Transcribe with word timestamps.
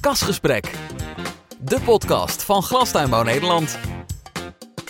Kasgesprek. 0.00 0.74
De 1.58 1.80
podcast 1.84 2.42
van 2.42 2.62
Glastuinbouw 2.62 3.22
Nederland. 3.22 3.78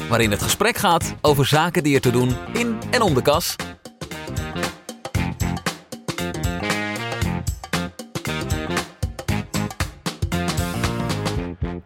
Waarin 0.09 0.31
het 0.31 0.43
gesprek 0.43 0.77
gaat 0.77 1.15
over 1.21 1.47
zaken 1.47 1.83
die 1.83 1.95
er 1.95 2.01
te 2.01 2.11
doen 2.11 2.31
in 2.53 2.79
en 2.91 3.03
om 3.03 3.15
de 3.15 3.23
kas. 3.23 3.57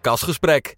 Kasgesprek. 0.00 0.76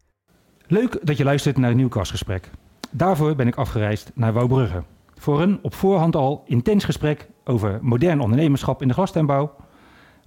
Leuk 0.66 0.98
dat 1.02 1.16
je 1.16 1.24
luistert 1.24 1.56
naar 1.56 1.70
een 1.70 1.76
nieuw 1.76 1.88
kastgesprek. 1.88 2.50
Daarvoor 2.90 3.34
ben 3.34 3.46
ik 3.46 3.56
afgereisd 3.56 4.10
naar 4.14 4.32
Wouwbrugge. 4.32 4.82
Voor 5.14 5.42
een 5.42 5.58
op 5.62 5.74
voorhand 5.74 6.16
al 6.16 6.42
intens 6.46 6.84
gesprek 6.84 7.28
over 7.44 7.78
modern 7.82 8.20
ondernemerschap 8.20 8.82
in 8.82 8.88
de 8.88 8.94
glastuinbouw. 8.94 9.65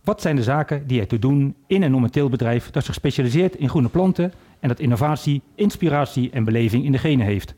Wat 0.09 0.21
zijn 0.21 0.35
de 0.35 0.43
zaken 0.43 0.87
die 0.87 0.99
er 0.99 1.07
te 1.07 1.19
doen 1.19 1.55
in 1.67 1.83
en 1.83 1.95
om 1.95 2.03
een 2.03 2.09
teelbedrijf 2.09 2.71
dat 2.71 2.85
zich 2.85 2.93
specialiseert 2.93 3.55
in 3.55 3.69
groene 3.69 3.89
planten 3.89 4.33
en 4.59 4.67
dat 4.67 4.79
innovatie, 4.79 5.41
inspiratie 5.55 6.29
en 6.31 6.43
beleving 6.43 6.85
in 6.85 6.91
de 6.91 6.97
genen 6.97 7.25
heeft? 7.25 7.55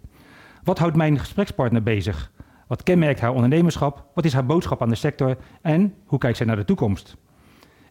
Wat 0.63 0.79
houdt 0.79 0.95
mijn 0.95 1.19
gesprekspartner 1.19 1.83
bezig? 1.83 2.31
Wat 2.67 2.83
kenmerkt 2.83 3.19
haar 3.19 3.33
ondernemerschap? 3.33 4.05
Wat 4.13 4.25
is 4.25 4.33
haar 4.33 4.45
boodschap 4.45 4.81
aan 4.81 4.89
de 4.89 4.95
sector? 4.95 5.37
En 5.61 5.93
hoe 6.05 6.19
kijkt 6.19 6.37
zij 6.37 6.45
naar 6.45 6.55
de 6.55 6.65
toekomst? 6.65 7.15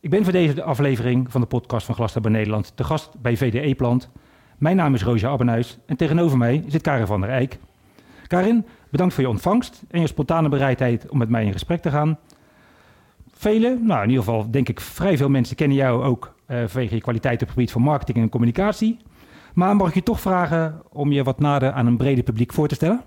Ik 0.01 0.10
ben 0.10 0.24
voor 0.24 0.32
deze 0.32 0.62
aflevering 0.62 1.32
van 1.32 1.40
de 1.40 1.46
podcast 1.46 1.87
van 1.87 1.95
Glastuinbouw 1.95 2.32
Nederland 2.32 2.73
te 2.77 2.84
gast 2.84 3.20
bij 3.20 3.37
VDE 3.37 3.74
Plant. 3.74 4.10
Mijn 4.59 4.77
naam 4.77 4.95
is 4.95 5.02
Roosje 5.02 5.27
Abbenhuis 5.27 5.79
en 5.87 5.96
tegenover 5.96 6.38
mij 6.38 6.65
zit 6.66 6.82
Karin 6.82 7.06
van 7.06 7.20
der 7.20 7.30
Eyck. 7.30 7.59
Karin, 8.27 8.66
bedankt 8.90 9.15
voor 9.15 9.23
je 9.23 9.29
ontvangst 9.30 9.82
en 9.90 10.01
je 10.01 10.06
spontane 10.06 10.48
bereidheid 10.48 11.09
om 11.09 11.18
met 11.18 11.29
mij 11.29 11.45
in 11.45 11.52
gesprek 11.52 11.82
te 11.82 11.90
gaan. 11.90 12.18
Velen, 13.41 13.87
nou 13.87 14.03
in 14.03 14.09
ieder 14.09 14.25
geval 14.25 14.51
denk 14.51 14.69
ik 14.69 14.80
vrij 14.80 15.17
veel 15.17 15.29
mensen 15.29 15.57
kennen 15.57 15.77
jou 15.77 16.05
ook 16.05 16.35
uh, 16.49 16.62
vanwege 16.67 16.95
je 16.95 17.01
kwaliteit 17.01 17.35
op 17.35 17.41
het 17.41 17.51
gebied 17.51 17.73
van 17.73 17.83
marketing 17.83 18.19
en 18.19 18.29
communicatie. 18.29 18.99
Maar 19.55 19.77
mag 19.77 19.89
ik 19.89 19.95
je 19.95 20.03
toch 20.03 20.21
vragen 20.21 20.82
om 20.93 21.13
je 21.13 21.23
wat 21.23 21.41
nader 21.41 21.73
aan 21.73 21.87
een 21.87 21.97
breder 21.97 22.24
publiek 22.24 22.52
voor 22.52 22.69
te 22.69 22.74
stellen? 22.74 23.01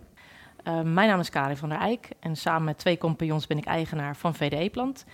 Uh, 0.68 0.82
mijn 0.82 1.08
naam 1.08 1.20
is 1.20 1.30
Karin 1.30 1.58
van 1.58 1.70
der 1.70 1.78
Eyck 1.78 2.10
en 2.20 2.36
samen 2.36 2.64
met 2.64 2.78
twee 2.78 2.98
compagnons 2.98 3.48
ben 3.48 3.58
ik 3.58 3.66
eigenaar 3.66 4.16
van 4.16 4.36
VDE 4.36 4.70
Plant. 4.72 5.06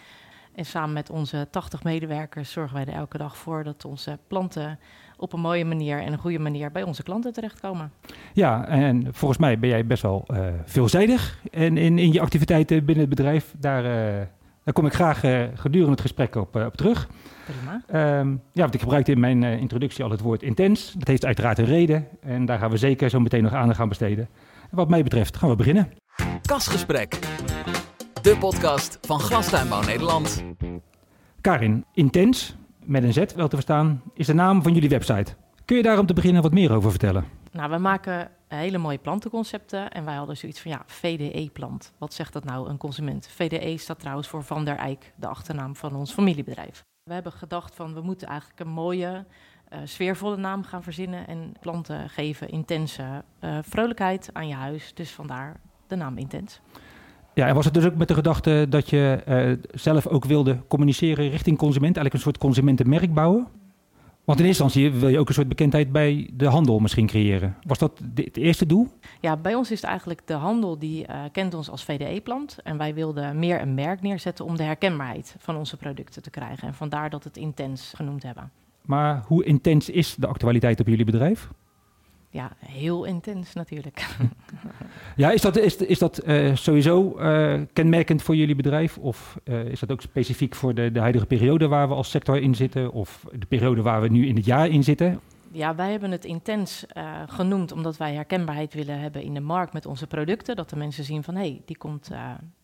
En 0.56 0.66
samen 0.66 0.94
met 0.94 1.10
onze 1.10 1.48
80 1.52 1.84
medewerkers 1.84 2.52
zorgen 2.52 2.76
wij 2.76 2.86
er 2.86 2.94
elke 2.94 3.18
dag 3.18 3.38
voor 3.38 3.64
dat 3.64 3.86
onze 3.86 4.18
planten 4.28 4.80
op 5.18 5.34
een 5.34 5.40
mooie 5.40 5.66
manier 5.66 6.02
en 6.02 6.12
een 6.12 6.20
goede 6.20 6.40
manier 6.40 6.72
bij 6.72 6.84
onze 6.84 7.04
klanten 7.04 7.34
terechtkomen. 7.34 7.92
Ja, 8.34 8.66
en 8.68 9.08
volgens 9.12 9.40
mij 9.40 9.60
ben 9.60 9.70
jij 9.70 9.86
best 9.86 10.02
wel 10.02 10.26
uh, 10.28 10.46
veelzijdig 10.66 11.40
en 11.52 11.78
in, 11.78 11.98
in 11.98 12.14
je 12.14 12.22
activiteiten 12.22 12.86
binnen 12.86 13.06
het 13.06 13.16
bedrijf. 13.16 13.56
Daar, 13.58 13.84
daar 14.70 14.78
kom 14.78 14.88
ik 14.88 14.94
graag 14.94 15.24
uh, 15.24 15.44
gedurende 15.54 15.92
het 15.92 16.02
gesprek 16.02 16.36
op, 16.36 16.56
op 16.56 16.78
terug. 16.78 17.08
Prima. 17.46 18.20
Um, 18.20 18.42
ja, 18.52 18.62
want 18.62 18.74
ik 18.74 18.80
gebruikte 18.80 19.12
in 19.12 19.20
mijn 19.20 19.44
introductie 19.44 20.04
al 20.04 20.10
het 20.10 20.20
woord 20.20 20.44
intens. 20.44 20.94
Dat 20.98 21.08
heeft 21.08 21.26
uiteraard 21.26 21.58
een 21.58 21.66
reden 21.66 22.08
en 22.22 22.46
daar 22.46 22.60
gaan 22.60 22.70
we 22.70 22.78
zeker 22.78 23.10
zo 23.10 23.20
meteen 23.20 23.44
nog 23.44 23.54
aandacht 23.54 23.80
aan 23.80 23.90
besteden. 23.90 24.30
En 24.70 24.78
wat 24.78 24.90
mij 24.90 25.04
betreft 25.04 25.38
gaan 25.38 25.50
we 25.50 25.56
beginnen. 25.56 25.92
Kasgesprek. 26.42 27.20
De 28.22 28.38
podcast 28.38 28.98
van 29.02 29.20
Glastuinbouw 29.20 29.82
Nederland. 29.82 30.44
Karin, 31.42 31.86
intens, 31.94 32.56
met 32.84 33.04
een 33.04 33.14
Z 33.14 33.34
wel 33.36 33.48
te 33.48 33.56
verstaan, 33.56 34.02
is 34.14 34.26
de 34.26 34.34
naam 34.34 34.64
van 34.64 34.74
jullie 34.74 34.90
website. 34.90 35.34
Kun 35.66 35.78
je 35.78 35.84
daar 35.84 36.00
om 36.00 36.06
te 36.06 36.14
beginnen 36.14 36.42
wat 36.42 36.54
meer 36.54 36.74
over 36.74 36.90
vertellen? 36.90 37.24
Nou, 37.52 37.72
we 37.72 37.78
maken 37.78 38.32
hele 38.48 38.78
mooie 38.78 38.98
plantenconcepten 38.98 39.92
en 39.92 40.06
wij 40.06 40.16
hadden 40.16 40.38
zoiets 40.38 40.62
van 40.62 40.72
ja, 40.72 40.82
VDE-plant. 40.86 41.94
Wat 41.98 42.14
zegt 42.14 42.34
dat 42.34 42.44
nou, 42.44 42.70
een 42.70 42.78
consument? 42.78 43.28
VDE 43.28 43.78
staat 43.78 44.00
trouwens 44.00 44.28
voor 44.28 44.44
Van 44.44 44.66
der 44.66 44.78
Eyck, 44.78 45.14
de 45.16 45.28
achternaam 45.28 45.76
van 45.76 45.96
ons 45.96 46.12
familiebedrijf. 46.12 46.84
We 47.04 47.14
hebben 47.14 47.32
gedacht 47.32 47.76
van 47.76 47.94
we 47.94 48.02
moeten 48.02 48.28
eigenlijk 48.28 48.60
een 48.60 48.68
mooie, 48.70 49.26
uh, 49.74 49.80
sfeervolle 49.84 50.38
naam 50.38 50.64
gaan 50.64 50.84
verzinnen 50.84 51.28
en 51.28 51.54
planten 51.60 52.10
geven 52.10 52.50
intense 52.50 53.24
uh, 53.42 53.58
vrolijkheid 53.62 54.30
aan 54.34 54.48
je 54.48 54.54
huis. 54.54 54.94
Dus 54.94 55.12
vandaar 55.12 55.60
de 55.88 55.96
naam 55.96 56.18
Intens. 56.18 56.62
Ja, 57.34 57.48
en 57.48 57.56
was 57.56 57.66
het 57.66 57.74
dus 57.74 57.86
ook 57.86 57.96
met 57.96 58.08
de 58.08 58.14
gedachte 58.14 58.66
dat 58.70 58.90
je 58.90 59.24
uh, 59.28 59.80
zelf 59.80 60.08
ook 60.08 60.26
wilde 60.26 60.68
communiceren 60.68 61.30
richting 61.30 61.58
consument, 61.58 61.96
eigenlijk 61.96 62.14
een 62.14 62.22
soort 62.22 62.38
consumentenmerk 62.38 63.14
bouwen? 63.14 63.48
Want 64.30 64.42
in 64.42 64.48
eerste 64.48 64.64
instantie 64.64 65.00
wil 65.00 65.10
je 65.10 65.20
ook 65.20 65.28
een 65.28 65.34
soort 65.34 65.48
bekendheid 65.48 65.92
bij 65.92 66.30
de 66.34 66.46
handel 66.46 66.80
misschien 66.80 67.08
creëren. 67.08 67.56
Was 67.64 67.78
dat 67.78 68.02
het 68.16 68.38
eerste 68.38 68.66
doel? 68.66 68.88
Ja, 69.20 69.38
bij 69.38 69.56
ons 69.56 69.72
is 69.72 69.82
het 69.82 69.90
eigenlijk 69.90 70.22
de 70.28 70.34
handel 70.34 70.80
die 70.80 71.08
uh, 71.08 71.22
kent 71.32 71.54
ons 71.54 71.70
als 71.70 71.84
VDE-plant. 71.84 72.58
En 72.64 72.78
wij 72.78 72.94
wilden 72.94 73.40
meer 73.40 73.62
een 73.62 73.74
merk 73.74 74.02
neerzetten 74.02 74.46
om 74.46 74.58
de 74.58 74.64
herkenbaarheid 74.64 75.36
van 75.40 75.56
onze 75.56 75.78
producten 75.78 76.22
te 76.22 76.30
krijgen. 76.30 76.68
En 76.68 76.74
vandaar 76.74 77.10
dat 77.10 77.24
we 77.24 77.30
het 77.30 77.38
intens 77.38 77.94
genoemd 77.96 78.24
hebben. 78.24 78.52
Maar 78.82 79.24
hoe 79.26 79.44
intens 79.44 79.90
is 79.90 80.16
de 80.16 80.28
actualiteit 80.28 80.80
op 80.80 80.88
jullie 80.88 81.06
bedrijf? 81.06 81.50
Ja, 82.30 82.52
heel 82.66 83.04
intens 83.04 83.54
natuurlijk. 83.54 84.08
ja, 85.16 85.32
is 85.32 85.42
dat, 85.42 85.58
is, 85.58 85.76
is 85.76 86.00
dat 86.00 86.28
uh, 86.28 86.56
sowieso 86.56 87.20
uh, 87.20 87.62
kenmerkend 87.74 88.22
voor 88.22 88.36
jullie 88.36 88.56
bedrijf? 88.56 88.98
Of 88.98 89.40
uh, 89.44 89.66
is 89.66 89.80
dat 89.80 89.92
ook 89.92 90.02
specifiek 90.02 90.56
voor 90.56 90.74
de, 90.74 90.92
de 90.92 91.00
huidige 91.00 91.26
periode 91.26 91.68
waar 91.68 91.88
we 91.88 91.94
als 91.94 92.10
sector 92.10 92.42
in 92.42 92.56
zitten? 92.56 92.92
Of 92.92 93.26
de 93.40 93.46
periode 93.46 93.82
waar 93.82 94.02
we 94.02 94.08
nu 94.08 94.28
in 94.28 94.36
het 94.36 94.46
jaar 94.46 94.68
in 94.68 94.84
zitten? 94.84 95.20
Ja, 95.52 95.76
wij 95.76 95.92
hebben 95.92 96.12
het 96.12 96.26
intens 96.26 96.86
genoemd 97.28 97.72
omdat 97.72 97.98
wij 97.98 98.14
herkenbaarheid 98.14 98.74
willen 98.74 99.00
hebben 99.00 99.22
in 99.22 99.34
de 99.34 99.40
markt 99.40 99.74
met 99.74 99.86
onze 99.86 100.08
producten. 100.08 100.56
Dat 100.56 100.70
de 100.70 100.76
mensen 100.76 101.04
zien 101.04 101.24
van 101.24 101.36
hé, 101.36 101.42
hey, 101.42 101.62
die 101.66 101.78
komt 101.78 102.10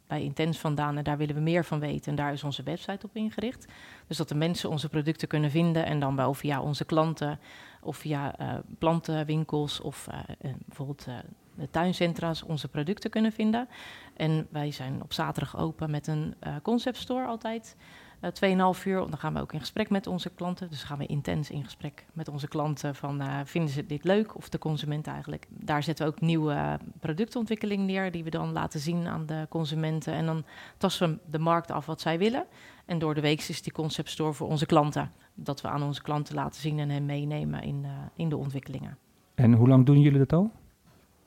bij 0.07 0.23
Intens 0.23 0.57
vandaan 0.57 0.97
en 0.97 1.03
daar 1.03 1.17
willen 1.17 1.35
we 1.35 1.41
meer 1.41 1.65
van 1.65 1.79
weten. 1.79 2.11
En 2.11 2.15
daar 2.15 2.33
is 2.33 2.43
onze 2.43 2.63
website 2.63 3.05
op 3.05 3.15
ingericht. 3.15 3.67
Dus 4.07 4.17
dat 4.17 4.29
de 4.29 4.35
mensen 4.35 4.69
onze 4.69 4.89
producten 4.89 5.27
kunnen 5.27 5.51
vinden 5.51 5.85
en 5.85 5.99
dan 5.99 6.15
wel 6.15 6.33
via 6.33 6.61
onze 6.61 6.85
klanten 6.85 7.39
of 7.85 7.97
via 7.97 8.39
uh, 8.39 8.53
plantenwinkels 8.79 9.81
of 9.81 10.07
uh, 10.11 10.19
bijvoorbeeld 10.65 11.05
uh, 11.07 11.15
de 11.55 11.69
tuincentra's 11.69 12.43
onze 12.43 12.67
producten 12.67 13.09
kunnen 13.09 13.31
vinden. 13.31 13.69
En 14.15 14.47
wij 14.51 14.71
zijn 14.71 15.01
op 15.03 15.13
zaterdag 15.13 15.57
open 15.57 15.91
met 15.91 16.07
een 16.07 16.35
concept 16.61 16.97
store 16.97 17.25
altijd. 17.25 17.75
2,5 18.33 18.83
uur, 18.85 18.99
dan 18.99 19.17
gaan 19.17 19.33
we 19.33 19.39
ook 19.39 19.53
in 19.53 19.59
gesprek 19.59 19.89
met 19.89 20.07
onze 20.07 20.29
klanten. 20.29 20.69
Dus 20.69 20.83
gaan 20.83 20.97
we 20.97 21.05
intens 21.05 21.49
in 21.49 21.63
gesprek 21.63 22.05
met 22.13 22.27
onze 22.27 22.47
klanten 22.47 22.95
van 22.95 23.21
vinden 23.45 23.71
ze 23.71 23.85
dit 23.85 24.03
leuk 24.03 24.35
of 24.35 24.49
de 24.49 24.57
consument 24.57 25.07
eigenlijk. 25.07 25.47
Daar 25.49 25.83
zetten 25.83 26.05
we 26.05 26.11
ook 26.11 26.21
nieuwe 26.21 26.79
productontwikkeling 26.99 27.85
neer 27.85 28.11
die 28.11 28.23
we 28.23 28.29
dan 28.29 28.51
laten 28.51 28.79
zien 28.79 29.07
aan 29.07 29.25
de 29.25 29.45
consumenten. 29.49 30.13
En 30.13 30.25
dan 30.25 30.43
tasten 30.77 31.09
we 31.09 31.31
de 31.31 31.39
markt 31.39 31.71
af 31.71 31.85
wat 31.85 32.01
zij 32.01 32.17
willen. 32.17 32.45
En 32.85 32.99
door 32.99 33.13
de 33.13 33.21
week 33.21 33.39
is 33.39 33.61
die 33.61 33.73
concept 33.73 34.09
store 34.09 34.33
voor 34.33 34.47
onze 34.47 34.65
klanten. 34.65 35.11
Dat 35.33 35.61
we 35.61 35.67
aan 35.67 35.83
onze 35.83 36.01
klanten 36.01 36.35
laten 36.35 36.61
zien 36.61 36.79
en 36.79 36.89
hen 36.89 37.05
meenemen 37.05 37.61
in, 37.61 37.83
uh, 37.83 37.91
in 38.15 38.29
de 38.29 38.37
ontwikkelingen. 38.37 38.97
En 39.35 39.53
hoe 39.53 39.67
lang 39.67 39.85
doen 39.85 40.01
jullie 40.01 40.19
dat 40.19 40.33
al? 40.33 40.51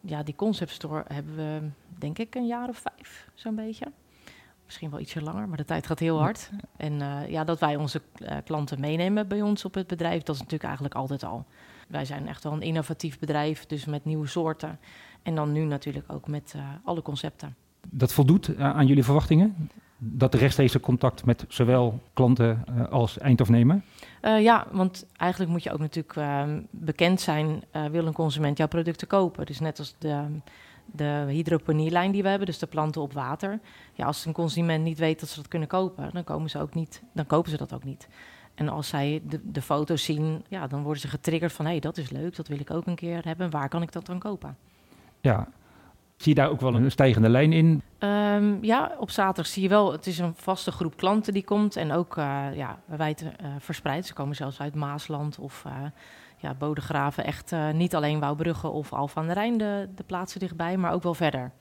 Ja, 0.01 0.23
die 0.23 0.37
concept 0.37 0.71
store 0.71 1.05
hebben 1.07 1.37
we 1.37 1.69
denk 1.99 2.19
ik 2.19 2.35
een 2.35 2.47
jaar 2.47 2.69
of 2.69 2.79
vijf, 2.79 3.31
zo'n 3.35 3.55
beetje. 3.55 3.87
Misschien 4.69 4.91
wel 4.91 5.01
ietsje 5.01 5.23
langer, 5.23 5.49
maar 5.49 5.57
de 5.57 5.65
tijd 5.65 5.87
gaat 5.87 5.99
heel 5.99 6.19
hard. 6.19 6.51
En 6.77 6.93
uh, 6.93 7.29
ja, 7.29 7.45
dat 7.45 7.61
wij 7.61 7.77
onze 7.77 8.03
uh, 8.19 8.37
klanten 8.45 8.81
meenemen 8.81 9.29
bij 9.29 9.43
ons 9.43 9.65
op 9.65 9.75
het 9.75 9.87
bedrijf, 9.87 10.23
dat 10.23 10.35
is 10.35 10.41
natuurlijk 10.41 10.65
eigenlijk 10.65 10.95
altijd 10.95 11.25
al. 11.25 11.45
Wij 11.89 12.05
zijn 12.05 12.29
echt 12.29 12.45
wel 12.45 12.53
een 12.53 12.63
innovatief 12.63 13.19
bedrijf, 13.19 13.67
dus 13.67 13.85
met 13.85 14.05
nieuwe 14.05 14.27
soorten. 14.27 14.79
En 15.23 15.35
dan 15.35 15.53
nu 15.53 15.65
natuurlijk 15.65 16.13
ook 16.13 16.29
met 16.29 16.55
alle 16.85 17.03
concepten. 17.03 17.57
Dat 17.91 18.13
voldoet 18.13 18.57
aan 18.59 18.87
jullie 18.87 19.05
verwachtingen? 19.05 19.71
dat 20.01 20.35
rechtstreekse 20.35 20.81
contact 20.81 21.25
met 21.25 21.45
zowel 21.49 22.01
klanten 22.13 22.65
als 22.91 23.19
eindafnemer? 23.19 23.83
Ja, 24.21 24.67
want 24.73 25.07
eigenlijk 25.17 25.51
moet 25.51 25.63
je 25.63 25.73
ook 25.73 25.79
natuurlijk 25.79 26.17
uh, 26.17 26.43
bekend 26.71 27.21
zijn, 27.21 27.63
wil 27.91 28.07
een 28.07 28.13
consument 28.13 28.59
jouw 28.59 28.69
producten 28.69 29.07
kopen. 29.07 29.47
Dus 29.47 29.61
net 29.61 29.79
als 29.79 29.95
de, 29.99 30.25
de 30.93 31.25
hydroponielijn 31.29 32.13
die 32.13 32.23
we 32.23 32.29
hebben, 32.29 32.47
dus 32.47 32.59
de 32.59 32.67
planten 32.67 33.01
op 33.01 33.13
water. 33.13 33.61
Ja, 33.93 34.07
als 34.07 34.25
een 34.25 34.33
consument 34.33 34.85
niet 34.85 34.99
weet 34.99 35.21
dat 35.21 35.29
ze 35.29 35.37
dat 35.37 35.49
kunnen 35.49 35.69
kopen, 35.69 36.11
dan, 36.13 36.25
komen 36.25 36.51
ze 36.51 36.61
ook 36.61 36.75
niet, 36.75 37.03
dan 37.13 37.27
kopen 37.27 37.51
ze 37.51 37.57
dat 37.57 37.73
ook 37.73 37.85
niet. 37.85 38.09
En 38.55 38.69
als 38.69 38.89
zij 38.89 39.23
de, 39.29 39.41
de 39.45 39.63
foto's 39.63 40.05
zien, 40.05 40.45
ja, 40.49 40.67
dan 40.67 40.83
worden 40.83 41.01
ze 41.01 41.09
getriggerd 41.09 41.53
van... 41.53 41.65
hé, 41.65 41.71
hey, 41.71 41.81
dat 41.81 41.97
is 41.97 42.11
leuk, 42.11 42.37
dat 42.37 42.49
wil 42.49 42.61
ik 42.61 42.71
ook 42.71 42.87
een 42.87 42.95
keer 42.95 43.25
hebben. 43.25 43.51
Waar 43.51 43.69
kan 43.69 43.83
ik 43.83 43.93
dat 43.93 44.07
dan 44.07 44.19
kopen? 44.19 44.57
Ja, 45.21 45.49
Zie 46.19 46.35
je 46.35 46.41
daar 46.41 46.51
ook 46.51 46.61
wel 46.61 46.75
een 46.75 46.91
stijgende 46.91 47.29
lijn 47.29 47.53
in? 47.53 47.83
Um, 47.99 48.59
ja, 48.65 48.93
op 48.99 49.11
zaterdag 49.11 49.47
zie 49.47 49.63
je 49.63 49.69
wel, 49.69 49.93
het 49.93 50.07
is 50.07 50.19
een 50.19 50.35
vaste 50.35 50.73
groep 50.73 50.97
klanten 50.97 51.33
die 51.33 51.45
komt. 51.45 51.77
En 51.77 51.93
ook 51.93 52.17
uh, 52.17 52.47
ja, 52.55 52.79
wijd 52.85 53.23
uh, 53.23 53.29
verspreid. 53.59 54.07
Ze 54.07 54.15
komen 54.15 54.37
zelfs 54.37 54.61
uit 54.61 54.75
Maasland 54.75 55.39
of 55.39 55.65
uh, 55.67 55.73
ja, 56.39 56.55
Bodegraven. 56.55 57.25
Echt 57.25 57.55
niet 57.73 57.95
alleen 57.95 58.21
Wouwbrugge 58.21 58.69
of 58.69 58.93
Alphen 58.93 59.23
aan 59.23 59.29
de 59.29 59.35
Rijn, 59.35 59.59
de, 59.59 59.89
de, 59.95 60.03
plaatsen 60.03 60.41
dichtbij, 60.41 60.77
maar 60.77 60.93
ook 60.93 61.03
wel 61.03 61.15
verder. 61.15 61.53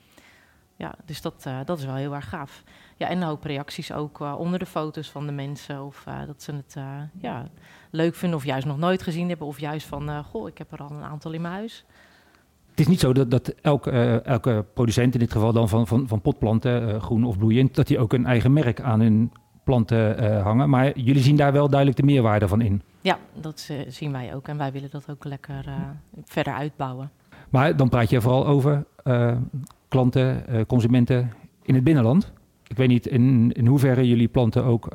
Ja, 0.76 0.94
dus 1.04 1.20
dat, 1.20 1.46
dat 1.64 1.78
is 1.78 1.84
wel 1.84 1.94
heel 1.94 2.14
erg 2.14 2.28
gaaf. 2.28 2.62
Ja, 2.96 3.08
en 3.08 3.16
een 3.16 3.28
hoop 3.28 3.44
reacties 3.44 3.92
ook 3.92 4.20
onder 4.20 4.58
de 4.58 4.66
foto's 4.66 5.10
van 5.10 5.26
de 5.26 5.32
mensen. 5.32 5.84
Of 5.84 6.04
dat 6.26 6.42
ze 6.42 6.52
het 6.52 6.76
ja, 7.20 7.48
leuk 7.90 8.14
vinden 8.14 8.38
of 8.38 8.44
juist 8.44 8.66
nog 8.66 8.78
nooit 8.78 9.02
gezien 9.02 9.28
hebben. 9.28 9.46
Of 9.46 9.60
juist 9.60 9.86
van, 9.86 10.24
goh, 10.24 10.48
ik 10.48 10.58
heb 10.58 10.72
er 10.72 10.78
al 10.78 10.90
een 10.90 11.02
aantal 11.02 11.32
in 11.32 11.40
mijn 11.40 11.54
huis. 11.54 11.84
Het 12.70 12.80
is 12.80 12.86
niet 12.86 13.00
zo 13.00 13.12
dat, 13.12 13.30
dat 13.30 13.48
elke, 13.48 14.20
elke 14.24 14.64
producent, 14.74 15.14
in 15.14 15.20
dit 15.20 15.32
geval 15.32 15.52
dan 15.52 15.68
van, 15.68 15.86
van, 15.86 16.08
van 16.08 16.20
potplanten, 16.20 17.00
groen 17.00 17.24
of 17.24 17.38
bloeiend, 17.38 17.74
dat 17.74 17.86
die 17.86 17.98
ook 17.98 18.12
een 18.12 18.26
eigen 18.26 18.52
merk 18.52 18.80
aan 18.80 19.00
hun 19.00 19.32
planten 19.64 20.42
hangen. 20.42 20.70
Maar 20.70 20.98
jullie 20.98 21.22
zien 21.22 21.36
daar 21.36 21.52
wel 21.52 21.68
duidelijk 21.68 22.00
de 22.00 22.06
meerwaarde 22.06 22.48
van 22.48 22.60
in. 22.60 22.82
Ja, 23.00 23.18
dat 23.34 23.68
uh, 23.70 23.78
zien 23.88 24.12
wij 24.12 24.34
ook. 24.34 24.48
En 24.48 24.56
wij 24.56 24.72
willen 24.72 24.90
dat 24.90 25.10
ook 25.10 25.24
lekker 25.24 25.64
uh, 25.68 25.74
verder 26.24 26.52
uitbouwen. 26.52 27.10
Maar 27.48 27.76
dan 27.76 27.88
praat 27.88 28.10
je 28.10 28.20
vooral 28.20 28.46
over 28.46 28.84
uh, 29.04 29.36
klanten, 29.88 30.44
consumenten 30.66 31.32
in 31.62 31.74
het 31.74 31.84
binnenland. 31.84 32.32
Ik 32.66 32.76
weet 32.76 32.88
niet 32.88 33.06
in, 33.06 33.52
in 33.52 33.66
hoeverre 33.66 34.08
jullie 34.08 34.28
planten 34.28 34.64
ook 34.64 34.90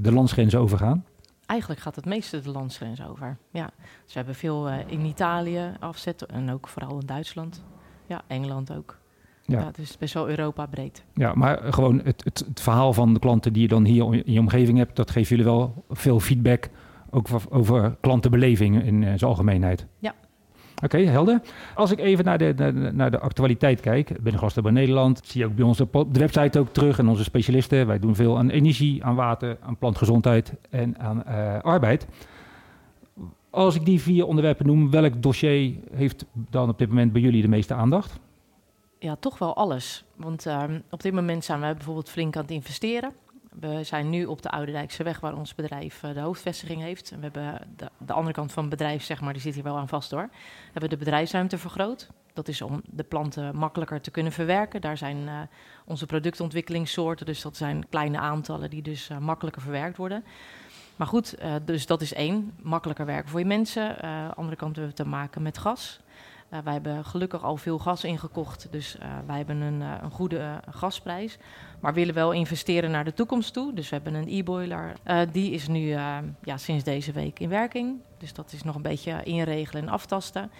de 0.00 0.12
landsgrenzen 0.12 0.60
overgaan. 0.60 1.04
Eigenlijk 1.46 1.80
gaat 1.80 1.96
het 1.96 2.04
meeste 2.04 2.40
de 2.40 2.50
landsgrens 2.50 3.02
over. 3.02 3.36
Ja. 3.50 3.70
Dus 3.76 4.12
we 4.12 4.18
hebben 4.18 4.34
veel 4.34 4.68
in 4.68 5.04
Italië 5.04 5.72
afzetten 5.80 6.28
en 6.28 6.50
ook 6.50 6.68
vooral 6.68 7.00
in 7.00 7.06
Duitsland. 7.06 7.62
Ja, 8.06 8.22
Engeland 8.26 8.76
ook. 8.76 8.98
Ja. 9.46 9.70
is 9.76 9.98
best 9.98 10.14
wel 10.14 10.28
Europa 10.28 10.66
breed. 10.66 11.04
Ja, 11.14 11.34
maar 11.34 11.72
gewoon 11.72 12.00
het, 12.04 12.24
het, 12.24 12.44
het, 12.48 12.60
verhaal 12.60 12.92
van 12.92 13.12
de 13.12 13.20
klanten 13.20 13.52
die 13.52 13.62
je 13.62 13.68
dan 13.68 13.84
hier 13.84 14.14
in 14.26 14.32
je 14.32 14.40
omgeving 14.40 14.78
hebt, 14.78 14.96
dat 14.96 15.10
geeft 15.10 15.28
jullie 15.28 15.44
wel 15.44 15.84
veel 15.90 16.20
feedback, 16.20 16.68
ook 17.12 17.26
over 17.50 17.96
klantenbeleving 18.00 18.82
in 18.82 19.02
uh, 19.02 19.08
zijn 19.08 19.30
algemeenheid. 19.30 19.86
Ja. 19.98 20.14
Oké, 20.84 20.98
helder. 20.98 21.40
Als 21.74 21.90
ik 21.90 21.98
even 21.98 22.24
naar 22.24 22.38
de, 22.38 22.54
naar 22.56 22.74
de, 22.74 22.90
naar 22.92 23.10
de 23.10 23.18
actualiteit 23.18 23.80
kijk, 23.80 24.22
binnen 24.22 24.62
bij 24.62 24.72
Nederland, 24.72 25.20
zie 25.24 25.40
je 25.40 25.46
ook 25.46 25.54
bij 25.54 25.86
op 26.00 26.14
de 26.14 26.20
website 26.20 26.58
ook 26.58 26.68
terug 26.68 26.98
en 26.98 27.08
onze 27.08 27.24
specialisten. 27.24 27.86
Wij 27.86 27.98
doen 27.98 28.14
veel 28.14 28.38
aan 28.38 28.50
energie, 28.50 29.04
aan 29.04 29.14
water, 29.14 29.56
aan 29.60 29.76
plantgezondheid 29.76 30.54
en 30.70 30.98
aan 30.98 31.22
uh, 31.28 31.58
arbeid. 31.60 32.06
Als 33.50 33.74
ik 33.74 33.84
die 33.84 34.00
vier 34.00 34.26
onderwerpen 34.26 34.66
noem, 34.66 34.90
welk 34.90 35.22
dossier 35.22 35.74
heeft 35.92 36.24
dan 36.32 36.68
op 36.68 36.78
dit 36.78 36.88
moment 36.88 37.12
bij 37.12 37.20
jullie 37.20 37.42
de 37.42 37.48
meeste 37.48 37.74
aandacht? 37.74 38.20
Ja, 38.98 39.16
toch 39.16 39.38
wel 39.38 39.56
alles. 39.56 40.04
Want 40.16 40.46
ehm, 40.46 40.80
op 40.90 41.02
dit 41.02 41.12
moment 41.12 41.44
zijn 41.44 41.60
we 41.60 41.74
bijvoorbeeld 41.74 42.08
flink 42.08 42.36
aan 42.36 42.42
het 42.42 42.50
investeren. 42.50 43.12
We 43.60 43.84
zijn 43.84 44.10
nu 44.10 44.24
op 44.24 44.42
de 44.42 44.50
Oude 44.50 44.72
Dijkse 44.72 45.02
weg 45.02 45.20
waar 45.20 45.36
ons 45.36 45.54
bedrijf 45.54 46.02
uh, 46.02 46.14
de 46.14 46.20
hoofdvestiging 46.20 46.80
heeft. 46.80 47.10
We 47.10 47.16
hebben 47.20 47.60
de, 47.76 47.90
de, 47.98 48.12
andere 48.12 48.34
kant 48.34 48.52
van 48.52 48.62
het 48.62 48.72
bedrijf, 48.72 49.02
zeg 49.02 49.20
maar, 49.20 49.32
die 49.32 49.42
zit 49.42 49.54
hier 49.54 49.62
wel 49.62 49.76
aan 49.76 49.88
vast 49.88 50.10
hoor. 50.10 50.28
We 50.30 50.70
hebben 50.72 50.90
de 50.90 50.96
bedrijfsruimte 50.96 51.58
vergroot. 51.58 52.10
Dat 52.32 52.48
is 52.48 52.62
om 52.62 52.82
de 52.84 53.02
planten 53.02 53.56
makkelijker 53.56 54.00
te 54.00 54.10
kunnen 54.10 54.32
verwerken. 54.32 54.80
Daar 54.80 54.96
zijn 54.96 55.16
uh, 55.16 55.40
onze 55.84 56.06
productontwikkelingssoorten, 56.06 57.26
dus 57.26 57.42
dat 57.42 57.56
zijn 57.56 57.88
kleine 57.88 58.18
aantallen 58.18 58.70
die 58.70 58.82
dus 58.82 59.10
makkelijker 59.20 59.62
verwerkt 59.62 59.96
worden. 59.96 60.24
Maar 60.96 61.06
goed, 61.06 61.36
dus 61.64 61.86
dat 61.86 62.00
is 62.00 62.14
één. 62.14 62.52
Makkelijker 62.62 63.06
werken 63.06 63.30
voor 63.30 63.40
je 63.40 63.46
mensen. 63.46 64.00
andere 64.34 64.56
kant 64.56 64.76
hebben 64.76 64.94
we 64.96 65.02
te 65.02 65.08
maken 65.08 65.42
met 65.42 65.58
gas. 65.58 66.00
Uh, 66.52 66.58
wij 66.64 66.72
hebben 66.72 67.04
gelukkig 67.04 67.44
al 67.44 67.56
veel 67.56 67.78
gas 67.78 68.04
ingekocht, 68.04 68.68
dus 68.70 68.96
uh, 68.96 69.02
wij 69.26 69.36
hebben 69.36 69.60
een, 69.60 69.80
uh, 69.80 69.94
een 70.02 70.10
goede 70.10 70.60
gasprijs. 70.70 71.38
Maar 71.80 71.94
willen 71.94 72.14
wel 72.14 72.32
investeren 72.32 72.90
naar 72.90 73.04
de 73.04 73.14
toekomst 73.14 73.52
toe. 73.52 73.74
Dus 73.74 73.88
we 73.88 73.94
hebben 73.94 74.14
een 74.14 74.28
e-boiler. 74.28 74.92
die 75.32 75.50
is 75.50 75.68
nu 75.68 75.88
ja, 76.42 76.56
sinds 76.56 76.84
deze 76.84 77.12
week 77.12 77.38
in 77.40 77.48
werking. 77.48 78.00
Dus 78.18 78.32
dat 78.32 78.52
is 78.52 78.62
nog 78.62 78.74
een 78.74 78.82
beetje 78.82 79.22
inregelen 79.22 79.82
en 79.82 79.88
aftasten. 79.88 80.50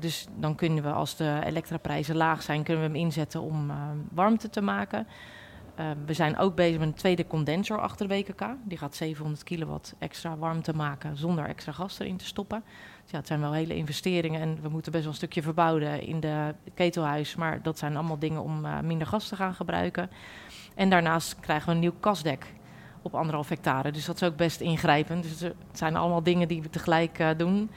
dus 0.00 0.26
dan 0.36 0.54
kunnen 0.54 0.84
we, 0.84 0.90
als 0.90 1.16
de 1.16 1.40
elektraprijzen 1.44 2.16
laag 2.16 2.42
zijn, 2.42 2.62
kunnen 2.62 2.82
we 2.82 2.88
hem 2.88 3.04
inzetten 3.04 3.40
om 3.40 3.72
warmte 4.10 4.50
te 4.50 4.60
maken. 4.60 5.06
We 6.06 6.12
zijn 6.12 6.38
ook 6.38 6.54
bezig 6.54 6.78
met 6.78 6.88
een 6.88 6.94
tweede 6.94 7.26
condensor 7.26 7.80
achter 7.80 8.08
de 8.08 8.14
WKK. 8.14 8.46
Die 8.64 8.78
gaat 8.78 8.94
700 8.94 9.42
kilowatt 9.42 9.94
extra 9.98 10.36
warmte 10.36 10.74
maken 10.74 11.16
zonder 11.16 11.44
extra 11.44 11.72
gas 11.72 11.98
erin 11.98 12.16
te 12.16 12.24
stoppen. 12.24 12.64
Ja, 13.06 13.18
het 13.18 13.26
zijn 13.26 13.40
wel 13.40 13.52
hele 13.52 13.76
investeringen 13.76 14.40
en 14.40 14.58
we 14.62 14.68
moeten 14.68 14.92
best 14.92 15.04
wel 15.04 15.12
een 15.12 15.18
stukje 15.18 15.42
verbouwen 15.42 16.06
in 16.06 16.20
de 16.20 16.54
ketelhuis. 16.74 17.34
Maar 17.34 17.62
dat 17.62 17.78
zijn 17.78 17.96
allemaal 17.96 18.18
dingen 18.18 18.42
om 18.42 18.64
uh, 18.64 18.80
minder 18.80 19.06
gas 19.06 19.28
te 19.28 19.36
gaan 19.36 19.54
gebruiken. 19.54 20.10
En 20.74 20.90
daarnaast 20.90 21.40
krijgen 21.40 21.66
we 21.66 21.74
een 21.74 21.80
nieuw 21.80 21.94
kasdek 22.00 22.46
op 23.02 23.14
anderhalf 23.14 23.48
hectare. 23.48 23.90
Dus 23.92 24.04
dat 24.04 24.16
is 24.16 24.28
ook 24.28 24.36
best 24.36 24.60
ingrijpend. 24.60 25.22
Dus 25.22 25.40
het 25.40 25.54
zijn 25.72 25.96
allemaal 25.96 26.22
dingen 26.22 26.48
die 26.48 26.62
we 26.62 26.70
tegelijk 26.70 27.18
uh, 27.18 27.30
doen. 27.36 27.70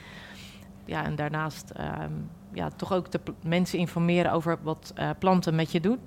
Ja, 0.86 1.04
en 1.04 1.16
daarnaast 1.16 1.72
um, 1.80 2.30
ja, 2.54 2.70
toch 2.70 2.94
ook 2.94 3.12
de 3.12 3.20
mensen 3.44 3.80
informeren 3.80 4.32
over 4.32 4.60
wat 4.62 4.94
planten 5.20 5.56
met 5.56 5.72
je 5.72 5.80
doen 5.80 6.00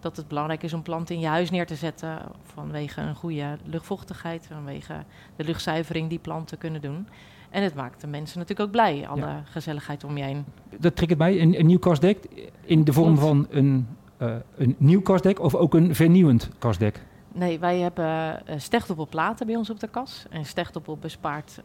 dat 0.00 0.16
het 0.16 0.28
belangrijk 0.28 0.62
is 0.62 0.72
om 0.72 0.82
planten 0.82 1.14
in 1.14 1.20
je 1.20 1.26
huis 1.26 1.50
neer 1.50 1.66
te 1.66 1.74
zetten 1.74 2.18
vanwege 2.42 3.00
een 3.00 3.14
goede 3.14 3.58
luchtvochtigheid, 3.64 4.46
vanwege 4.46 5.04
de 5.36 5.44
luchtzuivering 5.44 6.08
die 6.08 6.18
planten 6.18 6.58
kunnen 6.58 6.80
doen. 6.80 7.08
En 7.50 7.62
het 7.62 7.74
maakt 7.74 8.00
de 8.00 8.06
mensen 8.06 8.38
natuurlijk 8.38 8.68
ook 8.68 8.74
blij, 8.74 9.08
alle 9.08 9.42
gezelligheid 9.44 10.04
om 10.04 10.16
je 10.16 10.24
heen. 10.24 10.44
Dat 10.78 10.96
triggert 10.96 11.18
mij, 11.18 11.40
een, 11.40 11.58
een 11.58 11.66
nieuw 11.66 11.78
kastdek 11.78 12.18
in 12.64 12.84
de 12.84 12.92
vorm 12.92 13.18
van 13.18 13.46
een, 13.50 13.86
uh, 14.18 14.34
een 14.56 14.74
nieuw 14.78 15.00
kastdek 15.00 15.40
of 15.40 15.54
ook 15.54 15.74
een 15.74 15.94
vernieuwend 15.94 16.50
kastdek? 16.58 17.02
Nee, 17.32 17.58
wij 17.58 17.78
hebben 17.78 18.42
uh, 18.48 18.54
stechtopelplaten 18.56 19.46
bij 19.46 19.56
ons 19.56 19.70
op 19.70 19.80
de 19.80 19.88
kas. 19.88 20.26
En 20.30 20.44
stechtopel 20.44 20.96
bespaart 20.96 21.60
30% 21.60 21.64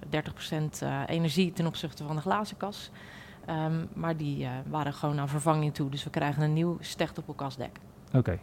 uh, 0.84 1.02
energie 1.08 1.54
ten 1.54 1.66
opzichte 1.66 2.04
van 2.04 2.16
de 2.16 2.22
glazen 2.22 2.58
kas. 2.58 2.92
Um, 3.50 3.88
maar 3.94 4.18
die 4.18 4.44
uh, 4.44 4.50
waren 4.68 4.94
gewoon 4.94 5.20
aan 5.20 5.30
vervanging 5.30 5.74
toe. 5.74 5.90
Dus 5.90 6.04
we 6.04 6.10
krijgen 6.10 6.44
een 6.44 6.54
nieuw 6.54 6.78
stechtopelkastdek. 6.80 7.80
Oké. 8.14 8.40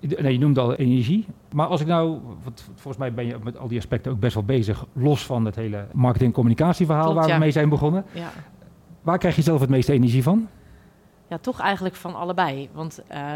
Nee, 0.00 0.32
je 0.32 0.38
noemde 0.38 0.60
al 0.60 0.74
energie. 0.74 1.26
Maar 1.52 1.66
als 1.66 1.80
ik 1.80 1.86
nou, 1.86 2.18
want 2.42 2.70
volgens 2.74 2.96
mij 2.96 3.14
ben 3.14 3.26
je 3.26 3.36
met 3.42 3.58
al 3.58 3.68
die 3.68 3.78
aspecten 3.78 4.12
ook 4.12 4.20
best 4.20 4.34
wel 4.34 4.44
bezig, 4.44 4.86
los 4.92 5.26
van 5.26 5.44
het 5.44 5.56
hele 5.56 5.86
marketing-communicatieverhaal 5.92 7.14
waar 7.14 7.28
we 7.28 7.38
mee 7.38 7.50
zijn 7.50 7.68
begonnen. 7.68 8.04
Ja. 8.12 8.30
Waar 9.02 9.18
krijg 9.18 9.36
je 9.36 9.42
zelf 9.42 9.60
het 9.60 9.70
meeste 9.70 9.92
energie 9.92 10.22
van? 10.22 10.48
Ja, 11.28 11.38
toch 11.38 11.60
eigenlijk 11.60 11.94
van 11.94 12.14
allebei. 12.14 12.68
Want 12.72 13.02
uh, 13.12 13.32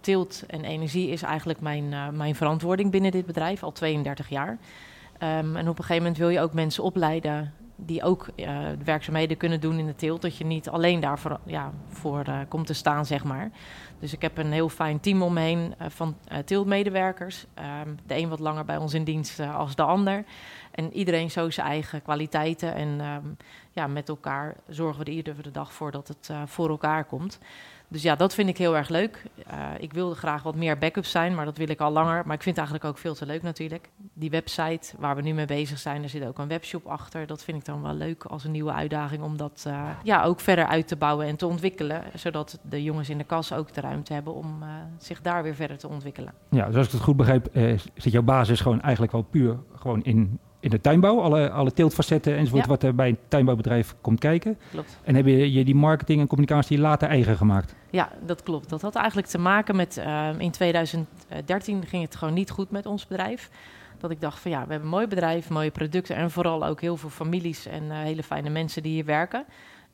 teelt 0.00 0.44
en 0.46 0.64
energie 0.64 1.10
is 1.10 1.22
eigenlijk 1.22 1.60
mijn, 1.60 1.84
uh, 1.84 2.08
mijn 2.08 2.34
verantwoording 2.34 2.90
binnen 2.90 3.10
dit 3.10 3.26
bedrijf, 3.26 3.62
al 3.62 3.72
32 3.72 4.28
jaar. 4.28 4.50
Um, 4.50 5.56
en 5.56 5.68
op 5.68 5.78
een 5.78 5.84
gegeven 5.84 5.96
moment 5.96 6.16
wil 6.16 6.28
je 6.28 6.40
ook 6.40 6.52
mensen 6.52 6.82
opleiden 6.82 7.52
die 7.76 8.02
ook 8.02 8.26
de 8.36 8.84
werkzaamheden 8.84 9.36
kunnen 9.36 9.60
doen 9.60 9.78
in 9.78 9.86
de 9.86 9.94
teelt. 9.94 10.22
Dat 10.22 10.36
je 10.36 10.44
niet 10.44 10.68
alleen 10.68 11.00
daarvoor 11.00 11.38
ja, 11.44 11.72
voor, 11.88 12.24
komt 12.48 12.66
te 12.66 12.74
staan, 12.74 13.06
zeg 13.06 13.24
maar. 13.24 13.50
Dus 13.98 14.12
ik 14.12 14.22
heb 14.22 14.38
een 14.38 14.52
heel 14.52 14.68
fijn 14.68 15.00
team 15.00 15.22
omheen 15.22 15.74
uh, 15.80 15.86
van 15.88 16.16
teeltmedewerkers. 16.44 17.46
Um, 17.84 17.98
de 18.06 18.16
een 18.16 18.28
wat 18.28 18.40
langer 18.40 18.64
bij 18.64 18.76
ons 18.76 18.94
in 18.94 19.04
dienst 19.04 19.40
als 19.40 19.74
de 19.74 19.82
ander. 19.82 20.24
En 20.70 20.92
iedereen 20.92 21.30
zo 21.30 21.50
zijn 21.50 21.66
eigen 21.66 22.02
kwaliteiten. 22.02 22.74
En 22.74 23.00
um, 23.00 23.36
ja, 23.70 23.86
met 23.86 24.08
elkaar 24.08 24.56
zorgen 24.68 25.04
we 25.04 25.10
er 25.10 25.16
iedere 25.16 25.50
dag 25.50 25.72
voor 25.72 25.90
dat 25.90 26.08
het 26.08 26.30
voor 26.44 26.68
elkaar 26.68 27.04
komt. 27.04 27.38
Dus 27.88 28.02
ja, 28.02 28.16
dat 28.16 28.34
vind 28.34 28.48
ik 28.48 28.58
heel 28.58 28.76
erg 28.76 28.88
leuk. 28.88 29.22
Uh, 29.52 29.70
ik 29.78 29.92
wilde 29.92 30.14
graag 30.14 30.42
wat 30.42 30.54
meer 30.54 30.78
backups 30.78 31.10
zijn, 31.10 31.34
maar 31.34 31.44
dat 31.44 31.56
wil 31.56 31.68
ik 31.68 31.80
al 31.80 31.90
langer. 31.90 32.22
Maar 32.26 32.34
ik 32.34 32.42
vind 32.42 32.56
het 32.56 32.66
eigenlijk 32.66 32.84
ook 32.84 32.98
veel 32.98 33.14
te 33.14 33.26
leuk 33.26 33.42
natuurlijk. 33.42 33.88
Die 34.12 34.30
website 34.30 34.94
waar 34.98 35.16
we 35.16 35.22
nu 35.22 35.32
mee 35.32 35.46
bezig 35.46 35.78
zijn, 35.78 36.02
er 36.02 36.08
zit 36.08 36.26
ook 36.26 36.38
een 36.38 36.48
webshop 36.48 36.86
achter. 36.86 37.26
Dat 37.26 37.44
vind 37.44 37.58
ik 37.58 37.64
dan 37.64 37.82
wel 37.82 37.94
leuk 37.94 38.24
als 38.24 38.44
een 38.44 38.50
nieuwe 38.50 38.72
uitdaging 38.72 39.22
om 39.22 39.36
dat 39.36 39.64
uh, 39.66 39.88
ja, 40.02 40.22
ook 40.22 40.40
verder 40.40 40.66
uit 40.66 40.88
te 40.88 40.96
bouwen 40.96 41.26
en 41.26 41.36
te 41.36 41.46
ontwikkelen. 41.46 42.02
Zodat 42.14 42.58
de 42.62 42.82
jongens 42.82 43.08
in 43.08 43.18
de 43.18 43.24
kas 43.24 43.52
ook 43.52 43.72
de 43.72 43.80
ruimte 43.80 44.12
hebben 44.12 44.34
om 44.34 44.62
uh, 44.62 44.68
zich 44.98 45.20
daar 45.20 45.42
weer 45.42 45.54
verder 45.54 45.78
te 45.78 45.88
ontwikkelen. 45.88 46.32
Ja, 46.50 46.66
dus 46.66 46.76
als 46.76 46.86
ik 46.86 46.92
het 46.92 47.02
goed 47.02 47.16
begrijp, 47.16 47.48
zit 47.94 48.12
jouw 48.12 48.22
basis 48.22 48.60
gewoon 48.60 48.80
eigenlijk 48.80 49.12
wel 49.12 49.22
puur 49.22 49.58
gewoon 49.74 50.02
in 50.02 50.38
in 50.66 50.72
de 50.72 50.80
tuinbouw, 50.80 51.20
alle, 51.20 51.50
alle 51.50 51.72
teeltfacetten 51.72 52.36
enzovoort, 52.36 52.66
wat 52.66 52.82
er 52.82 52.94
bij 52.94 53.08
een 53.08 53.18
tuinbouwbedrijf 53.28 53.94
komt 54.00 54.18
kijken. 54.18 54.58
Klopt. 54.70 54.98
En 55.04 55.14
heb 55.14 55.26
je, 55.26 55.52
je 55.52 55.64
die 55.64 55.74
marketing 55.74 56.20
en 56.20 56.26
communicatie 56.26 56.78
later 56.78 57.08
eigen 57.08 57.36
gemaakt? 57.36 57.74
Ja, 57.90 58.08
dat 58.24 58.42
klopt. 58.42 58.68
Dat 58.68 58.82
had 58.82 58.94
eigenlijk 58.94 59.28
te 59.28 59.38
maken 59.38 59.76
met, 59.76 59.96
uh, 59.98 60.28
in 60.38 60.50
2013 60.50 61.86
ging 61.86 62.02
het 62.02 62.16
gewoon 62.16 62.34
niet 62.34 62.50
goed 62.50 62.70
met 62.70 62.86
ons 62.86 63.06
bedrijf. 63.06 63.50
Dat 63.98 64.10
ik 64.10 64.20
dacht 64.20 64.38
van 64.38 64.50
ja, 64.50 64.56
we 64.64 64.70
hebben 64.70 64.88
een 64.88 64.94
mooi 64.94 65.06
bedrijf, 65.06 65.50
mooie 65.50 65.70
producten 65.70 66.16
en 66.16 66.30
vooral 66.30 66.66
ook 66.66 66.80
heel 66.80 66.96
veel 66.96 67.10
families 67.10 67.66
en 67.66 67.82
uh, 67.82 67.98
hele 67.98 68.22
fijne 68.22 68.50
mensen 68.50 68.82
die 68.82 68.92
hier 68.92 69.04
werken. 69.04 69.44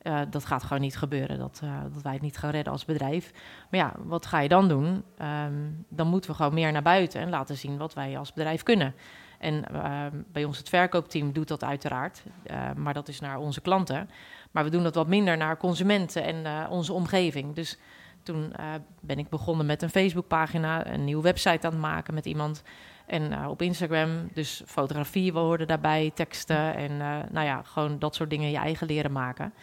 Uh, 0.03 0.19
dat 0.29 0.45
gaat 0.45 0.63
gewoon 0.63 0.81
niet 0.81 0.97
gebeuren, 0.97 1.39
dat, 1.39 1.61
uh, 1.63 1.69
dat 1.93 2.01
wij 2.01 2.13
het 2.13 2.21
niet 2.21 2.37
gaan 2.37 2.51
redden 2.51 2.73
als 2.73 2.85
bedrijf. 2.85 3.31
Maar 3.69 3.79
ja, 3.79 3.93
wat 4.03 4.25
ga 4.25 4.39
je 4.39 4.49
dan 4.49 4.67
doen? 4.67 5.03
Um, 5.21 5.85
dan 5.89 6.07
moeten 6.07 6.29
we 6.29 6.35
gewoon 6.35 6.53
meer 6.53 6.71
naar 6.71 6.81
buiten 6.81 7.21
en 7.21 7.29
laten 7.29 7.57
zien 7.57 7.77
wat 7.77 7.93
wij 7.93 8.17
als 8.17 8.33
bedrijf 8.33 8.63
kunnen. 8.63 8.93
En 9.43 9.63
uh, 9.73 10.05
bij 10.31 10.43
ons 10.43 10.57
het 10.57 10.69
verkoopteam 10.69 11.31
doet 11.31 11.47
dat 11.47 11.63
uiteraard, 11.63 12.23
uh, 12.51 12.71
maar 12.75 12.93
dat 12.93 13.07
is 13.07 13.19
naar 13.19 13.37
onze 13.37 13.61
klanten. 13.61 14.09
Maar 14.51 14.63
we 14.63 14.69
doen 14.69 14.83
dat 14.83 14.95
wat 14.95 15.07
minder 15.07 15.37
naar 15.37 15.57
consumenten 15.57 16.23
en 16.23 16.35
uh, 16.35 16.65
onze 16.69 16.93
omgeving. 16.93 17.55
Dus 17.55 17.77
toen 18.23 18.53
ben 19.01 19.17
ik 19.17 19.29
begonnen 19.29 19.65
met 19.65 19.81
een 19.81 19.89
Facebookpagina, 19.89 20.87
een 20.87 21.03
nieuwe 21.03 21.23
website 21.23 21.67
aan 21.67 21.71
het 21.71 21.81
maken 21.81 22.13
met 22.13 22.25
iemand. 22.25 22.63
En 23.05 23.47
op 23.47 23.61
Instagram, 23.61 24.29
dus 24.33 24.63
fotografie, 24.65 25.31
hoorden 25.31 25.67
daarbij, 25.67 26.11
teksten 26.13 26.75
en 26.75 26.97
nou 27.31 27.45
ja, 27.45 27.61
gewoon 27.63 27.99
dat 27.99 28.15
soort 28.15 28.29
dingen 28.29 28.51
je 28.51 28.57
eigen 28.57 28.87
leren 28.87 29.11
maken. 29.11 29.53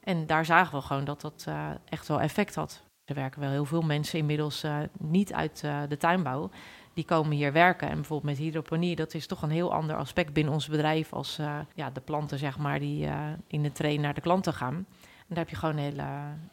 En 0.00 0.26
daar 0.26 0.44
zagen 0.44 0.78
we 0.78 0.84
gewoon 0.84 1.04
dat 1.04 1.20
dat 1.20 1.46
echt 1.88 2.08
wel 2.08 2.20
effect 2.20 2.54
had. 2.54 2.82
Er 3.04 3.14
werken 3.14 3.40
wel 3.40 3.50
heel 3.50 3.64
veel 3.64 3.82
mensen 3.82 4.18
inmiddels 4.18 4.64
niet 4.98 5.32
uit 5.32 5.60
de 5.88 5.96
tuinbouw 5.96 6.50
die 6.94 7.04
komen 7.04 7.36
hier 7.36 7.52
werken. 7.52 7.88
En 7.88 7.94
bijvoorbeeld 7.94 8.36
met 8.36 8.44
hydroponie, 8.44 8.96
dat 8.96 9.14
is 9.14 9.26
toch 9.26 9.42
een 9.42 9.50
heel 9.50 9.72
ander 9.72 9.96
aspect 9.96 10.32
binnen 10.32 10.52
ons 10.52 10.68
bedrijf 10.68 11.12
als 11.12 11.38
uh, 11.38 11.58
ja, 11.74 11.90
de 11.90 12.00
planten, 12.00 12.38
zeg 12.38 12.58
maar, 12.58 12.78
die 12.78 13.06
uh, 13.06 13.18
in 13.46 13.62
de 13.62 13.72
train 13.72 14.00
naar 14.00 14.14
de 14.14 14.20
klanten 14.20 14.52
gaan. 14.52 14.74
En 14.74 15.34
daar 15.34 15.38
heb 15.38 15.48
je 15.48 15.56
gewoon 15.56 15.76
hele 15.76 16.02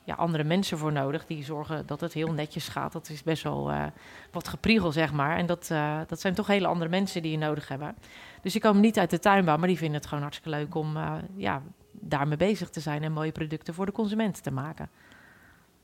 ja, 0.03 0.15
andere 0.15 0.43
mensen 0.43 0.77
voor 0.77 0.91
nodig 0.91 1.25
die 1.25 1.43
zorgen 1.43 1.85
dat 1.85 2.01
het 2.01 2.13
heel 2.13 2.33
netjes 2.33 2.67
gaat. 2.67 2.91
Dat 2.91 3.09
is 3.09 3.23
best 3.23 3.43
wel 3.43 3.71
uh, 3.71 3.83
wat 4.31 4.47
gepriegel, 4.47 4.91
zeg 4.91 5.13
maar. 5.13 5.37
En 5.37 5.45
dat, 5.45 5.67
dat 6.07 6.19
zijn 6.19 6.33
toch 6.33 6.47
hele 6.47 6.67
andere 6.67 6.89
mensen 6.89 7.21
die 7.21 7.31
je 7.31 7.37
nodig 7.37 7.67
hebben. 7.67 7.95
Dus 8.41 8.51
die 8.51 8.61
komen 8.61 8.81
niet 8.81 8.99
uit 8.99 9.09
de 9.09 9.19
tuinbouw, 9.19 9.57
maar 9.57 9.67
die 9.67 9.77
vinden 9.77 9.97
het 9.97 10.05
gewoon 10.05 10.23
hartstikke 10.23 10.57
leuk 10.57 10.75
om 10.75 10.97
ja, 11.35 11.61
daarmee 11.91 12.37
bezig 12.37 12.69
te 12.69 12.79
zijn 12.79 13.03
en 13.03 13.11
mooie 13.11 13.31
producten 13.31 13.73
voor 13.73 13.85
de 13.85 13.91
consument 13.91 14.43
te 14.43 14.51
maken. 14.51 14.89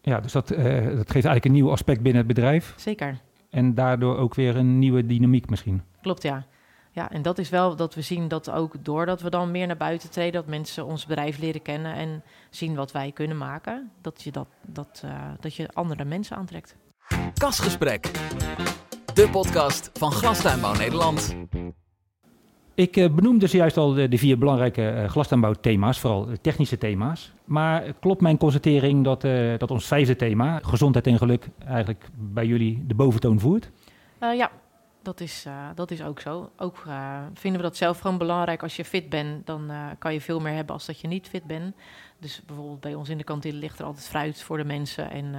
Ja, 0.02 0.20
dus 0.20 0.32
dat, 0.32 0.48
dat 0.48 0.58
geeft 0.58 1.12
eigenlijk 1.12 1.46
een 1.46 1.52
nieuw 1.52 1.72
aspect 1.72 2.02
binnen 2.02 2.26
het 2.26 2.34
bedrijf. 2.36 2.74
Zeker. 2.78 3.18
En 3.50 3.74
daardoor 3.74 4.18
ook 4.18 4.36
weer 4.36 4.56
een 4.56 4.80
nieuwe 4.80 5.06
dynamiek 5.06 5.50
misschien. 5.50 5.82
Klopt, 6.02 6.24
ja. 6.24 6.46
Ja, 6.92 7.12
en 7.12 7.22
dat 7.22 7.38
is 7.38 7.50
wel 7.50 7.76
dat 7.76 7.96
we 7.96 8.02
zien 8.02 8.28
dat 8.28 8.50
ook 8.50 8.74
doordat 8.80 9.22
we 9.22 9.30
dan 9.30 9.52
meer 9.52 9.68
naar 9.68 9.78
buiten 9.78 10.10
treden, 10.10 10.34
dat 10.34 10.48
mensen 10.48 10.86
ons 10.86 11.06
bedrijf 11.06 11.38
leren 11.38 11.62
kennen 11.62 11.94
en 11.94 12.24
zien 12.50 12.76
wat 12.76 12.92
wij 12.92 13.12
kunnen 13.12 13.38
maken, 13.38 13.92
dat 14.02 14.24
je, 14.24 14.32
dat, 14.32 14.48
dat, 14.66 15.02
uh, 15.06 15.12
dat 15.40 15.56
je 15.56 15.70
andere 15.74 16.06
mensen 16.06 16.38
aantrekt. 16.38 16.76
Kasgesprek, 17.34 18.12
de 19.14 19.30
podcast 19.30 19.90
van 19.94 20.12
Glastuinbouw 20.12 20.74
Nederland. 20.74 21.36
Ik 22.78 22.98
uh, 22.98 23.10
benoemde 23.10 23.48
zojuist 23.48 23.78
al 23.78 23.94
de, 23.94 24.18
vier 24.18 24.38
belangrijke 24.38 24.94
uh, 24.94 25.10
glastuinbouwthema's, 25.10 26.00
vooral 26.00 26.28
technische 26.42 26.78
thema's. 26.78 27.32
Maar 27.46 27.94
klopt 28.00 28.22
mijn 28.22 28.38
constatering 28.38 29.04
dat, 29.04 29.22
dat 29.60 29.72
ons 29.72 29.88
vijfde 29.88 30.16
thema, 30.16 30.60
gezondheid 30.64 31.08
en 31.08 31.18
geluk, 31.18 31.48
eigenlijk 31.66 32.10
bij 32.16 32.46
jullie 32.46 32.84
de 32.88 32.96
boventoon 32.96 33.40
voert? 33.40 33.72
ja, 34.20 34.52
dat 35.02 35.20
is, 35.20 35.46
dat 35.76 35.92
is 35.92 36.04
ook 36.04 36.20
zo. 36.20 36.50
Ook 36.58 36.84
vinden 37.34 37.62
we 37.62 37.68
dat 37.68 37.78
zelf 37.78 38.00
gewoon 38.00 38.18
belangrijk. 38.18 38.64
Als 38.64 38.76
je 38.76 38.86
fit 38.86 39.10
bent, 39.10 39.46
dan 39.46 39.72
kan 40.00 40.14
je 40.14 40.22
veel 40.22 40.40
meer 40.40 40.54
hebben 40.54 40.74
als 40.74 40.86
dat 40.86 41.00
je 41.00 41.08
niet 41.08 41.28
fit 41.28 41.44
bent. 41.44 41.76
Dus 42.20 42.42
bijvoorbeeld 42.46 42.80
bij 42.80 42.96
ons 42.96 43.10
in 43.10 43.18
de 43.18 43.24
kantine 43.24 43.58
ligt 43.58 43.80
er 43.80 43.86
altijd 43.86 44.08
fruit 44.08 44.42
voor 44.42 44.58
de 44.58 44.66
mensen. 44.66 45.12
En 45.12 45.36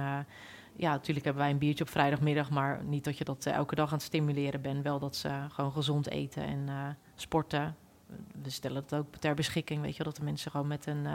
ja, 0.79 0.91
natuurlijk 0.91 1.25
hebben 1.25 1.43
wij 1.43 1.51
een 1.51 1.57
biertje 1.57 1.83
op 1.83 1.89
vrijdagmiddag, 1.89 2.49
maar 2.49 2.83
niet 2.83 3.03
dat 3.03 3.17
je 3.17 3.23
dat 3.23 3.45
elke 3.45 3.75
dag 3.75 3.87
aan 3.87 3.97
het 3.97 4.01
stimuleren 4.01 4.61
bent. 4.61 4.83
Wel 4.83 4.99
dat 4.99 5.15
ze 5.15 5.29
gewoon 5.49 5.71
gezond 5.71 6.09
eten 6.09 6.43
en 6.43 6.97
sporten. 7.15 7.75
We 8.41 8.49
stellen 8.49 8.81
het 8.81 8.93
ook 8.93 9.15
ter 9.15 9.35
beschikking, 9.35 9.81
weet 9.81 9.95
je, 9.95 10.03
dat 10.03 10.15
de 10.15 10.23
mensen 10.23 10.51
gewoon 10.51 10.67
met 10.67 10.85
een, 10.85 11.05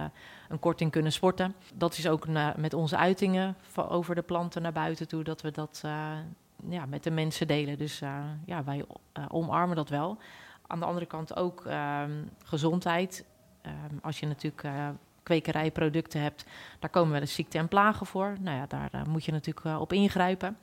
een 0.48 0.58
korting 0.58 0.90
kunnen 0.90 1.12
sporten. 1.12 1.54
Dat 1.74 1.98
is 1.98 2.08
ook 2.08 2.26
met 2.56 2.74
onze 2.74 2.96
uitingen 2.96 3.56
over 3.76 4.14
de 4.14 4.22
planten 4.22 4.62
naar 4.62 4.72
buiten 4.72 5.08
toe, 5.08 5.24
dat 5.24 5.40
we 5.40 5.50
dat 5.50 5.82
ja, 6.68 6.86
met 6.86 7.02
de 7.02 7.10
mensen 7.10 7.46
delen. 7.46 7.78
Dus 7.78 7.98
ja, 8.44 8.64
wij 8.64 8.84
omarmen 9.28 9.76
dat 9.76 9.88
wel. 9.88 10.18
Aan 10.66 10.78
de 10.78 10.86
andere 10.86 11.06
kant 11.06 11.36
ook 11.36 11.64
um, 11.64 12.30
gezondheid. 12.44 13.24
Um, 13.66 13.98
als 14.02 14.20
je 14.20 14.26
natuurlijk 14.26 14.66
kwekerijproducten 15.24 16.20
hebt, 16.20 16.44
daar 16.78 16.90
komen 16.90 17.12
wel 17.12 17.20
eens 17.20 17.34
ziekten 17.34 17.60
en 17.60 17.68
plagen 17.68 18.06
voor. 18.06 18.36
Nou 18.40 18.56
ja, 18.56 18.66
daar 18.66 19.08
moet 19.08 19.24
je 19.24 19.32
natuurlijk 19.32 19.80
op 19.80 19.92
ingrijpen. 19.92 20.58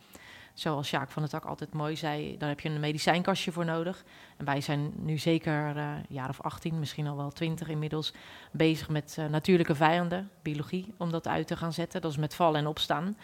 Zoals 0.53 0.88
Sjaak 0.88 1.12
van 1.12 1.22
der 1.22 1.32
Tak 1.32 1.46
altijd 1.46 1.74
mooi 1.74 1.96
zei, 1.96 2.38
daar 2.38 2.50
heb 2.50 2.60
je 2.60 2.70
een 2.70 2.80
medicijnkastje 2.80 3.51
voor 3.51 3.65
nodig. 3.65 4.03
En 4.38 4.46
wij 4.46 4.62
zijn 4.62 4.91
nu 4.96 5.18
zeker 5.18 5.77
een 5.77 6.06
jaar 6.10 6.30
of 6.30 6.41
18, 6.41 6.80
misschien 6.80 7.08
al 7.08 7.18
wel 7.18 7.32
20 7.32 7.68
inmiddels, 7.68 8.13
bezig 8.51 8.89
met 8.89 9.18
natuurlijke 9.30 9.75
vijanden, 9.75 10.30
biologie, 10.41 10.94
om 10.98 11.12
dat 11.12 11.27
uit 11.27 11.48
te 11.48 11.58
gaan 11.58 11.74
zetten. 11.74 12.01
Dat 12.01 12.12
is 12.12 12.18
met 12.18 12.36
vallen 12.36 12.60
en 12.60 12.68
opstaan 12.68 13.18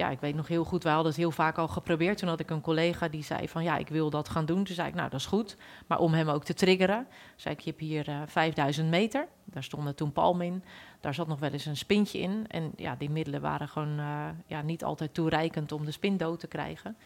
ja, 0.00 0.08
ik 0.10 0.20
weet 0.20 0.34
nog 0.34 0.48
heel 0.48 0.64
goed, 0.64 0.82
we 0.82 0.88
hadden 0.88 1.06
het 1.06 1.16
heel 1.16 1.30
vaak 1.30 1.58
al 1.58 1.68
geprobeerd. 1.68 2.18
Toen 2.18 2.28
had 2.28 2.40
ik 2.40 2.50
een 2.50 2.60
collega 2.60 3.08
die 3.08 3.22
zei 3.22 3.48
van 3.48 3.62
ja, 3.62 3.76
ik 3.76 3.88
wil 3.88 4.10
dat 4.10 4.28
gaan 4.28 4.44
doen. 4.46 4.64
Toen 4.64 4.74
zei 4.74 4.88
ik, 4.88 4.94
nou 4.94 5.10
dat 5.10 5.20
is 5.20 5.26
goed. 5.26 5.56
Maar 5.86 5.98
om 5.98 6.12
hem 6.12 6.28
ook 6.28 6.44
te 6.44 6.54
triggeren, 6.54 7.06
zei 7.36 7.54
ik, 7.54 7.60
je 7.60 7.70
hebt 7.70 7.82
hier 7.82 8.08
uh, 8.08 8.20
5000 8.26 8.88
meter. 8.88 9.26
Daar 9.44 9.64
stonden 9.64 9.94
toen 9.94 10.12
palmen 10.12 10.46
in. 10.46 10.64
Daar 11.00 11.14
zat 11.14 11.26
nog 11.26 11.38
wel 11.38 11.50
eens 11.50 11.66
een 11.66 11.76
spintje 11.76 12.18
in. 12.18 12.44
En 12.48 12.72
ja, 12.76 12.96
die 12.98 13.10
middelen 13.10 13.40
waren 13.40 13.68
gewoon 13.68 13.98
uh, 13.98 14.28
ja, 14.46 14.62
niet 14.62 14.84
altijd 14.84 15.14
toereikend 15.14 15.72
om 15.72 15.84
de 15.84 15.90
spin 15.90 16.16
dood 16.16 16.40
te 16.40 16.46
krijgen. 16.46 16.96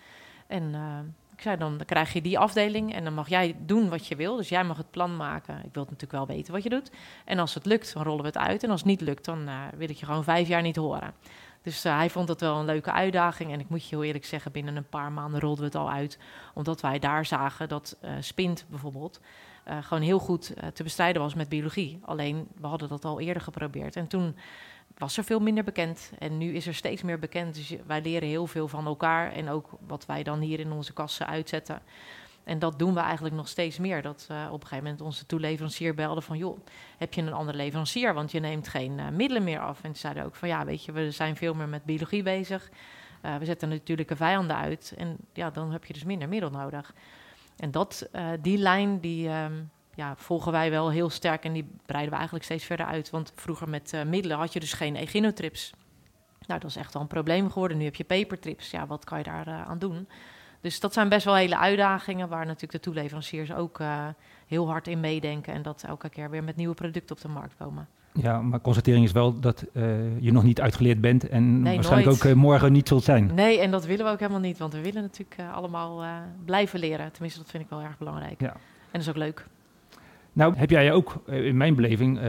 En 0.46 0.62
uh, 0.62 0.98
ik 1.32 1.40
zei 1.40 1.56
dan, 1.56 1.76
dan 1.76 1.86
krijg 1.86 2.12
je 2.12 2.20
die 2.20 2.38
afdeling 2.38 2.94
en 2.94 3.04
dan 3.04 3.14
mag 3.14 3.28
jij 3.28 3.56
doen 3.58 3.88
wat 3.88 4.06
je 4.06 4.16
wil. 4.16 4.36
Dus 4.36 4.48
jij 4.48 4.64
mag 4.64 4.76
het 4.76 4.90
plan 4.90 5.16
maken. 5.16 5.56
Ik 5.64 5.74
wil 5.74 5.82
natuurlijk 5.82 6.12
wel 6.12 6.26
weten 6.26 6.52
wat 6.52 6.62
je 6.62 6.68
doet. 6.68 6.90
En 7.24 7.38
als 7.38 7.54
het 7.54 7.66
lukt, 7.66 7.92
dan 7.94 8.02
rollen 8.02 8.20
we 8.20 8.26
het 8.26 8.38
uit. 8.38 8.62
En 8.62 8.70
als 8.70 8.80
het 8.80 8.88
niet 8.88 9.00
lukt, 9.00 9.24
dan 9.24 9.48
wil 9.76 9.88
ik 9.88 9.96
je 9.96 10.06
gewoon 10.06 10.24
vijf 10.24 10.48
jaar 10.48 10.62
niet 10.62 10.76
horen. 10.76 11.14
Dus 11.64 11.87
uh, 11.87 11.97
hij 11.97 12.11
vond 12.11 12.28
het 12.28 12.40
wel 12.40 12.59
een 12.59 12.64
leuke 12.64 12.92
uitdaging. 12.92 13.52
En 13.52 13.61
ik 13.61 13.68
moet 13.68 13.83
je 13.83 13.94
heel 13.94 14.04
eerlijk 14.04 14.25
zeggen, 14.25 14.52
binnen 14.52 14.76
een 14.76 14.88
paar 14.88 15.12
maanden 15.12 15.40
rolden 15.40 15.59
we 15.59 15.64
het 15.64 15.75
al 15.75 15.90
uit. 15.90 16.18
Omdat 16.54 16.80
wij 16.80 16.99
daar 16.99 17.26
zagen 17.26 17.68
dat 17.68 17.97
uh, 18.04 18.11
spint 18.21 18.64
bijvoorbeeld 18.68 19.21
uh, 19.68 19.83
gewoon 19.83 20.02
heel 20.02 20.18
goed 20.18 20.54
te 20.73 20.83
bestrijden 20.83 21.23
was 21.23 21.35
met 21.35 21.49
biologie. 21.49 22.00
Alleen, 22.04 22.49
we 22.61 22.66
hadden 22.66 22.88
dat 22.88 23.04
al 23.04 23.21
eerder 23.21 23.42
geprobeerd. 23.42 23.97
En 23.97 24.06
toen 24.06 24.37
was 24.99 25.16
er 25.16 25.25
veel 25.25 25.40
minder 25.40 25.64
bekend. 25.64 26.12
En 26.18 26.38
nu 26.38 26.54
is 26.54 26.66
er 26.66 26.75
steeds 26.75 27.02
meer 27.02 27.18
bekend. 27.18 27.54
Dus 27.54 27.75
wij 27.87 28.02
leren 28.02 28.28
heel 28.28 28.47
veel 28.47 28.68
van 28.68 28.87
elkaar. 28.87 29.33
En 29.33 29.49
ook 29.49 29.68
wat 29.87 30.06
wij 30.06 30.23
dan 30.23 30.40
hier 30.40 30.61
in 30.61 30.73
onze 30.73 30.92
kassen 30.92 31.26
uitzetten. 31.26 31.83
En 32.44 32.58
dat 32.58 32.78
doen 32.78 32.94
we 32.94 33.00
eigenlijk 33.00 33.34
nog 33.34 33.48
steeds 33.48 33.78
meer. 33.78 34.02
Dat 34.02 34.28
uh, 34.30 34.46
op 34.46 34.60
een 34.60 34.66
gegeven 34.66 34.84
moment 34.84 35.00
onze 35.00 35.26
toeleverancier 35.26 35.94
belde 35.94 36.20
van... 36.20 36.38
joh, 36.38 36.58
heb 36.98 37.14
je 37.14 37.22
een 37.22 37.32
andere 37.32 37.56
leverancier? 37.56 38.14
Want 38.14 38.32
je 38.32 38.40
neemt 38.40 38.68
geen 38.68 38.98
uh, 38.98 39.08
middelen 39.08 39.44
meer 39.44 39.60
af. 39.60 39.82
En 39.82 39.94
ze 39.94 40.00
zeiden 40.00 40.24
ook 40.24 40.34
van 40.34 40.48
ja, 40.48 40.64
weet 40.64 40.84
je, 40.84 40.92
we 40.92 41.10
zijn 41.10 41.36
veel 41.36 41.54
meer 41.54 41.68
met 41.68 41.84
biologie 41.84 42.22
bezig. 42.22 42.70
Uh, 43.22 43.36
we 43.36 43.44
zetten 43.44 43.68
natuurlijke 43.68 44.16
vijanden 44.16 44.56
uit. 44.56 44.94
En 44.96 45.16
ja, 45.32 45.50
dan 45.50 45.72
heb 45.72 45.84
je 45.84 45.92
dus 45.92 46.04
minder 46.04 46.28
middel 46.28 46.50
nodig. 46.50 46.94
En 47.56 47.70
dat, 47.70 48.08
die 48.40 48.58
lijn, 48.58 49.00
die 49.00 49.28
um, 49.28 49.70
ja, 49.94 50.16
volgen 50.16 50.52
wij 50.52 50.70
wel 50.70 50.90
heel 50.90 51.10
sterk... 51.10 51.44
en 51.44 51.52
die 51.52 51.68
breiden 51.86 52.10
we 52.10 52.16
eigenlijk 52.16 52.44
steeds 52.44 52.64
verder 52.64 52.86
uit. 52.86 53.10
Want 53.10 53.32
vroeger 53.34 53.68
met 53.68 54.02
middelen 54.06 54.36
had 54.36 54.52
je 54.52 54.60
dus 54.60 54.72
geen 54.72 54.96
echinotrips. 54.96 55.72
Nou, 56.46 56.60
dat 56.60 56.70
is 56.70 56.76
echt 56.76 56.92
wel 56.92 57.02
een 57.02 57.08
probleem 57.08 57.50
geworden. 57.50 57.78
Nu 57.78 57.84
heb 57.84 57.94
je 57.94 58.04
pepertrips. 58.04 58.70
Ja, 58.70 58.86
wat 58.86 59.04
kan 59.04 59.18
je 59.18 59.24
daar 59.24 59.46
aan 59.46 59.78
doen? 59.78 60.08
Dus 60.64 60.80
dat 60.80 60.92
zijn 60.92 61.09
best 61.09 61.25
wel 61.25 61.35
hele 61.35 61.59
uitdagingen 61.59 62.28
waar 62.28 62.47
natuurlijk 62.47 62.73
de 62.73 62.80
toeleveranciers 62.80 63.52
ook 63.52 63.78
uh, 63.80 64.06
heel 64.47 64.68
hard 64.68 64.88
in 64.88 65.00
meedenken 65.00 65.52
en 65.52 65.62
dat 65.62 65.85
elke 65.87 66.09
keer 66.09 66.30
weer 66.30 66.44
met 66.44 66.56
nieuwe 66.56 66.75
producten 66.75 67.16
op 67.16 67.23
de 67.23 67.28
markt 67.28 67.54
komen. 67.59 67.88
Ja, 68.12 68.40
maar 68.42 68.61
constatering 68.61 69.04
is 69.04 69.12
wel 69.12 69.40
dat 69.40 69.64
uh, 69.73 70.21
je 70.21 70.33
nog 70.33 70.42
niet 70.42 70.61
uitgeleerd 70.61 71.00
bent 71.00 71.28
en 71.28 71.62
nee, 71.62 71.75
waarschijnlijk 71.75 72.11
nooit. 72.11 72.25
ook 72.25 72.30
uh, 72.30 72.42
morgen 72.42 72.73
niet 72.73 72.88
zult 72.88 73.04
zijn. 73.04 73.35
Nee, 73.35 73.59
en 73.59 73.71
dat 73.71 73.87
willen 73.87 74.04
we 74.04 74.11
ook 74.11 74.18
helemaal 74.18 74.40
niet, 74.40 74.59
want 74.59 74.73
we 74.73 74.80
willen 74.83 75.02
natuurlijk 75.02 75.40
allemaal 75.54 76.04
blijven 76.44 76.80
leren. 76.80 77.12
Tenminste, 77.12 77.40
dat 77.40 77.50
vind 77.50 77.62
ik 77.62 77.71
wel 77.71 77.80
erg 77.80 77.99
belangrijk. 77.99 78.40
Ja. 78.40 78.52
En 78.52 78.59
dat 78.90 79.00
is 79.00 79.09
ook 79.09 79.16
leuk. 79.16 79.47
Nou, 80.33 80.56
heb 80.56 80.71
jij 80.71 80.92
ook 80.92 81.23
in 81.26 81.56
mijn 81.56 81.75
beleving 81.75 82.21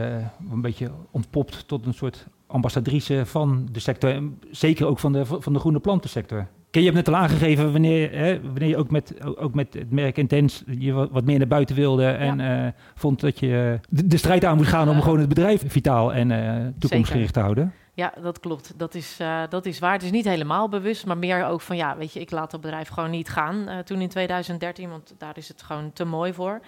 een 0.50 0.60
beetje 0.60 0.90
ontpopt 1.10 1.68
tot 1.68 1.86
een 1.86 1.94
soort 1.94 2.26
ambassadrice 2.46 3.26
van 3.26 3.68
de 3.72 3.80
sector, 3.80 4.22
zeker 4.50 4.86
ook 4.86 4.98
van 4.98 5.12
de, 5.12 5.24
van 5.26 5.52
de 5.52 5.58
groene 5.58 5.80
plantensector 5.80 6.46
je 6.70 6.82
hebt 6.82 6.94
net 6.94 7.08
al 7.08 7.16
aangegeven 7.16 7.72
wanneer, 7.72 8.12
hè, 8.12 8.40
wanneer 8.40 8.68
je 8.68 8.76
ook 8.76 8.90
met, 8.90 9.24
ook 9.36 9.54
met 9.54 9.74
het 9.74 9.90
merk 9.90 10.16
Intens 10.16 10.62
je 10.78 10.92
wat, 10.92 11.24
meer 11.24 11.38
naar 11.38 11.46
buiten 11.46 11.76
wilde 11.76 12.06
en 12.06 12.38
ja. 12.38 12.66
uh, 12.66 12.72
vond 12.94 13.20
dat 13.20 13.38
je 13.38 13.80
de, 13.88 14.06
de, 14.06 14.16
strijd 14.16 14.44
aan 14.44 14.56
moet 14.56 14.66
gaan 14.66 14.88
om 14.88 15.02
gewoon 15.02 15.18
het 15.18 15.28
bedrijf 15.28 15.62
vitaal 15.66 16.12
en 16.12 16.30
uh, 16.30 16.66
toekomstgericht 16.78 17.32
te 17.32 17.40
houden. 17.40 17.72
Ja, 17.94 18.12
dat 18.22 18.40
klopt. 18.40 18.72
Dat 18.76 18.94
is, 18.94 19.18
uh, 19.20 19.42
dat 19.48 19.66
is 19.66 19.78
waar. 19.78 19.92
Het 19.92 20.02
is 20.02 20.10
niet 20.10 20.24
helemaal 20.24 20.68
bewust, 20.68 21.06
maar 21.06 21.18
meer 21.18 21.46
ook 21.46 21.60
van 21.60 21.76
ja, 21.76 21.96
weet 21.96 22.12
je, 22.12 22.20
ik 22.20 22.30
laat 22.30 22.52
het 22.52 22.60
bedrijf 22.60 22.88
gewoon 22.88 23.10
niet 23.10 23.28
gaan 23.28 23.68
toen 23.84 24.00
in 24.00 24.08
2013, 24.08 24.88
want 24.90 25.14
daar 25.18 25.36
is 25.36 25.48
het 25.48 25.62
gewoon 25.62 25.92
te 25.92 26.04
mooi 26.04 26.32
voor. 26.32 26.60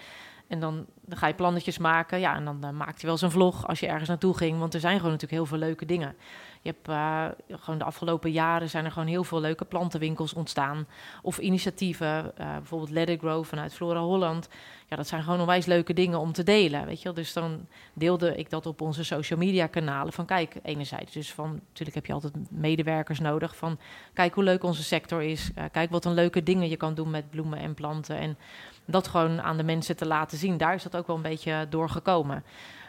En 0.48 0.60
dan, 0.60 0.86
dan 1.04 1.18
ga 1.18 1.26
je 1.26 1.34
plannetjes 1.34 1.78
maken. 1.78 2.20
Ja, 2.20 2.36
en 2.36 2.44
dan 2.44 2.76
maakt 2.76 2.94
hij 2.94 3.02
wel 3.02 3.10
eens 3.10 3.22
een 3.22 3.30
vlog 3.30 3.66
als 3.66 3.80
je 3.80 3.86
ergens 3.86 4.08
naartoe 4.08 4.36
ging. 4.36 4.58
Want 4.58 4.74
er 4.74 4.80
zijn 4.80 4.96
gewoon 4.96 5.12
natuurlijk 5.12 5.40
heel 5.40 5.46
veel 5.46 5.66
leuke 5.66 5.84
dingen. 5.84 6.14
Je 6.62 6.74
hebt 6.74 6.88
uh, 6.88 7.24
gewoon 7.60 7.78
de 7.78 7.84
afgelopen 7.84 8.30
jaren 8.30 8.70
zijn 8.70 8.84
er 8.84 8.90
gewoon 8.92 9.08
heel 9.08 9.24
veel 9.24 9.40
leuke 9.40 9.64
plantenwinkels 9.64 10.32
ontstaan. 10.32 10.86
Of 11.22 11.38
initiatieven, 11.38 12.32
uh, 12.40 12.52
bijvoorbeeld 12.56 12.90
Let 12.90 13.18
Grow 13.18 13.44
vanuit 13.44 13.74
Flora 13.74 14.00
Holland. 14.00 14.48
Ja, 14.88 14.96
dat 14.96 15.06
zijn 15.08 15.22
gewoon 15.22 15.40
onwijs 15.40 15.66
leuke 15.66 15.92
dingen 15.92 16.18
om 16.18 16.32
te 16.32 16.42
delen, 16.42 16.86
weet 16.86 17.02
je 17.02 17.12
Dus 17.12 17.32
dan 17.32 17.66
deelde 17.92 18.36
ik 18.36 18.50
dat 18.50 18.66
op 18.66 18.80
onze 18.80 19.04
social 19.04 19.38
media 19.38 19.66
kanalen. 19.66 20.12
Van 20.12 20.26
kijk, 20.26 20.54
enerzijds 20.62 21.12
dus 21.12 21.32
van, 21.32 21.60
natuurlijk 21.68 21.96
heb 21.96 22.06
je 22.06 22.12
altijd 22.12 22.34
medewerkers 22.50 23.18
nodig. 23.18 23.56
Van 23.56 23.78
kijk 24.12 24.34
hoe 24.34 24.44
leuk 24.44 24.62
onze 24.62 24.82
sector 24.82 25.22
is. 25.22 25.50
kijk 25.72 25.90
wat 25.90 26.04
een 26.04 26.14
leuke 26.14 26.42
dingen 26.42 26.68
je 26.68 26.76
kan 26.76 26.94
doen 26.94 27.10
met 27.10 27.30
bloemen 27.30 27.58
en 27.58 27.74
planten. 27.74 28.18
En 28.18 28.36
dat 28.84 29.08
gewoon 29.08 29.42
aan 29.42 29.56
de 29.56 29.62
mensen 29.62 29.96
te 29.96 30.06
laten 30.06 30.38
zien, 30.38 30.56
daar 30.56 30.74
is 30.74 30.82
dat 30.82 30.96
ook 30.96 31.06
wel 31.06 31.16
een 31.16 31.22
beetje 31.22 31.66
doorgekomen. 31.68 32.44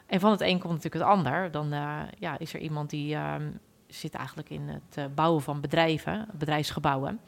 En 0.09 0.19
van 0.19 0.31
het 0.31 0.41
een 0.41 0.59
komt 0.59 0.73
natuurlijk 0.73 1.03
het 1.03 1.13
ander. 1.13 1.51
Dan 1.51 1.73
uh, 1.73 1.99
ja, 2.19 2.39
is 2.39 2.53
er 2.53 2.59
iemand 2.59 2.89
die 2.89 3.13
uh, 3.13 3.35
zit 3.87 4.13
eigenlijk 4.13 4.49
in 4.49 4.67
het 4.67 4.97
uh, 4.99 5.05
bouwen 5.15 5.41
van 5.41 5.61
bedrijven, 5.61 6.27
bedrijfsgebouwen. 6.33 7.19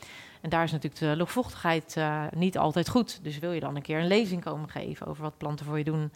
En 0.41 0.49
daar 0.49 0.63
is 0.63 0.71
natuurlijk 0.71 1.01
de 1.01 1.15
luchtvochtigheid 1.15 1.95
uh, 1.97 2.23
niet 2.35 2.57
altijd 2.57 2.89
goed. 2.89 3.19
Dus 3.23 3.39
wil 3.39 3.51
je 3.51 3.59
dan 3.59 3.75
een 3.75 3.81
keer 3.81 3.99
een 3.99 4.07
lezing 4.07 4.43
komen 4.43 4.69
geven 4.69 5.07
over 5.07 5.23
wat 5.23 5.37
planten 5.37 5.65
voor 5.65 5.77
je 5.77 5.83
doen? 5.83 6.11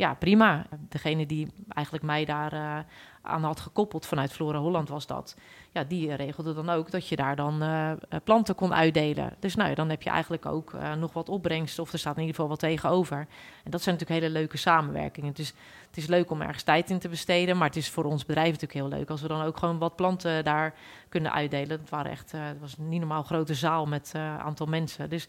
Ja, 0.00 0.14
prima. 0.14 0.66
Degene 0.88 1.26
die 1.26 1.48
eigenlijk 1.68 2.04
mij 2.04 2.24
daar 2.24 2.52
uh, 2.52 2.78
aan 3.22 3.44
had 3.44 3.60
gekoppeld 3.60 4.06
vanuit 4.06 4.32
Flora 4.32 4.58
Holland 4.58 4.88
was 4.88 5.06
dat. 5.06 5.36
Ja, 5.70 5.84
die 5.84 6.14
regelde 6.14 6.54
dan 6.54 6.68
ook 6.70 6.90
dat 6.90 7.08
je 7.08 7.16
daar 7.16 7.36
dan 7.36 7.62
uh, 7.62 7.92
planten 8.24 8.54
kon 8.54 8.74
uitdelen. 8.74 9.36
Dus 9.38 9.54
nou, 9.54 9.74
dan 9.74 9.88
heb 9.88 10.02
je 10.02 10.10
eigenlijk 10.10 10.46
ook 10.46 10.72
nog 10.98 11.12
wat 11.12 11.28
opbrengst 11.28 11.78
of 11.78 11.92
er 11.92 11.98
staat 11.98 12.14
in 12.14 12.20
ieder 12.20 12.34
geval 12.34 12.50
wat 12.50 12.58
tegenover. 12.58 13.18
En 13.64 13.70
dat 13.70 13.82
zijn 13.82 13.94
natuurlijk 13.94 14.22
hele 14.22 14.38
leuke 14.38 14.56
samenwerkingen. 14.56 15.32
Dus 15.32 15.54
het 15.86 15.96
is 15.96 16.06
leuk 16.06 16.30
om 16.30 16.40
ergens 16.40 16.62
tijd 16.62 16.90
in 16.90 16.98
te 16.98 17.08
besteden, 17.08 17.56
maar 17.56 17.66
het 17.66 17.76
is 17.76 17.90
voor 17.90 18.04
ons 18.04 18.26
bedrijf 18.26 18.50
natuurlijk 18.52 18.80
heel 18.80 18.98
leuk 18.98 19.10
als 19.10 19.22
we 19.22 19.28
dan 19.28 19.42
ook 19.42 19.56
gewoon 19.56 19.78
wat 19.78 19.96
planten 19.96 20.44
daar 20.44 20.74
kunnen 21.08 21.32
uitdelen. 21.32 21.80
Het 21.80 21.90
waren 21.90 22.10
echt, 22.10 22.32
het 22.32 22.60
was 22.60 22.76
een 22.78 22.88
niet 22.88 23.00
normaal 23.00 23.22
grote 23.22 23.54
zaal 23.54 23.86
met 23.86 24.10
een 24.14 24.20
aantal 24.20 24.66
mensen. 24.66 25.10
Dus 25.10 25.28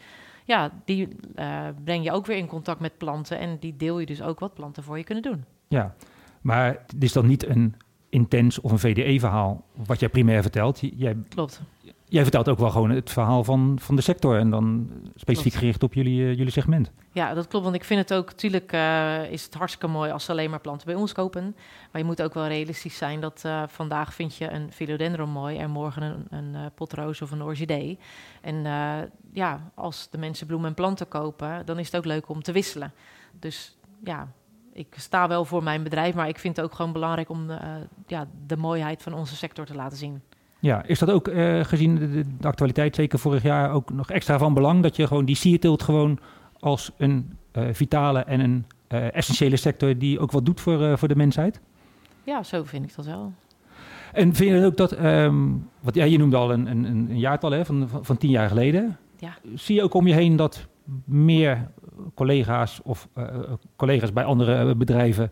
ja, 0.51 0.71
die 0.85 1.07
breng 1.83 2.03
je 2.03 2.11
ook 2.11 2.25
weer 2.25 2.37
in 2.37 2.47
contact 2.47 2.79
met 2.79 2.97
planten 2.97 3.39
en 3.39 3.57
die 3.59 3.75
deel 3.75 3.99
je 3.99 4.05
dus 4.05 4.21
ook 4.21 4.39
wat 4.39 4.53
planten 4.53 4.83
voor 4.83 4.97
je 4.97 5.03
kunnen 5.03 5.23
doen. 5.23 5.45
Ja, 5.67 5.95
maar 6.41 6.67
het 6.87 7.03
is 7.03 7.13
dan 7.13 7.27
niet 7.27 7.47
een 7.47 7.75
intens 8.09 8.59
of 8.59 8.71
een 8.71 8.79
VDE-verhaal, 8.79 9.65
wat 9.85 9.99
jij 9.99 10.09
primair 10.09 10.41
vertelt. 10.41 10.79
Jij, 10.95 11.17
Klopt. 11.29 11.61
Jij 12.11 12.23
vertelt 12.23 12.49
ook 12.49 12.57
wel 12.57 12.69
gewoon 12.69 12.89
het 12.89 13.09
verhaal 13.09 13.43
van, 13.43 13.77
van 13.81 13.95
de 13.95 14.01
sector 14.01 14.37
en 14.39 14.49
dan 14.49 14.89
specifiek 15.15 15.51
klopt. 15.51 15.57
gericht 15.57 15.83
op 15.83 15.93
jullie, 15.93 16.21
uh, 16.21 16.37
jullie 16.37 16.51
segment. 16.51 16.91
Ja, 17.11 17.33
dat 17.33 17.47
klopt, 17.47 17.63
want 17.63 17.75
ik 17.75 17.83
vind 17.83 17.99
het 17.99 18.13
ook, 18.13 18.25
natuurlijk 18.25 18.73
uh, 18.73 19.31
is 19.31 19.43
het 19.43 19.53
hartstikke 19.53 19.87
mooi 19.87 20.11
als 20.11 20.25
ze 20.25 20.31
alleen 20.31 20.49
maar 20.49 20.59
planten 20.59 20.87
bij 20.87 20.95
ons 20.95 21.11
kopen. 21.11 21.55
Maar 21.91 22.01
je 22.01 22.07
moet 22.07 22.21
ook 22.21 22.33
wel 22.33 22.47
realistisch 22.47 22.97
zijn 22.97 23.19
dat 23.19 23.43
uh, 23.45 23.63
vandaag 23.67 24.13
vind 24.13 24.35
je 24.35 24.51
een 24.51 24.71
philodendron 24.71 25.29
mooi 25.29 25.57
en 25.57 25.69
morgen 25.69 26.01
een, 26.03 26.37
een 26.37 26.71
potroos 26.75 27.21
of 27.21 27.31
een 27.31 27.41
orchidee. 27.41 27.99
En 28.41 28.63
ja, 29.33 29.71
als 29.75 30.07
de 30.09 30.17
mensen 30.17 30.47
bloemen 30.47 30.69
en 30.69 30.75
planten 30.75 31.07
kopen, 31.07 31.65
dan 31.65 31.79
is 31.79 31.85
het 31.85 31.95
ook 31.95 32.05
leuk 32.05 32.29
om 32.29 32.41
te 32.41 32.51
wisselen. 32.51 32.93
Dus 33.39 33.77
ja, 34.03 34.31
ik 34.73 34.95
sta 34.97 35.27
wel 35.27 35.45
voor 35.45 35.63
mijn 35.63 35.83
bedrijf, 35.83 36.15
maar 36.15 36.27
ik 36.27 36.39
vind 36.39 36.55
het 36.55 36.65
ook 36.65 36.73
gewoon 36.73 36.93
belangrijk 36.93 37.29
om 37.29 37.51
ja, 38.07 38.27
de 38.47 38.57
mooiheid 38.57 39.01
van 39.01 39.13
onze 39.13 39.35
sector 39.35 39.65
te 39.65 39.75
laten 39.75 39.97
zien. 39.97 40.21
Ja, 40.61 40.83
is 40.85 40.99
dat 40.99 41.09
ook 41.09 41.27
uh, 41.27 41.63
gezien 41.63 41.95
de, 41.95 42.23
de, 42.39 42.47
actualiteit, 42.47 42.95
zeker 42.95 43.19
vorig 43.19 43.43
jaar, 43.43 43.71
ook 43.71 43.93
nog 43.93 44.09
extra 44.09 44.37
van 44.37 44.53
belang 44.53 44.83
dat 44.83 44.95
je 44.95 45.07
gewoon 45.07 45.25
die 45.25 45.35
sierteelt 45.35 45.83
gewoon 45.83 46.19
als 46.59 46.91
een 46.97 47.37
uh, 47.53 47.63
vitale 47.71 48.19
en 48.19 48.39
een 48.39 48.65
essentiële 49.11 49.55
sector 49.55 49.97
die 49.97 50.19
ook 50.19 50.31
wat 50.31 50.45
doet 50.45 50.61
voor, 50.61 50.97
voor 50.97 51.07
de 51.07 51.15
mensheid? 51.15 51.61
Ja, 52.23 52.43
zo 52.43 52.63
vind 52.63 52.85
ik 52.85 52.95
dat 52.95 53.05
wel. 53.05 53.33
En 54.13 54.35
vind 54.35 54.51
je 54.51 54.65
ook 54.65 54.77
dat, 54.77 54.99
um, 54.99 55.69
wat 55.79 55.95
ja, 55.95 56.03
je 56.03 56.17
noemde 56.17 56.37
al 56.37 56.51
een, 56.51 56.67
een, 56.67 56.85
een 56.85 57.19
jaartal 57.19 57.51
hè, 57.51 57.65
van, 57.65 57.87
van, 57.89 58.05
van 58.05 58.17
tien 58.17 58.29
jaar 58.29 58.47
geleden. 58.47 58.97
Ja. 59.17 59.37
Zie 59.55 59.75
je 59.75 59.83
ook 59.83 59.93
om 59.93 60.07
je 60.07 60.13
heen 60.13 60.35
dat 60.35 60.67
meer 61.05 61.67
collega's 62.13 62.79
of 62.83 63.07
collega's 63.75 64.13
bij 64.13 64.23
andere 64.23 64.75
bedrijven 64.75 65.31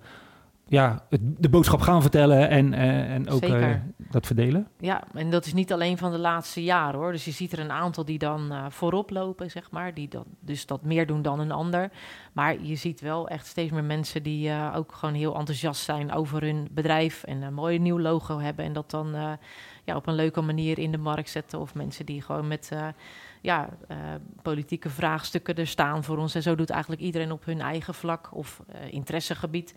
ja, 0.70 1.06
het, 1.10 1.22
de 1.38 1.50
boodschap 1.50 1.82
gaan 1.82 2.02
vertellen 2.02 2.50
en, 2.50 2.74
uh, 2.74 3.14
en 3.14 3.30
ook 3.30 3.44
uh, 3.44 3.76
dat 3.98 4.26
verdelen? 4.26 4.68
Ja, 4.80 5.04
en 5.14 5.30
dat 5.30 5.46
is 5.46 5.54
niet 5.54 5.74
alleen 5.74 5.98
van 5.98 6.12
de 6.12 6.18
laatste 6.18 6.64
jaren 6.64 7.00
hoor. 7.00 7.12
Dus 7.12 7.26
je 7.26 7.32
ziet 7.32 7.52
er 7.52 7.60
een 7.60 7.72
aantal 7.72 8.06
die 8.06 8.18
dan 8.18 8.52
uh, 8.52 8.66
voorop 8.70 9.10
lopen, 9.10 9.52
zeg 9.52 9.72
maar. 9.72 9.94
Die 9.94 10.08
dat, 10.08 10.26
dus 10.40 10.66
dat 10.66 10.84
meer 10.84 11.08
doen 11.08 11.22
dan 11.22 11.40
een 11.40 11.52
ander. 11.52 11.92
Maar 12.34 12.62
je 12.62 12.76
ziet 12.76 13.02
wel 13.02 13.28
echt 13.28 13.46
steeds 13.46 13.72
meer 13.72 13.84
mensen 13.84 14.24
die 14.24 14.52
ook 14.76 14.94
gewoon 14.94 15.16
heel 15.16 15.36
enthousiast 15.36 15.84
zijn 15.84 16.12
over 16.12 16.42
hun 16.42 16.68
bedrijf. 16.72 17.24
En 17.24 17.42
een 17.42 17.54
mooi 17.54 17.80
nieuw 17.80 18.00
logo 18.00 18.40
hebben. 18.40 18.66
En 18.66 18.74
dat 18.74 18.92
dan 18.92 19.38
ja, 19.84 19.96
op 19.96 20.08
een 20.08 20.16
leuke 20.16 20.42
manier 20.42 20.80
in 20.80 20.92
de 20.92 20.98
markt 20.98 21.30
zetten. 21.30 21.60
Of 21.60 21.76
mensen 21.76 22.06
die 22.06 22.22
gewoon 22.22 22.48
met 22.48 22.72
ja, 23.42 23.70
uh, 23.92 23.98
politieke 24.42 24.90
vraagstukken 24.90 25.56
er 25.56 25.68
staan 25.68 26.04
voor 26.04 26.18
ons. 26.18 26.36
En 26.36 26.42
zo 26.42 26.56
doet 26.56 26.70
eigenlijk 26.70 27.02
iedereen 27.02 27.32
op 27.32 27.46
hun 27.46 27.62
eigen 27.62 27.94
vlak 27.94 28.30
of 28.36 28.62
uh, 28.70 28.94
interessegebied 28.94 29.76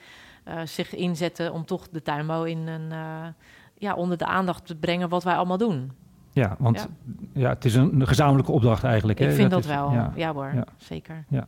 zich 0.64 0.94
inzetten 0.94 1.52
om 1.52 1.64
toch 1.64 1.88
de 1.88 2.02
tuinbouw 2.02 2.44
in 2.44 2.66
een, 2.66 2.92
ja, 3.78 3.94
onder 3.94 4.18
de 4.18 4.26
aandacht 4.26 4.66
te 4.66 4.76
brengen 4.76 5.08
wat 5.08 5.24
wij 5.24 5.34
allemaal 5.34 5.58
doen. 5.58 5.92
Ja, 6.32 6.56
want 6.58 6.78
ja. 6.78 6.86
ja 7.40 7.48
het 7.48 7.64
is 7.64 7.74
een, 7.74 8.06
gezamenlijke 8.06 8.52
opdracht 8.52 8.84
eigenlijk. 8.84 9.20
Ik 9.20 9.26
hè? 9.26 9.32
vind 9.32 9.50
dat, 9.50 9.60
is, 9.60 9.66
wel, 9.66 9.92
ja, 9.92 10.12
ja 10.16 10.32
hoor, 10.32 10.50
ja. 10.54 10.64
zeker. 10.76 11.24
Ja. 11.28 11.46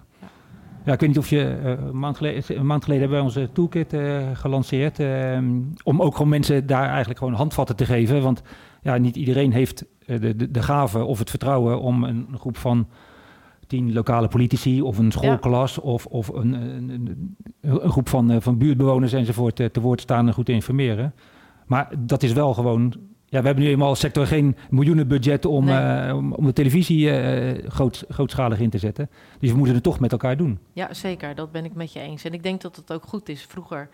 Ja, 0.84 0.92
ik 0.92 1.00
weet 1.00 1.08
niet 1.08 1.18
of 1.18 1.28
je 1.28 1.58
uh, 1.62 1.70
een, 1.70 1.98
maand 1.98 2.16
geleden, 2.16 2.58
een 2.58 2.66
maand 2.66 2.84
geleden 2.84 3.02
hebben 3.02 3.24
wij 3.24 3.28
onze 3.28 3.52
toolkit 3.52 3.92
uh, 3.92 4.22
gelanceerd. 4.32 4.98
Uh, 4.98 5.38
om 5.84 6.02
ook 6.02 6.12
gewoon 6.12 6.28
mensen 6.28 6.66
daar 6.66 6.88
eigenlijk 6.88 7.18
gewoon 7.18 7.34
handvatten 7.34 7.76
te 7.76 7.84
geven. 7.84 8.22
Want 8.22 8.42
ja, 8.82 8.96
niet 8.96 9.16
iedereen 9.16 9.52
heeft 9.52 9.84
de, 10.06 10.36
de, 10.36 10.50
de 10.50 10.62
gave 10.62 11.04
of 11.04 11.18
het 11.18 11.30
vertrouwen 11.30 11.80
om 11.80 12.04
een, 12.04 12.26
een 12.32 12.38
groep 12.38 12.56
van 12.56 12.88
tien 13.74 13.92
lokale 13.92 14.28
politici 14.28 14.82
of 14.82 14.98
een 14.98 15.12
schoolklas 15.12 15.74
ja. 15.74 15.82
of, 15.82 16.06
of 16.06 16.28
een, 16.28 16.52
een, 16.52 16.88
een, 16.88 17.36
een, 17.60 17.90
groep 17.90 18.08
van, 18.08 18.42
van 18.42 18.58
buurtbewoners 18.58 19.12
enzovoort 19.12 19.56
te 19.56 19.80
woord 19.80 20.00
staan 20.00 20.26
en 20.26 20.34
goed 20.34 20.46
te 20.46 20.52
informeren. 20.52 21.14
Maar 21.66 21.92
dat 21.98 22.22
is 22.22 22.32
wel 22.32 22.54
gewoon 22.54 22.94
ja, 23.34 23.40
we 23.40 23.46
hebben 23.46 23.64
nu 23.64 23.70
eenmaal 23.70 23.88
als 23.88 24.00
sector 24.00 24.26
geen 24.26 24.56
miljoenenbudget 24.70 25.44
om, 25.44 25.64
nee. 25.64 26.06
uh, 26.08 26.16
om, 26.16 26.32
om, 26.32 26.44
de 26.44 26.52
televisie 26.52 27.06
uh, 27.06 27.70
groot, 27.70 28.04
grootschalig 28.08 28.58
in 28.58 28.70
te 28.70 28.78
zetten. 28.78 29.10
Dus 29.40 29.50
we 29.50 29.56
moeten 29.56 29.74
het 29.74 29.84
toch 29.84 30.00
met 30.00 30.12
elkaar 30.12 30.36
doen. 30.36 30.58
Ja, 30.72 30.94
zeker. 30.94 31.34
Dat 31.34 31.52
ben 31.52 31.64
ik 31.64 31.74
met 31.74 31.92
je 31.92 32.00
eens. 32.00 32.24
En 32.24 32.32
ik 32.32 32.42
denk 32.42 32.60
dat 32.60 32.76
het 32.76 32.92
ook 32.92 33.04
goed 33.04 33.28
is. 33.28 33.42
Vroeger, 33.42 33.88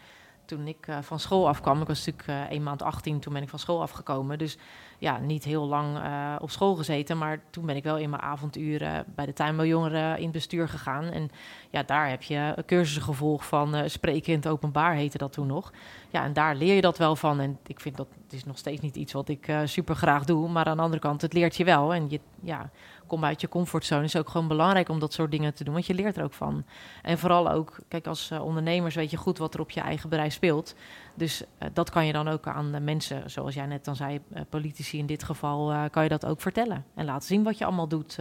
toen 0.56 0.66
ik 0.66 0.86
uh, 0.86 0.96
van 1.00 1.20
school 1.20 1.48
afkwam, 1.48 1.80
ik 1.80 1.86
was 1.86 2.06
natuurlijk 2.06 2.50
één 2.50 2.62
maand 2.62 2.82
18, 2.82 3.20
toen 3.20 3.32
ben 3.32 3.42
ik 3.42 3.48
van 3.48 3.58
school 3.58 3.82
afgekomen. 3.82 4.38
Dus 4.38 4.58
ja, 4.98 5.18
niet 5.18 5.44
heel 5.44 5.66
lang 5.66 5.96
uh, 5.96 6.36
op 6.40 6.50
school 6.50 6.74
gezeten, 6.74 7.18
maar 7.18 7.40
toen 7.50 7.66
ben 7.66 7.76
ik 7.76 7.82
wel 7.82 7.98
in 7.98 8.10
mijn 8.10 8.22
avonduren 8.22 9.04
bij 9.14 9.26
de 9.26 9.32
tuinbouwjongeren 9.32 10.18
in 10.18 10.30
bestuur 10.30 10.68
gegaan. 10.68 11.04
En 11.04 11.30
ja, 11.70 11.82
daar 11.82 12.08
heb 12.08 12.22
je 12.22 12.54
cursussen 12.66 13.02
gevolgd 13.02 13.46
van 13.46 13.76
uh, 13.76 13.82
spreken 13.86 14.32
in 14.32 14.38
het 14.38 14.48
openbaar, 14.48 14.94
heette 14.94 15.18
dat 15.18 15.32
toen 15.32 15.46
nog. 15.46 15.72
Ja, 16.10 16.24
en 16.24 16.32
daar 16.32 16.54
leer 16.54 16.74
je 16.74 16.80
dat 16.80 16.98
wel 16.98 17.16
van. 17.16 17.40
En 17.40 17.58
ik 17.66 17.80
vind 17.80 17.96
dat 17.96 18.06
het 18.24 18.32
is 18.32 18.44
nog 18.44 18.58
steeds 18.58 18.80
niet 18.80 18.96
iets 18.96 19.12
wat 19.12 19.28
ik 19.28 19.48
uh, 19.48 19.60
super 19.64 19.94
graag 19.94 20.24
doe, 20.24 20.48
maar 20.48 20.64
aan 20.64 20.76
de 20.76 20.82
andere 20.82 21.02
kant, 21.02 21.22
het 21.22 21.32
leert 21.32 21.56
je 21.56 21.64
wel. 21.64 21.94
En 21.94 22.10
je, 22.10 22.20
ja, 22.42 22.70
kom 23.10 23.24
uit 23.24 23.40
je 23.40 23.48
comfortzone. 23.48 24.04
is 24.04 24.16
ook 24.16 24.28
gewoon 24.28 24.48
belangrijk 24.48 24.88
om 24.88 24.98
dat 24.98 25.12
soort 25.12 25.30
dingen 25.30 25.54
te 25.54 25.64
doen, 25.64 25.74
want 25.74 25.86
je 25.86 25.94
leert 25.94 26.16
er 26.16 26.24
ook 26.24 26.32
van. 26.32 26.64
En 27.02 27.18
vooral 27.18 27.50
ook, 27.50 27.78
kijk, 27.88 28.06
als 28.06 28.30
uh, 28.30 28.44
ondernemers 28.44 28.94
weet 28.94 29.10
je 29.10 29.16
goed 29.16 29.38
wat 29.38 29.54
er 29.54 29.60
op 29.60 29.70
je 29.70 29.80
eigen 29.80 30.08
bedrijf 30.08 30.32
speelt. 30.32 30.74
Dus 31.14 31.42
uh, 31.42 31.68
dat 31.72 31.90
kan 31.90 32.06
je 32.06 32.12
dan 32.12 32.28
ook 32.28 32.46
aan 32.46 32.72
de 32.72 32.80
mensen, 32.80 33.30
zoals 33.30 33.54
jij 33.54 33.66
net 33.66 33.84
dan 33.84 33.96
zei, 33.96 34.20
uh, 34.32 34.40
politici 34.48 34.98
in 34.98 35.06
dit 35.06 35.22
geval, 35.22 35.88
kan 35.90 36.02
je 36.02 36.08
dat 36.08 36.26
ook 36.26 36.40
vertellen. 36.40 36.84
En 36.94 37.04
laten 37.04 37.26
zien 37.28 37.42
wat 37.42 37.58
je 37.58 37.64
allemaal 37.64 37.88
doet 37.88 38.18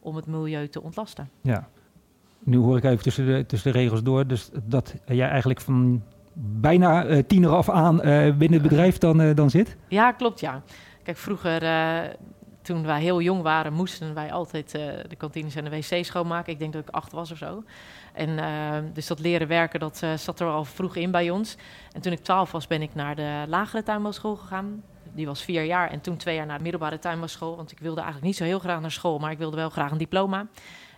om 0.00 0.16
het 0.16 0.26
milieu 0.26 0.68
te 0.68 0.82
ontlasten. 0.82 1.30
Ja, 1.40 1.68
nu 2.38 2.56
hoor 2.56 2.76
ik 2.76 2.84
even 2.84 3.02
tussen 3.02 3.26
de, 3.26 3.46
tussen 3.46 3.72
de 3.72 3.78
regels 3.78 4.02
door, 4.02 4.26
dus 4.26 4.50
dat 4.62 4.94
jij 5.06 5.28
eigenlijk 5.28 5.60
van 5.60 6.02
bijna 6.60 7.22
tiener 7.26 7.50
af 7.50 7.70
aan 7.70 7.96
binnen 8.38 8.52
het 8.52 8.62
bedrijf 8.62 8.98
dan, 8.98 9.34
dan 9.34 9.50
zit? 9.50 9.76
Ja, 9.88 10.12
klopt 10.12 10.40
ja. 10.40 10.62
Kijk, 11.02 11.16
vroeger 11.16 11.62
toen 12.68 12.86
wij 12.86 13.00
heel 13.00 13.20
jong 13.20 13.42
waren, 13.42 13.72
moesten 13.72 14.14
wij 14.14 14.32
altijd 14.32 14.74
uh, 14.74 14.82
de 15.08 15.16
kantines 15.16 15.54
en 15.54 15.64
de 15.64 15.70
wc 15.70 16.04
schoonmaken. 16.04 16.52
Ik 16.52 16.58
denk 16.58 16.72
dat 16.72 16.82
ik 16.82 16.94
acht 16.94 17.12
was 17.12 17.30
of 17.30 17.38
zo. 17.38 17.64
En 18.12 18.28
uh, 18.28 18.92
dus 18.92 19.06
dat 19.06 19.18
leren 19.18 19.48
werken, 19.48 19.80
dat 19.80 20.00
uh, 20.04 20.14
zat 20.14 20.40
er 20.40 20.46
al 20.46 20.64
vroeg 20.64 20.96
in 20.96 21.10
bij 21.10 21.30
ons. 21.30 21.56
En 21.92 22.00
toen 22.00 22.12
ik 22.12 22.18
twaalf 22.18 22.52
was, 22.52 22.66
ben 22.66 22.82
ik 22.82 22.94
naar 22.94 23.16
de 23.16 23.44
lagere 23.46 23.82
tuinbouwschool 23.82 24.36
gegaan. 24.36 24.82
Die 25.12 25.26
was 25.26 25.42
vier 25.42 25.64
jaar. 25.64 25.90
En 25.90 26.00
toen 26.00 26.16
twee 26.16 26.34
jaar 26.34 26.46
naar 26.46 26.56
de 26.56 26.62
middelbare 26.62 26.98
tuinbouwschool. 26.98 27.56
Want 27.56 27.72
ik 27.72 27.78
wilde 27.78 28.00
eigenlijk 28.00 28.26
niet 28.26 28.36
zo 28.36 28.44
heel 28.44 28.58
graag 28.58 28.80
naar 28.80 28.90
school, 28.90 29.18
maar 29.18 29.30
ik 29.30 29.38
wilde 29.38 29.56
wel 29.56 29.70
graag 29.70 29.90
een 29.90 29.98
diploma. 29.98 30.46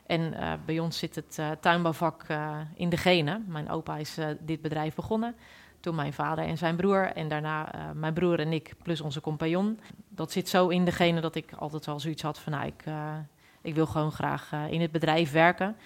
En 0.06 0.34
bij 0.64 0.78
ons 0.78 0.98
zit 0.98 1.14
het 1.14 1.60
tuinbouwvak 1.60 2.26
in 2.74 2.88
de 2.88 2.96
genen. 2.96 3.44
Mijn 3.48 3.70
opa 3.70 3.96
is 3.96 4.16
dit 4.40 4.62
bedrijf 4.62 4.94
begonnen. 4.94 5.34
Toen 5.80 5.94
mijn 5.94 6.12
vader 6.12 6.44
en 6.44 6.58
zijn 6.58 6.76
broer 6.76 7.12
en 7.12 7.28
daarna 7.28 7.74
uh, 7.74 7.80
mijn 7.94 8.14
broer 8.14 8.40
en 8.40 8.52
ik 8.52 8.74
plus 8.82 9.00
onze 9.00 9.20
compagnon. 9.20 9.80
Dat 10.08 10.32
zit 10.32 10.48
zo 10.48 10.68
in 10.68 10.84
degene 10.84 11.20
dat 11.20 11.34
ik 11.34 11.52
altijd 11.52 11.88
al 11.88 12.00
zoiets 12.00 12.22
had 12.22 12.38
van 12.38 12.52
nou, 12.52 12.66
ik, 12.66 12.86
uh, 12.86 13.14
ik 13.62 13.74
wil 13.74 13.86
gewoon 13.86 14.12
graag 14.12 14.52
uh, 14.54 14.72
in 14.72 14.80
het 14.80 14.92
bedrijf 14.92 15.32
werken. 15.32 15.76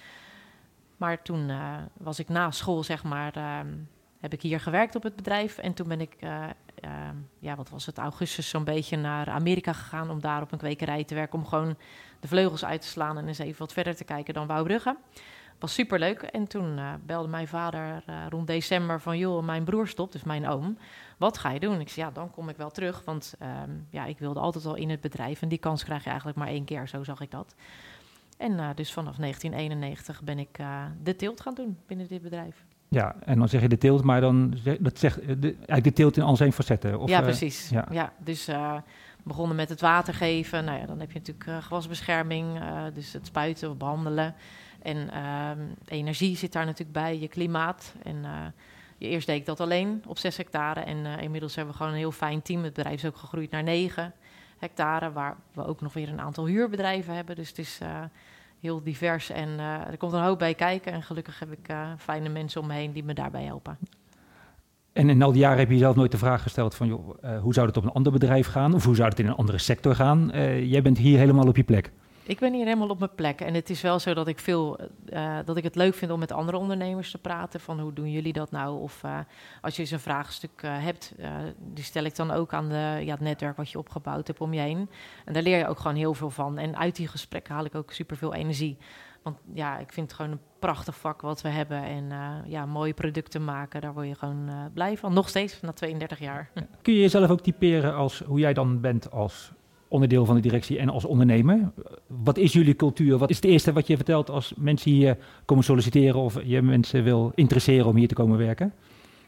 Maar 0.97 1.21
toen 1.21 1.51
was 1.97 2.19
ik 2.19 2.29
na 2.29 2.51
school, 2.51 2.83
zeg 2.83 3.03
maar, 3.03 3.35
ehm, 3.35 3.67
heb 4.19 4.33
ik 4.33 4.41
hier 4.41 4.59
gewerkt 4.59 4.95
op 4.95 5.03
het 5.03 5.15
bedrijf. 5.15 5.57
En 5.57 5.73
toen 5.73 5.87
ben 5.87 6.01
ik, 6.01 6.15
ehm, 6.19 7.15
ja, 7.39 7.55
wat 7.55 7.69
was 7.69 7.85
het, 7.85 7.97
augustus 7.97 8.49
zo'n 8.49 8.63
beetje 8.63 8.97
naar 8.97 9.29
Amerika 9.29 9.73
gegaan 9.73 10.09
om 10.09 10.19
daar 10.21 10.41
op 10.41 10.51
een 10.51 10.57
kwekerij 10.57 11.03
te 11.03 11.15
werken. 11.15 11.39
Om 11.39 11.45
gewoon 11.45 11.77
de 12.19 12.27
vleugels 12.27 12.65
uit 12.65 12.81
te 12.81 12.87
slaan 12.87 13.17
en 13.17 13.27
eens 13.27 13.39
even 13.39 13.59
wat 13.59 13.73
verder 13.73 13.95
te 13.95 14.03
kijken 14.03 14.33
dan 14.33 14.47
Wouwbrugge 14.47 14.97
was 15.59 15.73
superleuk. 15.73 16.21
En 16.21 16.47
toen 16.47 16.77
uh, 16.77 16.93
belde 17.05 17.27
mijn 17.27 17.47
vader 17.47 18.03
uh, 18.09 18.15
rond 18.29 18.47
december 18.47 19.01
van... 19.01 19.17
joh, 19.17 19.43
mijn 19.43 19.63
broer 19.63 19.87
stopt, 19.87 20.11
dus 20.11 20.23
mijn 20.23 20.47
oom. 20.47 20.77
Wat 21.17 21.37
ga 21.37 21.51
je 21.51 21.59
doen? 21.59 21.79
Ik 21.79 21.89
zei, 21.89 22.05
ja, 22.05 22.11
dan 22.11 22.31
kom 22.31 22.49
ik 22.49 22.57
wel 22.57 22.71
terug. 22.71 23.01
Want 23.05 23.35
um, 23.41 23.87
ja, 23.89 24.05
ik 24.05 24.19
wilde 24.19 24.39
altijd 24.39 24.65
al 24.65 24.75
in 24.75 24.89
het 24.89 25.01
bedrijf. 25.01 25.41
En 25.41 25.47
die 25.47 25.57
kans 25.57 25.83
krijg 25.83 26.03
je 26.03 26.09
eigenlijk 26.09 26.37
maar 26.37 26.47
één 26.47 26.63
keer, 26.63 26.87
zo 26.87 27.03
zag 27.03 27.21
ik 27.21 27.31
dat. 27.31 27.55
En 28.37 28.51
uh, 28.51 28.69
dus 28.75 28.93
vanaf 28.93 29.15
1991 29.15 30.23
ben 30.23 30.39
ik 30.39 30.59
de 31.03 31.15
teelt 31.15 31.41
gaan 31.41 31.53
doen 31.53 31.77
binnen 31.87 32.07
dit 32.07 32.21
bedrijf. 32.21 32.63
Ja, 32.89 33.15
en 33.19 33.37
dan 33.37 33.49
zeg 33.49 33.61
je 33.61 33.69
de 33.69 33.77
teelt, 33.77 34.03
maar 34.03 34.21
dan 34.21 34.53
zeg, 34.63 34.77
dat 34.77 34.99
zegt 34.99 35.41
de, 35.41 35.55
eigenlijk 35.55 35.83
de 35.83 35.93
teelt 35.93 36.17
in 36.17 36.23
al 36.23 36.35
zijn 36.35 36.53
facetten. 36.53 36.99
Of, 36.99 37.09
ja, 37.09 37.21
precies. 37.21 37.69
Ja. 37.69 37.87
ja. 37.91 38.13
dus 38.17 38.49
begonnen 39.23 39.55
met 39.55 39.69
het 39.69 39.81
water 39.81 40.13
geven. 40.13 40.65
Nou 40.65 40.79
ja, 40.79 40.85
dan 40.85 40.99
heb 40.99 41.11
je 41.11 41.19
natuurlijk 41.19 41.63
gewasbescherming, 41.63 42.59
dus 42.93 43.13
het 43.13 43.25
spuiten 43.25 43.69
of 43.69 43.77
behandelen. 43.77 44.35
En 44.85 45.09
ehm, 45.09 45.59
energie 45.85 46.37
zit 46.37 46.51
daar 46.51 46.65
natuurlijk 46.65 46.97
bij, 46.97 47.19
je 47.19 47.27
klimaat. 47.27 47.93
En 48.03 48.15
uh, 48.15 48.31
eerst 48.97 49.27
deed 49.27 49.39
ik 49.39 49.45
dat 49.45 49.59
alleen 49.59 50.03
op 50.07 50.17
6 50.17 50.37
hectare. 50.37 50.79
En 50.79 51.05
inmiddels 51.05 51.55
hebben 51.55 51.73
we 51.73 51.79
gewoon 51.79 51.93
een 51.93 51.99
heel 51.99 52.11
fijn 52.11 52.41
team. 52.41 52.63
Het 52.63 52.73
bedrijf 52.73 52.95
is 52.95 53.05
ook 53.05 53.17
gegroeid 53.17 53.51
naar 53.51 53.63
9 53.63 54.13
hectare, 54.57 55.11
waar 55.11 55.35
we 55.53 55.65
ook 55.65 55.81
nog 55.81 55.93
weer 55.93 56.09
een 56.09 56.21
aantal 56.21 56.45
huurbedrijven 56.45 57.15
hebben. 57.15 57.35
Dus 57.35 57.49
het 57.49 57.57
is 57.57 57.79
heel 58.59 58.83
divers 58.83 59.29
en 59.29 59.59
er 59.59 59.97
komt 59.97 60.13
een 60.13 60.21
hoop 60.23 60.39
bij 60.39 60.53
kijken. 60.53 60.91
En 60.91 61.03
gelukkig 61.03 61.39
heb 61.39 61.51
ik 61.51 61.75
fijne 61.97 62.29
mensen 62.29 62.61
om 62.61 62.67
me 62.67 62.73
heen 62.73 62.91
die 62.91 63.03
me 63.03 63.13
daarbij 63.13 63.43
helpen. 63.43 63.77
En 64.93 65.09
in 65.09 65.21
al 65.21 65.31
die 65.31 65.41
jaren 65.41 65.57
heb 65.57 65.67
je 65.67 65.73
jezelf 65.73 65.95
nooit 65.95 66.11
de 66.11 66.17
vraag 66.17 66.41
gesteld 66.41 66.75
van, 66.75 66.87
joh, 66.87 67.39
hoe 67.41 67.53
zou 67.53 67.67
het 67.67 67.77
op 67.77 67.83
een 67.83 67.91
ander 67.91 68.11
bedrijf 68.11 68.47
gaan? 68.47 68.73
Of 68.73 68.85
hoe 68.85 68.95
zou 68.95 69.09
het 69.09 69.19
in 69.19 69.27
een 69.27 69.35
andere 69.35 69.57
sector 69.57 69.95
gaan? 69.95 70.31
Jij 70.67 70.81
bent 70.81 70.97
hier 70.97 71.17
helemaal 71.17 71.47
op 71.47 71.55
je 71.55 71.63
plek. 71.63 71.91
Ik 72.27 72.39
ben 72.39 72.53
hier 72.53 72.65
helemaal 72.65 72.89
op 72.89 72.99
mijn 72.99 73.15
plek. 73.15 73.41
En 73.41 73.53
het 73.53 73.69
is 73.69 73.81
wel 73.81 73.99
zo 73.99 74.13
dat 74.13 74.27
ik 74.27 74.39
veel 74.39 74.79
uh, 75.09 75.37
dat 75.45 75.57
ik 75.57 75.63
het 75.63 75.75
leuk 75.75 75.93
vind 75.93 76.11
om 76.11 76.19
met 76.19 76.31
andere 76.31 76.57
ondernemers 76.57 77.11
te 77.11 77.17
praten. 77.17 77.59
Van 77.59 77.79
hoe 77.79 77.93
doen 77.93 78.11
jullie 78.11 78.33
dat 78.33 78.51
nou? 78.51 78.81
Of 78.81 79.01
als 79.61 79.75
je 79.75 79.81
eens 79.81 79.91
een 79.91 79.99
vraagstuk 79.99 80.61
hebt, 80.61 81.13
die 81.73 81.83
stel 81.83 82.03
ik 82.03 82.15
dan 82.15 82.31
ook 82.31 82.53
aan 82.53 82.69
de, 82.69 83.01
ja, 83.03 83.11
het 83.11 83.19
netwerk 83.19 83.57
wat 83.57 83.69
je 83.69 83.77
opgebouwd 83.77 84.27
hebt 84.27 84.41
om 84.41 84.53
je 84.53 84.61
heen. 84.61 84.89
En 85.25 85.33
daar 85.33 85.43
leer 85.43 85.57
je 85.57 85.67
ook 85.67 85.79
gewoon 85.79 85.97
heel 85.97 86.13
veel 86.13 86.29
van. 86.29 86.57
En 86.57 86.77
uit 86.77 86.95
die 86.95 87.07
gesprekken 87.07 87.53
haal 87.53 87.65
ik 87.65 87.75
ook 87.75 87.91
superveel 87.91 88.33
energie. 88.33 88.77
Want 89.21 89.37
ja, 89.53 89.77
ik 89.77 89.93
vind 89.93 90.07
het 90.07 90.15
gewoon 90.15 90.31
een 90.31 90.41
prachtig 90.59 90.97
vak 90.97 91.21
wat 91.21 91.41
we 91.41 91.49
hebben. 91.49 91.83
En 91.83 92.11
ja, 92.45 92.65
mooie 92.65 92.93
producten 92.93 93.43
maken, 93.43 93.81
daar 93.81 93.93
word 93.93 94.07
je 94.07 94.15
gewoon 94.15 94.49
blij 94.73 94.97
van. 94.97 95.13
Nog 95.13 95.29
steeds, 95.29 95.61
na 95.61 95.71
32 95.71 96.19
jaar. 96.19 96.49
Kun 96.81 96.93
je 96.93 96.99
jezelf 96.99 97.29
ook 97.29 97.41
typeren 97.41 97.95
als 97.95 98.19
hoe 98.19 98.39
jij 98.39 98.53
dan 98.53 98.81
bent 98.81 99.11
als 99.11 99.53
onderdeel 99.87 100.25
van 100.25 100.35
de 100.35 100.41
directie 100.41 100.79
en 100.79 100.89
als 100.89 101.05
ondernemer? 101.05 101.71
Wat 102.07 102.37
is 102.37 102.53
jullie 102.53 102.75
cultuur? 102.75 103.17
Wat 103.17 103.29
is 103.29 103.35
het 103.35 103.45
eerste 103.45 103.73
wat 103.73 103.87
je 103.87 103.95
vertelt 103.95 104.29
als 104.29 104.53
mensen 104.57 104.91
hier 104.91 105.17
komen 105.45 105.63
solliciteren 105.63 106.21
of 106.21 106.39
je 106.43 106.61
mensen 106.61 107.03
wil 107.03 107.31
interesseren 107.35 107.85
om 107.85 107.95
hier 107.95 108.07
te 108.07 108.15
komen 108.15 108.37
werken? 108.37 108.73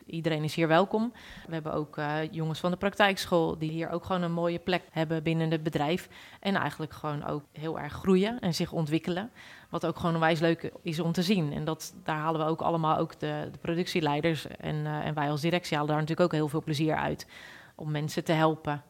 Iedereen 0.08 0.44
is 0.44 0.56
hier 0.56 0.68
welkom. 0.68 1.12
We 1.48 1.54
hebben 1.54 1.74
ook 1.74 1.98
uh, 1.98 2.32
jongens 2.32 2.60
van 2.60 2.72
de 2.72 2.78
praktijkschool 2.78 3.58
die 3.58 3.72
hier 3.72 3.90
ook 3.90 4.06
gewoon 4.06 4.22
een 4.22 4.32
mooie 4.32 4.60
plek 4.60 4.84
hebben 4.92 5.24
binnen 5.24 5.52
het 5.52 5.64
bedrijf. 5.64 6.10
En 6.40 6.56
eigenlijk 6.56 6.94
gewoon 6.94 7.26
ook 7.26 7.44
heel 7.52 7.80
erg 7.80 7.94
groeien 7.94 8.40
en 8.40 8.54
zich 8.54 8.72
ontwikkelen. 8.72 9.30
Wat 9.70 9.86
ook 9.86 9.98
gewoon 9.98 10.14
onwijs 10.14 10.40
leuk 10.40 10.72
is 10.82 11.00
om 11.00 11.12
te 11.12 11.22
zien. 11.22 11.54
En 11.54 11.66
dat, 11.66 11.96
daar 12.04 12.18
halen 12.18 12.42
we 12.42 12.48
ook 12.48 12.62
allemaal 12.62 12.98
ook 12.98 13.20
de, 13.20 13.50
de 13.52 13.58
productieleiders 13.58 14.48
en, 14.48 14.76
uh, 14.76 15.06
en 15.06 15.14
wij 15.14 15.30
als 15.30 15.42
directie 15.42 15.78
halen 15.78 15.92
daar 15.92 16.02
natuurlijk 16.02 16.34
ook 16.34 16.40
heel 16.40 16.50
veel 16.50 16.64
plezier 16.64 16.96
uit. 16.96 17.28
Om 17.76 17.92
mensen 17.92 18.24
te 18.24 18.32
helpen. 18.32 18.84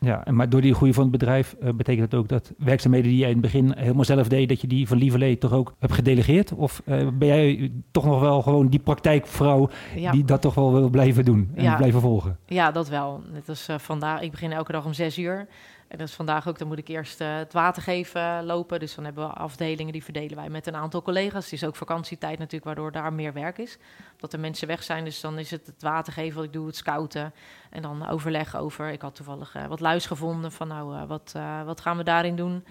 Ja, 0.00 0.24
en 0.24 0.34
maar 0.34 0.48
door 0.48 0.60
die 0.60 0.74
groei 0.74 0.92
van 0.92 1.02
het 1.02 1.12
bedrijf 1.12 1.56
uh, 1.62 1.70
betekent 1.72 2.12
het 2.12 2.20
ook 2.20 2.28
dat 2.28 2.52
werkzaamheden 2.58 3.08
die 3.08 3.18
jij 3.18 3.28
in 3.28 3.32
het 3.32 3.42
begin 3.42 3.72
helemaal 3.76 4.04
zelf 4.04 4.28
deed, 4.28 4.48
dat 4.48 4.60
je 4.60 4.66
die 4.66 4.88
van 4.88 4.98
Lieverlee 4.98 5.38
toch 5.38 5.52
ook 5.52 5.74
hebt 5.78 5.92
gedelegeerd? 5.92 6.52
Of 6.52 6.82
uh, 6.84 7.08
ben 7.12 7.28
jij 7.28 7.72
toch 7.90 8.04
nog 8.04 8.20
wel 8.20 8.42
gewoon 8.42 8.68
die 8.68 8.80
praktijkvrouw 8.80 9.68
ja. 9.96 10.12
die 10.12 10.24
dat 10.24 10.40
toch 10.40 10.54
wel 10.54 10.72
wil 10.72 10.88
blijven 10.88 11.24
doen 11.24 11.50
en 11.54 11.62
ja. 11.62 11.76
blijven 11.76 12.00
volgen? 12.00 12.38
Ja, 12.46 12.70
dat 12.70 12.88
wel. 12.88 13.22
Net 13.32 13.48
als 13.48 13.68
uh, 13.68 13.78
vandaag, 13.78 14.20
ik 14.20 14.30
begin 14.30 14.52
elke 14.52 14.72
dag 14.72 14.84
om 14.84 14.92
zes 14.92 15.18
uur. 15.18 15.46
En 15.88 15.98
dat 15.98 16.08
is 16.08 16.14
vandaag 16.14 16.48
ook, 16.48 16.58
dan 16.58 16.68
moet 16.68 16.78
ik 16.78 16.88
eerst 16.88 17.20
uh, 17.20 17.36
het 17.36 17.52
water 17.52 17.82
geven 17.82 18.44
lopen. 18.44 18.80
Dus 18.80 18.94
dan 18.94 19.04
hebben 19.04 19.26
we 19.26 19.32
afdelingen, 19.32 19.92
die 19.92 20.04
verdelen 20.04 20.36
wij 20.36 20.48
met 20.48 20.66
een 20.66 20.76
aantal 20.76 21.02
collega's. 21.02 21.44
Het 21.44 21.52
is 21.52 21.64
ook 21.64 21.76
vakantietijd 21.76 22.38
natuurlijk, 22.38 22.64
waardoor 22.64 22.92
daar 22.92 23.12
meer 23.12 23.32
werk 23.32 23.58
is. 23.58 23.78
Dat 24.16 24.32
er 24.32 24.40
mensen 24.40 24.66
weg 24.66 24.82
zijn, 24.82 25.04
dus 25.04 25.20
dan 25.20 25.38
is 25.38 25.50
het 25.50 25.66
het 25.66 25.82
water 25.82 26.12
geven 26.12 26.36
wat 26.36 26.44
ik 26.44 26.52
doe, 26.52 26.66
het 26.66 26.76
scouten. 26.76 27.34
En 27.70 27.82
dan 27.82 28.08
overleg 28.08 28.56
over, 28.56 28.88
ik 28.88 29.02
had 29.02 29.14
toevallig 29.14 29.56
uh, 29.56 29.66
wat 29.66 29.80
luis 29.80 30.06
gevonden 30.06 30.52
van 30.52 30.68
nou, 30.68 30.96
uh, 30.96 31.04
wat, 31.04 31.34
wat 31.64 31.80
gaan 31.80 31.96
we 31.96 32.04
daarin 32.04 32.36
doen? 32.36 32.64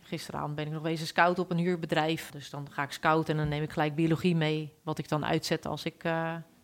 Gisteravond 0.00 0.54
ben 0.54 0.66
ik 0.66 0.72
nog 0.72 0.82
wezen 0.82 1.06
scouten 1.06 1.42
op 1.42 1.50
een 1.50 1.58
huurbedrijf. 1.58 2.30
Dus 2.30 2.50
dan 2.50 2.66
ga 2.70 2.82
ik 2.82 2.92
scouten 2.92 3.34
en 3.34 3.40
dan 3.40 3.48
neem 3.48 3.62
ik 3.62 3.72
gelijk 3.72 3.94
biologie 3.94 4.36
mee. 4.36 4.72
Wat 4.82 4.98
ik 4.98 5.08
dan 5.08 5.26
uitzet 5.26 5.66
als 5.66 5.84
ik 5.84 6.04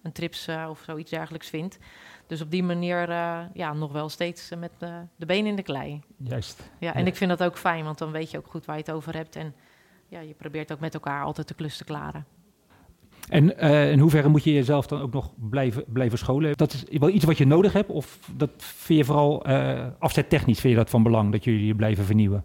een 0.03 0.13
trips 0.13 0.49
of 0.69 0.83
zoiets 0.87 1.11
dergelijks 1.11 1.49
vind. 1.49 1.79
Dus 2.27 2.41
op 2.41 2.51
die 2.51 2.63
manier 2.63 3.09
uh, 3.09 3.39
ja, 3.53 3.73
nog 3.73 3.93
wel 3.93 4.09
steeds 4.09 4.51
met 4.59 4.73
uh, 4.81 4.97
de 5.17 5.27
benen 5.27 5.47
in 5.47 5.57
de 5.57 5.63
klei. 5.63 6.01
Juist. 6.17 6.71
Ja, 6.79 6.95
en 6.95 7.01
ja. 7.01 7.07
ik 7.07 7.17
vind 7.17 7.31
dat 7.31 7.43
ook 7.43 7.59
fijn, 7.59 7.85
want 7.85 7.99
dan 7.99 8.11
weet 8.11 8.31
je 8.31 8.39
ook 8.39 8.47
goed 8.47 8.65
waar 8.65 8.77
je 8.77 8.83
het 8.87 8.91
over 8.91 9.15
hebt. 9.15 9.37
En 9.37 9.55
ja, 10.09 10.21
je 10.21 10.35
probeert 10.35 10.73
ook 10.73 10.81
met 10.81 10.95
elkaar 10.95 11.25
altijd 11.25 11.49
de 11.49 11.55
klus 11.55 11.77
te 11.77 11.85
klaren. 11.85 12.27
En 13.29 13.65
uh, 13.65 13.91
in 13.91 13.99
hoeverre 13.99 14.29
moet 14.29 14.45
je 14.45 14.53
jezelf 14.53 14.87
dan 14.87 15.01
ook 15.01 15.13
nog 15.13 15.33
blijven, 15.49 15.85
blijven 15.87 16.19
scholen? 16.19 16.57
Dat 16.57 16.73
is 16.73 16.99
wel 16.99 17.09
iets 17.09 17.25
wat 17.25 17.39
je 17.39 17.47
nodig 17.47 17.73
hebt? 17.73 17.91
Of 17.91 18.19
dat 18.37 18.51
vind 18.57 18.99
je 18.99 19.05
vooral 19.05 19.45
afzettechnisch 19.99 20.61
vind 20.61 20.73
je 20.73 20.79
dat 20.79 20.91
van 20.91 21.03
belang, 21.03 21.33
dat 21.33 21.45
jullie 21.45 21.67
je 21.67 21.75
blijven 21.75 22.05
vernieuwen? 22.05 22.45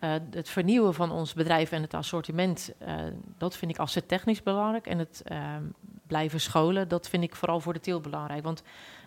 Uh, 0.00 0.14
het 0.30 0.48
vernieuwen 0.48 0.94
van 0.94 1.10
ons 1.10 1.34
bedrijf 1.34 1.72
en 1.72 1.82
het 1.82 1.94
assortiment, 1.94 2.72
uh, 2.82 2.94
dat 3.38 3.56
vind 3.56 3.70
ik 3.70 3.78
afzettechnisch 3.78 4.42
belangrijk. 4.42 4.86
En 4.86 4.98
het 4.98 5.22
uh, 5.32 5.38
blijven 6.10 6.40
scholen, 6.40 6.88
dat 6.88 7.08
vind 7.08 7.22
ik 7.22 7.36
vooral 7.36 7.60
voor 7.60 7.72
de 7.72 7.80
teelt 7.80 8.02
belangrijk. 8.02 8.42
Want 8.42 8.62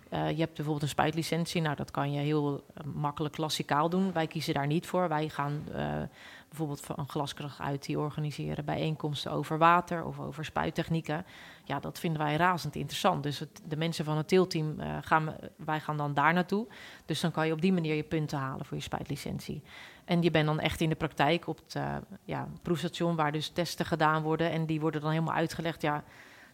je 0.09 0.17
hebt 0.17 0.53
bijvoorbeeld 0.53 0.81
een 0.81 0.87
spuitlicentie, 0.87 1.61
nou 1.61 1.75
dat 1.75 1.91
kan 1.91 2.11
je 2.11 2.19
heel 2.19 2.63
makkelijk 2.85 3.33
klassikaal 3.33 3.89
doen. 3.89 4.11
Wij 4.11 4.27
kiezen 4.27 4.53
daar 4.53 4.67
niet 4.67 4.87
voor. 4.87 5.09
Wij 5.09 5.29
gaan 5.29 5.63
bijvoorbeeld 6.47 6.81
van 6.81 7.09
glaskracht 7.09 7.59
uit 7.59 7.85
die 7.85 7.99
organiseren 7.99 8.65
bijeenkomsten 8.65 9.31
over 9.31 9.57
water 9.57 10.05
of 10.05 10.19
over 10.19 10.45
spuittechnieken. 10.45 11.25
Ja, 11.63 11.79
dat 11.79 11.99
vinden 11.99 12.21
wij 12.21 12.35
razend 12.35 12.75
interessant. 12.75 13.23
Dus 13.23 13.43
de 13.67 13.77
mensen 13.77 14.05
van 14.05 14.17
het 14.17 14.27
teelteam, 14.27 14.75
gaan, 15.01 15.35
wij 15.57 15.79
gaan 15.79 15.97
dan 15.97 16.13
daar 16.13 16.33
naartoe. 16.33 16.67
Dus 17.05 17.21
dan 17.21 17.31
kan 17.31 17.47
je 17.47 17.53
op 17.53 17.61
die 17.61 17.73
manier 17.73 17.95
je 17.95 18.03
punten 18.03 18.37
halen 18.37 18.65
voor 18.65 18.77
je 18.77 18.83
spuitlicentie. 18.83 19.63
En 20.05 20.21
je 20.21 20.31
bent 20.31 20.45
dan 20.45 20.59
echt 20.59 20.81
in 20.81 20.89
de 20.89 20.95
praktijk 20.95 21.47
op 21.47 21.57
het 21.57 21.77
ja, 22.23 22.47
proefstation 22.61 23.15
waar 23.15 23.31
dus 23.31 23.49
testen 23.49 23.85
gedaan 23.85 24.21
worden. 24.21 24.51
En 24.51 24.65
die 24.65 24.79
worden 24.81 25.01
dan 25.01 25.11
helemaal 25.11 25.35
uitgelegd. 25.35 25.81
Ja, 25.81 26.03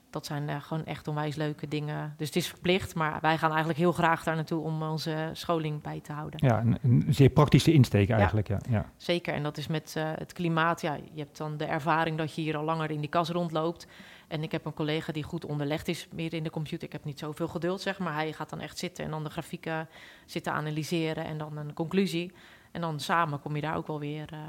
dat 0.09 0.25
zijn 0.25 0.49
uh, 0.49 0.61
gewoon 0.61 0.85
echt 0.85 1.07
onwijs 1.07 1.35
leuke 1.35 1.67
dingen. 1.67 2.13
Dus 2.17 2.27
het 2.27 2.35
is 2.35 2.47
verplicht, 2.47 2.95
maar 2.95 3.17
wij 3.21 3.37
gaan 3.37 3.49
eigenlijk 3.49 3.79
heel 3.79 3.91
graag 3.91 4.23
daar 4.23 4.35
naartoe 4.35 4.63
om 4.63 4.83
onze 4.83 5.29
scholing 5.33 5.81
bij 5.81 5.99
te 5.99 6.11
houden. 6.11 6.47
Ja, 6.47 6.59
een, 6.59 6.77
een 6.81 7.05
zeer 7.09 7.29
praktische 7.29 7.73
insteek 7.73 8.09
eigenlijk. 8.09 8.47
Ja. 8.47 8.59
Ja, 8.69 8.71
ja. 8.71 8.91
Zeker, 8.97 9.33
en 9.33 9.43
dat 9.43 9.57
is 9.57 9.67
met 9.67 9.93
uh, 9.97 10.11
het 10.15 10.33
klimaat. 10.33 10.81
Ja, 10.81 10.93
je 10.93 11.19
hebt 11.21 11.37
dan 11.37 11.57
de 11.57 11.65
ervaring 11.65 12.17
dat 12.17 12.35
je 12.35 12.41
hier 12.41 12.57
al 12.57 12.63
langer 12.63 12.91
in 12.91 12.99
die 12.99 13.09
kas 13.09 13.29
rondloopt. 13.29 13.87
En 14.27 14.43
ik 14.43 14.51
heb 14.51 14.65
een 14.65 14.73
collega 14.73 15.11
die 15.11 15.23
goed 15.23 15.45
onderlegd 15.45 15.87
is, 15.87 16.07
meer 16.11 16.33
in 16.33 16.43
de 16.43 16.49
computer. 16.49 16.87
Ik 16.87 16.93
heb 16.93 17.03
niet 17.03 17.19
zoveel 17.19 17.47
geduld, 17.47 17.81
zeg 17.81 17.99
maar. 17.99 18.13
Hij 18.13 18.33
gaat 18.33 18.49
dan 18.49 18.59
echt 18.59 18.77
zitten 18.77 19.05
en 19.05 19.11
dan 19.11 19.23
de 19.23 19.29
grafieken 19.29 19.89
zitten 20.25 20.53
analyseren 20.53 21.25
en 21.25 21.37
dan 21.37 21.57
een 21.57 21.73
conclusie. 21.73 22.31
En 22.71 22.81
dan 22.81 22.99
samen 22.99 23.39
kom 23.39 23.55
je 23.55 23.61
daar 23.61 23.75
ook 23.75 23.87
wel 23.87 23.99
weer, 23.99 24.29
uh, 24.33 24.39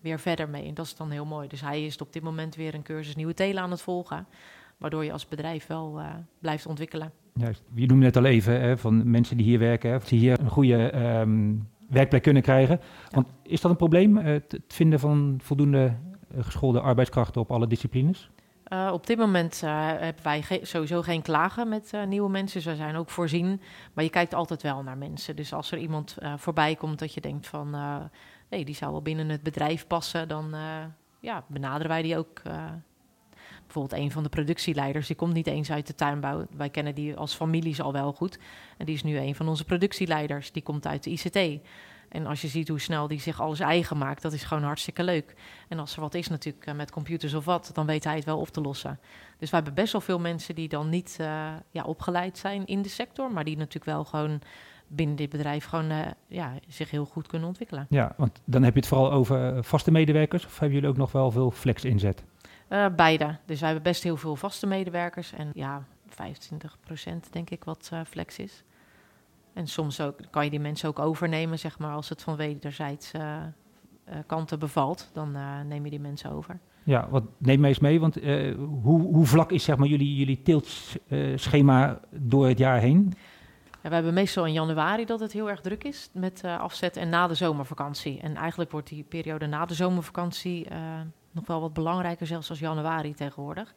weer 0.00 0.20
verder 0.20 0.48
mee. 0.48 0.66
En 0.66 0.74
dat 0.74 0.86
is 0.86 0.94
dan 0.94 1.10
heel 1.10 1.24
mooi. 1.24 1.48
Dus 1.48 1.60
hij 1.60 1.84
is 1.84 1.96
op 1.96 2.12
dit 2.12 2.22
moment 2.22 2.54
weer 2.54 2.74
een 2.74 2.82
cursus 2.82 3.16
nieuwe 3.16 3.34
telen 3.34 3.62
aan 3.62 3.70
het 3.70 3.82
volgen. 3.82 4.26
Waardoor 4.80 5.04
je 5.04 5.12
als 5.12 5.28
bedrijf 5.28 5.66
wel 5.66 6.00
uh, 6.00 6.06
blijft 6.38 6.66
ontwikkelen. 6.66 7.12
Juist. 7.34 7.62
Je 7.74 7.86
noemde 7.86 8.04
net 8.04 8.16
al 8.16 8.24
even 8.24 8.60
hè, 8.60 8.78
van 8.78 9.10
mensen 9.10 9.36
die 9.36 9.46
hier 9.46 9.58
werken, 9.58 9.96
of 9.96 10.04
die 10.04 10.18
hier 10.18 10.40
een 10.40 10.50
goede 10.50 10.94
um, 11.20 11.68
werkplek 11.88 12.22
kunnen 12.22 12.42
krijgen. 12.42 12.80
Want 13.10 13.26
ja. 13.28 13.50
is 13.50 13.60
dat 13.60 13.70
een 13.70 13.76
probleem, 13.76 14.16
uh, 14.16 14.24
het 14.24 14.60
vinden 14.68 15.00
van 15.00 15.38
voldoende 15.42 15.96
geschoolde 16.38 16.80
arbeidskrachten 16.80 17.40
op 17.40 17.50
alle 17.50 17.66
disciplines? 17.66 18.30
Uh, 18.72 18.90
op 18.92 19.06
dit 19.06 19.18
moment 19.18 19.60
uh, 19.64 19.86
hebben 19.86 20.22
wij 20.22 20.42
ge 20.42 20.60
sowieso 20.62 21.02
geen 21.02 21.22
klagen 21.22 21.68
met 21.68 21.90
uh, 21.94 22.04
nieuwe 22.04 22.30
mensen. 22.30 22.62
We 22.62 22.76
zijn 22.76 22.96
ook 22.96 23.10
voorzien. 23.10 23.60
Maar 23.92 24.04
je 24.04 24.10
kijkt 24.10 24.34
altijd 24.34 24.62
wel 24.62 24.82
naar 24.82 24.98
mensen. 24.98 25.36
Dus 25.36 25.52
als 25.52 25.72
er 25.72 25.78
iemand 25.78 26.16
voorbij 26.36 26.74
komt 26.74 26.98
dat 26.98 27.14
je 27.14 27.20
denkt 27.20 27.46
van... 27.46 27.70
nee, 28.50 28.64
die 28.64 28.74
zou 28.74 28.90
wel 28.90 29.02
binnen 29.02 29.28
het 29.28 29.42
bedrijf 29.42 29.86
passen... 29.86 30.28
dan 30.28 30.54
ja, 31.20 31.44
benaderen 31.46 31.88
wij 31.88 32.02
die 32.02 32.18
ook. 32.18 32.42
Bijvoorbeeld 33.72 34.02
een 34.02 34.10
van 34.10 34.22
de 34.22 34.28
productieleiders... 34.28 35.06
die 35.06 35.16
komt 35.16 35.32
niet 35.32 35.46
eens 35.46 35.70
uit 35.70 35.86
de 35.86 35.94
tuinbouw. 35.94 36.46
Wij 36.56 36.70
kennen 36.70 36.94
die 36.94 37.16
als 37.16 37.34
families 37.34 37.80
al 37.80 37.92
wel 37.92 38.12
goed. 38.12 38.38
En 38.76 38.86
die 38.86 38.94
is 38.94 39.02
nu 39.02 39.18
een 39.18 39.34
van 39.34 39.48
onze 39.48 39.64
productieleiders. 39.64 40.52
Die 40.52 40.62
komt 40.62 40.86
uit 40.86 41.04
de 41.04 41.10
ICT. 41.10 41.60
En 42.10 42.26
als 42.26 42.40
je 42.40 42.48
ziet 42.48 42.68
hoe 42.68 42.80
snel 42.80 43.08
die 43.08 43.20
zich 43.20 43.40
alles 43.40 43.60
eigen 43.60 43.98
maakt, 43.98 44.22
dat 44.22 44.32
is 44.32 44.42
gewoon 44.42 44.62
hartstikke 44.62 45.02
leuk. 45.02 45.34
En 45.68 45.78
als 45.78 45.94
er 45.94 46.00
wat 46.00 46.14
is 46.14 46.28
natuurlijk 46.28 46.66
uh, 46.66 46.74
met 46.74 46.90
computers 46.90 47.34
of 47.34 47.44
wat, 47.44 47.70
dan 47.74 47.86
weet 47.86 48.04
hij 48.04 48.14
het 48.14 48.24
wel 48.24 48.38
op 48.38 48.48
te 48.48 48.60
lossen. 48.60 48.98
Dus 49.38 49.50
we 49.50 49.56
hebben 49.56 49.74
best 49.74 49.92
wel 49.92 50.00
veel 50.00 50.18
mensen 50.18 50.54
die 50.54 50.68
dan 50.68 50.88
niet 50.88 51.16
uh, 51.20 51.26
ja, 51.70 51.84
opgeleid 51.84 52.38
zijn 52.38 52.66
in 52.66 52.82
de 52.82 52.88
sector, 52.88 53.32
maar 53.32 53.44
die 53.44 53.56
natuurlijk 53.56 53.84
wel 53.84 54.04
gewoon 54.04 54.40
binnen 54.88 55.16
dit 55.16 55.30
bedrijf 55.30 55.64
gewoon 55.64 55.90
uh, 55.90 55.98
ja, 56.26 56.52
zich 56.68 56.90
heel 56.90 57.04
goed 57.04 57.26
kunnen 57.26 57.48
ontwikkelen. 57.48 57.86
Ja, 57.88 58.14
want 58.16 58.40
dan 58.44 58.62
heb 58.62 58.74
je 58.74 58.80
het 58.80 58.88
vooral 58.88 59.12
over 59.12 59.64
vaste 59.64 59.90
medewerkers 59.90 60.46
of 60.46 60.58
hebben 60.58 60.74
jullie 60.74 60.90
ook 60.90 60.96
nog 60.96 61.12
wel 61.12 61.30
veel 61.30 61.50
flex 61.50 61.84
inzet? 61.84 62.24
Beide. 62.96 63.38
Dus 63.44 63.60
wij 63.60 63.70
hebben 63.70 63.82
best 63.82 64.02
heel 64.02 64.16
veel 64.16 64.36
vaste 64.36 64.66
medewerkers 64.66 65.32
en 65.32 65.50
ja, 65.54 65.84
25% 66.10 66.14
denk 67.30 67.50
ik 67.50 67.64
wat 67.64 67.90
flex 68.06 68.38
is. 68.38 68.64
En 69.52 69.66
soms 69.66 70.00
ook, 70.00 70.16
kan 70.30 70.44
je 70.44 70.50
die 70.50 70.60
mensen 70.60 70.88
ook 70.88 70.98
overnemen, 70.98 71.58
zeg 71.58 71.78
maar, 71.78 71.94
als 71.94 72.08
het 72.08 72.22
van 72.22 72.36
wederzijds 72.36 73.14
uh, 73.14 73.22
uh, 73.22 74.14
kanten 74.26 74.58
bevalt, 74.58 75.10
dan 75.12 75.36
uh, 75.36 75.60
neem 75.66 75.84
je 75.84 75.90
die 75.90 76.00
mensen 76.00 76.30
over. 76.30 76.58
Ja, 76.84 77.08
wat 77.10 77.24
neem 77.38 77.60
me 77.60 77.68
eens 77.68 77.78
mee, 77.78 78.00
want 78.00 78.14
hoe, 78.82 79.02
hoe 79.02 79.26
vlak 79.26 79.50
is 79.50 79.64
zeg 79.64 79.76
maar, 79.76 79.88
jullie, 79.88 80.16
jullie 80.16 80.42
teeltschema 80.42 82.00
door 82.10 82.48
het 82.48 82.58
jaar 82.58 82.80
heen? 82.80 83.14
Ja, 83.82 83.88
we 83.88 83.94
hebben 83.94 84.14
meestal 84.14 84.46
in 84.46 84.52
januari 84.52 85.04
dat 85.04 85.20
het 85.20 85.32
heel 85.32 85.50
erg 85.50 85.60
druk 85.60 85.84
is 85.84 86.10
met 86.12 86.42
uh, 86.44 86.60
afzet 86.60 86.96
en 86.96 87.08
na 87.08 87.26
de 87.26 87.34
zomervakantie. 87.34 88.20
En 88.20 88.36
eigenlijk 88.36 88.70
wordt 88.70 88.88
die 88.88 89.02
periode 89.02 89.46
na 89.46 89.66
de 89.66 89.74
zomervakantie 89.74 90.66
uh, 90.70 90.76
nog 91.30 91.46
wel 91.46 91.60
wat 91.60 91.72
belangrijker, 91.72 92.26
zelfs 92.26 92.50
als 92.50 92.58
januari 92.58 93.14
tegenwoordig. 93.14 93.74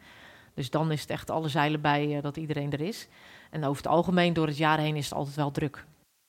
Dus 0.54 0.70
dan 0.70 0.92
is 0.92 1.02
het 1.02 1.10
echt 1.10 1.30
alle 1.30 1.48
zeilen 1.48 1.82
bij 1.82 2.16
uh, 2.16 2.22
dat 2.22 2.38
iedereen 2.38 2.72
er 2.72 2.82
is. 2.82 3.08
En 3.50 3.64
over 3.64 3.84
het 3.84 3.92
algemeen 3.92 4.34
door 4.34 4.48
het 4.48 4.58
jaar 4.58 4.80
heen 4.80 4.96
is 4.96 5.06
het 5.06 5.14
altijd 5.14 5.36
wel 5.36 5.52
druk. 5.52 5.86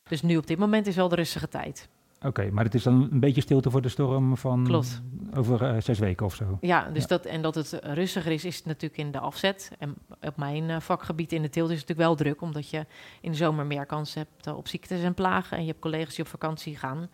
Dus 0.09 0.23
nu 0.23 0.37
op 0.37 0.47
dit 0.47 0.59
moment 0.59 0.87
is 0.87 0.97
wel 0.97 1.09
de 1.09 1.15
rustige 1.15 1.49
tijd. 1.49 1.89
Oké, 2.25 2.51
maar 2.51 2.65
het 2.65 2.75
is 2.75 2.83
dan 2.83 3.09
een 3.11 3.21
beetje 3.21 3.41
stilte 3.41 3.71
voor 3.71 3.83
de 3.83 3.89
storm 3.89 4.37
van 4.37 4.65
Klopt. 4.65 5.03
over 5.35 5.75
uh, 5.75 5.81
zes 5.81 5.99
weken 5.99 6.27
of 6.27 6.35
zo. 6.35 6.59
Ja, 6.61 6.91
dus 6.93 7.07
Dat, 7.07 7.25
en 7.25 7.43
dat 7.43 7.55
het 7.55 7.79
rustiger 7.83 8.33
is, 8.33 8.45
is 8.45 8.57
het 8.57 8.65
natuurlijk 8.65 9.01
in 9.01 9.11
de 9.13 9.19
afzet. 9.19 9.71
En 9.79 9.95
op 10.21 10.37
mijn 10.37 10.69
uh, 10.69 10.81
vakgebied 10.81 11.33
in 11.33 11.43
de 11.43 11.49
teelt 11.49 11.71
is 11.71 11.79
het 11.79 11.89
natuurlijk 11.89 12.09
wel 12.09 12.27
druk, 12.27 12.43
omdat 12.43 12.71
je 12.71 12.87
in 13.21 13.31
de 13.31 13.37
zomer 13.37 13.67
meer 13.67 13.87
kans 13.87 14.15
hebt 14.15 14.47
uh, 14.47 14.57
op 14.57 14.69
ziektes 14.69 15.03
en 15.03 15.15
plagen. 15.15 15.57
En 15.57 15.63
je 15.63 15.69
hebt 15.69 15.81
collega's 15.81 16.15
die 16.15 16.25
op 16.25 16.31
vakantie 16.31 16.77
gaan, 16.77 17.09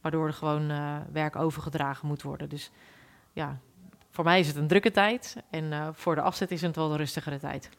waardoor 0.00 0.26
er 0.26 0.32
gewoon 0.32 0.72
werk 1.12 1.36
overgedragen 1.36 2.08
moet 2.08 2.22
worden. 2.22 2.48
Dus 2.48 2.70
ja, 3.36 3.60
voor 4.10 4.24
mij 4.24 4.40
is 4.40 4.46
het 4.46 4.56
een 4.56 4.66
drukke 4.66 4.90
tijd 4.90 5.36
en 5.50 5.94
voor 5.94 6.14
de 6.14 6.20
afzet 6.20 6.50
is 6.50 6.62
het 6.62 6.76
wel 6.76 6.90
een 6.90 6.96
rustigere 6.96 7.38
tijd 7.38 7.70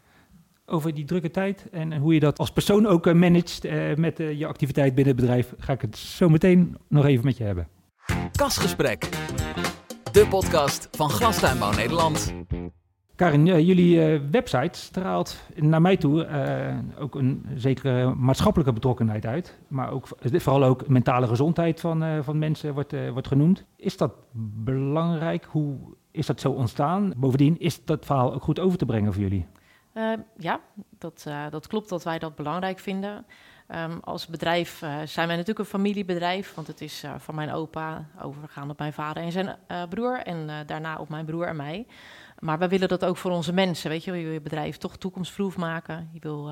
over 0.67 0.93
die 0.93 1.05
drukke 1.05 1.31
tijd 1.31 1.69
en 1.71 1.97
hoe 1.97 2.13
je 2.13 2.19
dat 2.19 2.37
als 2.37 2.51
persoon 2.51 2.85
ook 2.85 3.07
uh, 3.07 3.13
managt 3.13 3.65
uh, 3.65 3.95
met 3.95 4.19
uh, 4.19 4.39
je 4.39 4.45
activiteit 4.47 4.95
binnen 4.95 5.15
het 5.15 5.23
bedrijf, 5.23 5.53
ga 5.57 5.73
ik 5.73 5.81
het 5.81 5.97
zo 5.97 6.29
meteen 6.29 6.77
nog 6.87 7.05
even 7.05 7.25
met 7.25 7.37
je 7.37 7.43
hebben. 7.43 7.67
Kasgesprek, 8.31 9.09
de 10.11 10.27
podcast 10.27 10.87
van 10.91 11.09
Glastuinbouw 11.09 11.71
Nederland. 11.71 12.33
Karin, 13.17 13.45
jullie 13.45 14.19
website 14.19 14.79
straalt 14.79 15.37
naar 15.55 15.81
mij 15.81 15.97
toe 15.97 16.27
ook 16.99 17.15
een 17.15 17.45
zekere 17.55 18.15
maatschappelijke 18.15 18.73
betrokkenheid 18.73 19.25
uit, 19.25 19.57
maar 19.67 19.91
ook, 19.91 20.07
vooral 20.21 20.63
ook 20.63 20.87
mentale 20.87 21.27
gezondheid 21.27 21.79
van, 21.79 22.23
van 22.23 22.39
mensen 22.39 22.73
wordt, 22.73 22.93
wordt 23.11 23.27
genoemd. 23.27 23.65
Is 23.75 23.97
dat 23.97 24.11
belangrijk? 24.63 25.47
Hoe 25.49 25.77
is 26.11 26.25
dat 26.25 26.41
zo 26.41 26.51
ontstaan? 26.51 27.13
Bovendien, 27.17 27.59
is 27.59 27.85
dat 27.85 28.05
verhaal 28.05 28.33
ook 28.33 28.43
goed 28.43 28.59
over 28.59 28.77
te 28.77 28.85
brengen 28.85 29.13
voor 29.13 29.21
jullie? 29.21 29.45
Ja, 30.37 30.59
dat, 30.97 31.27
dat 31.49 31.67
klopt 31.67 31.89
dat 31.89 32.03
wij 32.03 32.19
dat 32.19 32.35
belangrijk 32.35 32.79
vinden. 32.79 33.25
Um, 33.75 33.99
als 34.03 34.27
bedrijf 34.27 34.77
zijn 35.05 35.27
wij 35.27 35.35
natuurlijk 35.35 35.59
een 35.59 35.65
familiebedrijf, 35.65 36.53
want 36.53 36.67
het 36.67 36.81
is 36.81 37.03
van 37.17 37.35
mijn 37.35 37.51
opa 37.51 38.05
overgegaan 38.21 38.69
op 38.69 38.79
mijn 38.79 38.93
vader 38.93 39.23
en 39.23 39.31
zijn 39.31 39.55
broer 39.89 40.19
en 40.19 40.49
daarna 40.65 40.97
op 40.97 41.09
mijn 41.09 41.25
broer 41.25 41.47
en 41.47 41.55
mij. 41.55 41.85
Maar 42.39 42.57
wij 42.57 42.69
willen 42.69 42.87
dat 42.87 43.05
ook 43.05 43.17
voor 43.17 43.31
onze 43.31 43.53
mensen, 43.53 43.89
weet 43.89 44.03
je, 44.03 44.11
je 44.11 44.23
wil 44.23 44.31
je 44.31 44.41
bedrijf 44.41 44.77
toch 44.77 44.97
toekomstproof 44.97 45.57
maken. 45.57 46.09
Je 46.13 46.19
wil 46.19 46.49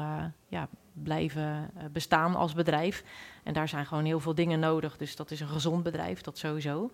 ja, 0.48 0.68
blijven 0.94 1.70
bestaan 1.92 2.36
als 2.36 2.54
bedrijf. 2.54 3.04
En 3.44 3.54
daar 3.54 3.68
zijn 3.68 3.86
gewoon 3.86 4.06
heel 4.06 4.20
veel 4.20 4.36
dingen 4.36 4.60
nodig, 4.60 4.98
dus 4.98 5.16
dat 5.16 5.32
is 5.32 5.40
een 5.40 5.48
gezond 5.48 5.84
bedrijf, 5.84 6.22
dat 6.22 6.38
sowieso. 6.38 6.92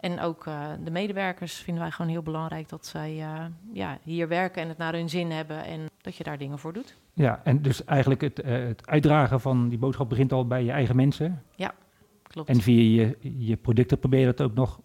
En 0.00 0.20
ook 0.20 0.46
uh, 0.46 0.66
de 0.84 0.90
medewerkers 0.90 1.54
vinden 1.54 1.82
wij 1.82 1.92
gewoon 1.92 2.10
heel 2.10 2.22
belangrijk 2.22 2.68
dat 2.68 2.86
zij 2.86 3.16
uh, 3.16 3.44
ja, 3.72 3.98
hier 4.02 4.28
werken 4.28 4.62
en 4.62 4.68
het 4.68 4.78
naar 4.78 4.92
hun 4.92 5.08
zin 5.08 5.30
hebben 5.30 5.64
en 5.64 5.86
dat 6.00 6.16
je 6.16 6.24
daar 6.24 6.38
dingen 6.38 6.58
voor 6.58 6.72
doet. 6.72 6.96
Ja, 7.12 7.40
en 7.44 7.62
dus 7.62 7.84
eigenlijk 7.84 8.20
het, 8.20 8.40
het 8.44 8.86
uitdragen 8.86 9.40
van 9.40 9.68
die 9.68 9.78
boodschap 9.78 10.08
begint 10.08 10.32
al 10.32 10.46
bij 10.46 10.64
je 10.64 10.70
eigen 10.70 10.96
mensen. 10.96 11.42
Ja, 11.54 11.74
klopt. 12.22 12.48
En 12.48 12.60
via 12.60 13.02
je, 13.02 13.18
je 13.46 13.56
producten 13.56 13.98
probeer 13.98 14.20
je 14.20 14.26
dat 14.26 14.42
ook 14.42 14.54
nog 14.54 14.80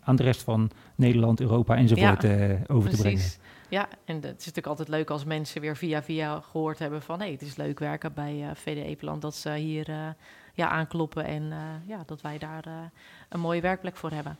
aan 0.00 0.16
de 0.16 0.22
rest 0.22 0.42
van 0.42 0.70
Nederland, 0.94 1.40
Europa 1.40 1.76
enzovoort 1.76 2.22
ja, 2.22 2.58
over 2.66 2.88
precies. 2.88 2.96
te 2.96 3.02
brengen. 3.02 3.22
Ja, 3.68 3.88
en 4.04 4.14
het 4.14 4.24
is 4.24 4.30
natuurlijk 4.30 4.66
altijd 4.66 4.88
leuk 4.88 5.10
als 5.10 5.24
mensen 5.24 5.60
weer 5.60 5.76
via 5.76 6.02
via 6.02 6.40
gehoord 6.40 6.78
hebben 6.78 7.02
van... 7.02 7.18
hé, 7.18 7.24
hey, 7.24 7.32
het 7.32 7.42
is 7.42 7.56
leuk 7.56 7.78
werken 7.78 8.14
bij 8.14 8.34
uh, 8.36 8.46
VDE 8.54 8.96
Plan, 8.96 9.20
dat 9.20 9.34
ze 9.34 9.52
hier 9.52 9.88
uh, 9.88 9.96
ja, 10.54 10.68
aankloppen... 10.68 11.24
en 11.24 11.42
uh, 11.42 11.56
ja, 11.86 12.02
dat 12.06 12.20
wij 12.20 12.38
daar 12.38 12.64
een 13.28 13.40
mooie 13.40 13.60
werkplek 13.60 13.96
voor 13.96 14.10
hebben. 14.10 14.36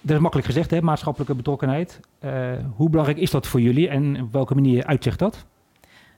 Dat 0.00 0.16
is 0.16 0.22
makkelijk 0.22 0.48
gezegd, 0.48 0.70
hè, 0.70 0.80
maatschappelijke 0.82 1.34
betrokkenheid. 1.34 2.00
Uh, 2.24 2.52
hoe 2.76 2.90
belangrijk 2.90 3.18
is 3.18 3.30
dat 3.30 3.46
voor 3.46 3.60
jullie 3.60 3.88
en 3.88 4.22
op 4.22 4.32
welke 4.32 4.54
manier 4.54 4.84
uitzicht 4.84 5.18
dat? 5.18 5.46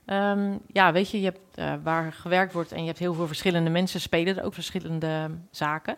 Um, 0.06 0.58
ja, 0.66 0.92
weet 0.92 1.10
je, 1.10 1.18
je 1.20 1.24
hebt, 1.24 1.58
uh, 1.58 1.74
waar 1.82 2.12
gewerkt 2.12 2.52
wordt 2.52 2.72
en 2.72 2.80
je 2.80 2.86
hebt 2.86 2.98
heel 2.98 3.14
veel 3.14 3.26
verschillende 3.26 3.70
mensen, 3.70 4.00
spelen 4.00 4.36
er 4.36 4.44
ook 4.44 4.54
verschillende 4.54 5.30
zaken. 5.50 5.96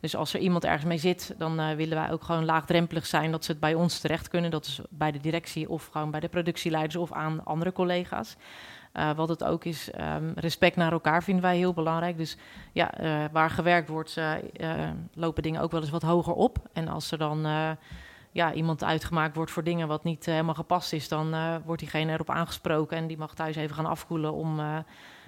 Dus 0.00 0.16
als 0.16 0.34
er 0.34 0.40
iemand 0.40 0.64
ergens 0.64 0.84
mee 0.84 0.98
zit, 0.98 1.34
dan 1.38 1.60
uh, 1.60 1.70
willen 1.70 1.96
wij 1.96 2.10
ook 2.10 2.22
gewoon 2.22 2.44
laagdrempelig 2.44 3.06
zijn 3.06 3.30
dat 3.30 3.44
ze 3.44 3.50
het 3.50 3.60
bij 3.60 3.74
ons 3.74 3.98
terecht 3.98 4.28
kunnen. 4.28 4.50
Dat 4.50 4.66
is 4.66 4.80
bij 4.90 5.12
de 5.12 5.20
directie 5.20 5.68
of 5.68 5.86
gewoon 5.86 6.10
bij 6.10 6.20
de 6.20 6.28
productieleiders 6.28 6.96
of 6.96 7.12
aan 7.12 7.44
andere 7.44 7.72
collega's. 7.72 8.36
Uh, 8.94 9.10
wat 9.12 9.28
het 9.28 9.44
ook 9.44 9.64
is, 9.64 9.90
um, 10.00 10.32
respect 10.34 10.76
naar 10.76 10.92
elkaar 10.92 11.22
vinden 11.22 11.42
wij 11.42 11.56
heel 11.56 11.72
belangrijk. 11.72 12.16
Dus 12.16 12.36
ja, 12.72 13.00
uh, 13.00 13.24
waar 13.32 13.50
gewerkt 13.50 13.88
wordt, 13.88 14.20
lopen 15.14 15.42
dingen 15.42 15.60
ook 15.60 15.70
wel 15.70 15.80
eens 15.80 15.90
wat 15.90 16.02
hoger 16.02 16.32
op. 16.32 16.58
En 16.72 16.88
als 16.88 17.10
er 17.10 17.18
dan 17.18 17.46
ja, 18.32 18.52
iemand 18.52 18.84
uitgemaakt 18.84 19.36
wordt 19.36 19.50
voor 19.50 19.64
dingen 19.64 19.88
wat 19.88 20.04
niet 20.04 20.26
helemaal 20.26 20.54
gepast 20.54 20.92
is, 20.92 21.08
dan 21.08 21.34
wordt 21.64 21.80
diegene 21.80 22.12
erop 22.12 22.30
aangesproken 22.30 22.96
en 22.96 23.06
die 23.06 23.18
mag 23.18 23.34
thuis 23.34 23.56
even 23.56 23.76
gaan 23.76 23.86
afkoelen 23.86 24.32
om 24.32 24.60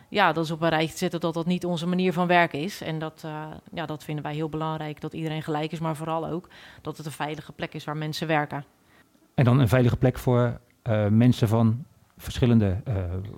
ja, 0.09 0.33
dat 0.33 0.44
is 0.44 0.51
op 0.51 0.61
een 0.61 0.68
rijtje 0.68 0.92
te 0.92 0.99
zetten 0.99 1.21
dat 1.21 1.35
dat 1.35 1.47
niet 1.47 1.64
onze 1.64 1.87
manier 1.87 2.12
van 2.12 2.27
werken 2.27 2.61
is. 2.61 2.81
En 2.81 2.99
dat, 2.99 3.27
ja, 3.73 3.87
dat 3.87 4.05
vinden 4.05 4.25
wij 4.25 4.35
heel 4.35 4.49
belangrijk, 4.49 5.01
dat 5.01 5.12
iedereen 5.12 5.42
gelijk 5.42 5.73
is, 5.73 5.79
maar 5.79 5.97
vooral 5.97 6.27
ook 6.27 6.49
dat 6.83 6.97
het 6.97 7.07
een 7.07 7.12
veilige 7.12 7.53
plek 7.53 7.75
is 7.75 7.85
waar 7.85 7.97
mensen 7.97 8.27
werken. 8.27 8.64
En 9.35 9.44
dan 9.44 9.59
een 9.59 9.68
veilige 9.68 9.97
plek 9.97 10.18
voor 10.18 10.61
mensen 11.09 11.49
van 11.49 11.85
verschillende 12.16 12.81
uh, 12.88 12.94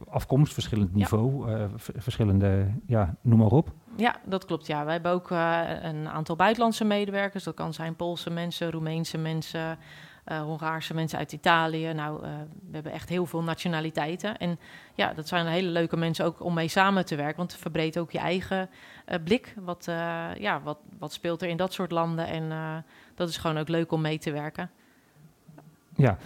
afkomst, 0.09 0.53
verschillend 0.53 0.95
niveau, 0.95 1.51
ja. 1.51 1.69
verschillende, 1.77 2.67
ja, 2.87 3.15
noem 3.21 3.39
maar 3.39 3.51
op. 3.51 3.73
Ja, 3.97 4.17
dat 4.25 4.45
klopt. 4.45 4.67
Ja, 4.67 4.85
wij 4.85 4.93
hebben 4.93 5.13
ook 5.13 5.31
een 5.31 6.09
aantal 6.09 6.37
buitenlandse 6.37 6.85
medewerkers. 6.85 7.45
Dat 7.45 7.55
kan 7.55 7.75
zijn 7.75 7.97
Poolse 7.97 8.31
mensen, 8.31 8.71
Roemeense 8.71 9.19
mensen, 9.19 9.79
Hongaarse 10.39 10.95
mensen 10.95 11.19
uit 11.19 11.33
Italië. 11.33 11.93
Nou, 11.93 12.21
we 12.21 12.73
hebben 12.73 12.93
echt 12.93 13.09
heel 13.09 13.27
veel 13.27 13.43
nationaliteiten. 13.43 14.39
En 14.39 14.59
ja, 14.95 15.13
dat 15.13 15.29
zijn 15.29 15.47
hele 15.47 15.69
leuke 15.69 15.97
mensen 15.97 16.25
ook 16.25 16.45
om 16.45 16.55
mee 16.55 16.69
samen 16.69 17.07
te 17.07 17.17
werken. 17.17 17.37
Want 17.37 17.53
het 17.53 17.61
verbreedt 17.61 17.99
ook 17.99 18.11
je 18.11 18.19
eigen 18.19 18.69
blik. 19.25 19.55
Wat, 19.61 19.85
ja, 20.39 20.61
wat, 20.65 20.79
wat 20.99 21.13
speelt 21.13 21.43
er 21.43 21.49
in 21.49 21.57
dat 21.57 21.73
soort 21.73 21.91
landen? 21.91 22.27
En 22.27 22.53
dat 23.15 23.29
is 23.29 23.37
gewoon 23.37 23.59
ook 23.59 23.69
leuk 23.69 23.93
om 23.93 24.01
mee 24.01 24.19
te 24.19 24.33
werken. 24.33 24.71
Ja, 25.97 26.19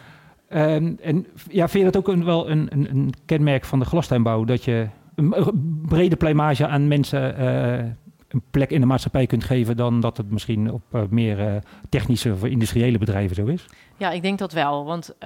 Um, 0.55 0.99
en 1.03 1.27
ja, 1.49 1.69
vind 1.69 1.85
je 1.85 1.91
dat 1.91 1.97
ook 1.97 2.09
een, 2.09 2.25
wel 2.25 2.51
een, 2.51 2.69
een, 2.71 3.13
kenmerk 3.25 3.65
van 3.65 3.79
de 3.79 3.85
glastuinbouw? 3.85 4.45
Dat 4.45 4.65
je 4.65 4.89
een 5.15 5.83
brede 5.89 6.17
pleimage 6.17 6.67
aan 6.67 6.89
mensen 6.89 7.41
uh, 7.41 7.91
een 8.35 8.43
plek 8.51 8.71
in 8.71 8.81
de 8.81 8.87
maatschappij 8.87 9.27
kunt 9.27 9.45
geven... 9.45 9.77
dan 9.77 10.01
dat 10.01 10.17
het 10.17 10.31
misschien 10.31 10.73
op 10.73 10.83
uh, 10.93 11.03
meer 11.09 11.39
uh, 11.39 11.57
technische 11.89 12.33
of 12.33 12.45
industriële 12.45 12.99
bedrijven 12.99 13.37
zo 13.37 13.47
is? 13.47 13.67
Ja, 13.97 14.11
ik 14.11 14.23
denk 14.23 14.39
dat 14.39 14.53
wel. 14.53 14.85
Want 14.85 15.17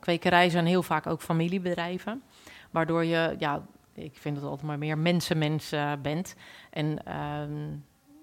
kwekerijen 0.00 0.50
zijn 0.50 0.66
heel 0.66 0.82
vaak 0.82 1.06
ook 1.06 1.22
familiebedrijven. 1.22 2.22
Waardoor 2.70 3.04
je, 3.04 3.34
ja, 3.38 3.62
ik 3.94 4.16
vind 4.16 4.34
dat 4.34 4.44
altijd 4.44 4.66
maar 4.66 4.78
meer 4.78 4.98
mensen-mens 4.98 5.74
bent. 6.02 6.36
En 6.70 6.98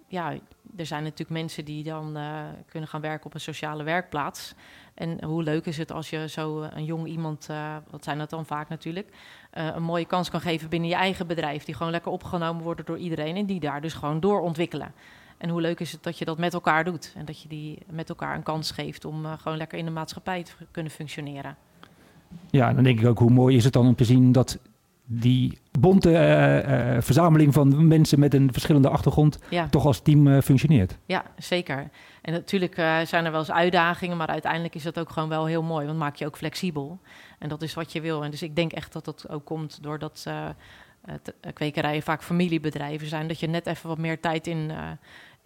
ja, 0.08 0.34
er 0.78 0.86
zijn 0.86 1.04
natuurlijk 1.04 1.30
mensen 1.30 1.66
die 1.66 1.84
dan 1.84 2.18
uh, 2.18 2.42
kunnen 2.66 2.90
gaan 2.90 3.02
werken 3.02 3.26
op 3.26 3.34
een 3.34 3.40
sociale 3.40 3.84
werkplaats. 3.84 4.54
En 4.94 5.24
hoe 5.24 5.44
leuk 5.44 5.66
is 5.66 5.78
het 5.78 5.92
als 5.92 6.10
je 6.10 6.30
zo 6.30 6.62
een 6.62 6.86
jong 6.86 7.08
iemand, 7.08 7.48
uh, 7.52 7.76
wat 7.90 8.04
zijn 8.04 8.18
dat 8.18 8.30
dan 8.30 8.46
vaak 8.46 8.70
natuurlijk, 8.70 9.08
uh, 9.10 9.47
een 9.52 9.84
mooie 9.84 10.06
kans 10.06 10.30
kan 10.30 10.42
geven 10.42 10.70
binnen 10.70 10.90
je 10.90 10.96
eigen 10.96 11.28
bedrijf. 11.28 11.64
Die 11.64 11.76
gewoon 11.76 11.92
lekker 11.92 12.12
opgenomen 12.12 12.64
worden 12.64 12.86
door 12.86 12.98
iedereen 12.98 13.36
en 13.36 13.46
die 13.46 13.60
daar 13.60 13.82
dus 13.82 13.94
gewoon 13.94 14.20
door 14.20 14.42
ontwikkelen. 14.42 14.92
En 15.38 15.50
hoe 15.50 15.62
leuk 15.62 15.80
is 15.80 15.92
het 15.92 16.04
dat 16.04 16.18
je 16.18 16.26
dat 16.26 16.38
met 16.38 16.54
elkaar 16.54 16.84
doet 16.84 17.14
en 17.16 17.26
dat 17.26 17.42
je 17.42 17.50
die 17.50 17.78
met 17.90 18.10
elkaar 18.10 18.36
een 18.36 18.44
kans 18.44 18.72
geeft 18.72 19.06
om 19.06 19.26
gewoon 19.26 19.58
lekker 19.58 19.78
in 19.78 19.86
de 19.86 19.92
maatschappij 19.92 20.44
te 20.44 20.52
kunnen 20.72 20.92
functioneren. 20.92 21.58
Ja, 22.50 22.74
dan 22.74 22.84
denk 22.84 23.00
ik 23.00 23.08
ook 23.08 23.20
hoe 23.20 23.30
mooi 23.30 23.56
is 23.56 23.64
het 23.64 23.74
dan 23.74 23.88
om 23.88 23.96
te 23.96 24.06
zien 24.06 24.32
dat 24.32 24.60
die 25.10 25.60
bonte 25.80 26.12
uh, 26.12 26.96
uh, 26.96 27.02
verzameling 27.02 27.54
van 27.54 27.88
mensen 27.88 28.20
met 28.20 28.34
een 28.34 28.52
verschillende 28.52 28.90
achtergrond 28.90 29.40
ja. 29.50 29.68
toch 29.68 29.86
als 29.86 30.00
team 30.00 30.28
uh, 30.28 30.42
functioneert. 30.42 30.98
Ja, 31.06 31.24
zeker. 31.38 31.90
En 32.22 32.34
natuurlijk 32.34 32.76
zijn 33.04 33.26
er 33.26 33.32
wel 33.32 33.40
eens 33.40 33.52
uitdagingen, 33.52 34.18
maar 34.18 34.28
uiteindelijk 34.28 34.76
is 34.76 34.84
dat 34.84 35.00
ook 35.00 35.10
gewoon 35.10 35.30
wel 35.30 35.46
heel 35.46 35.64
mooi, 35.64 35.86
want 35.86 35.98
maak 35.98 36.16
je 36.16 36.26
ook 36.26 36.38
flexibel. 36.38 37.00
En 37.40 37.50
dat 37.50 37.62
is 37.62 37.74
wat 37.74 37.92
je 37.92 38.02
wil. 38.02 38.24
En 38.24 38.32
dus 38.32 38.42
ik 38.42 38.56
denk 38.56 38.72
echt 38.72 38.94
dat 38.94 39.06
dat 39.06 39.30
ook 39.30 39.46
komt 39.46 39.84
doordat 39.84 40.28
kwekerijen 41.54 42.02
vaak 42.02 42.24
familiebedrijven 42.24 43.08
zijn, 43.08 43.28
dat 43.28 43.40
je 43.40 43.48
net 43.48 43.68
even 43.68 43.90
wat 43.90 43.98
meer 43.98 44.20
tijd 44.20 44.48
in, 44.48 44.72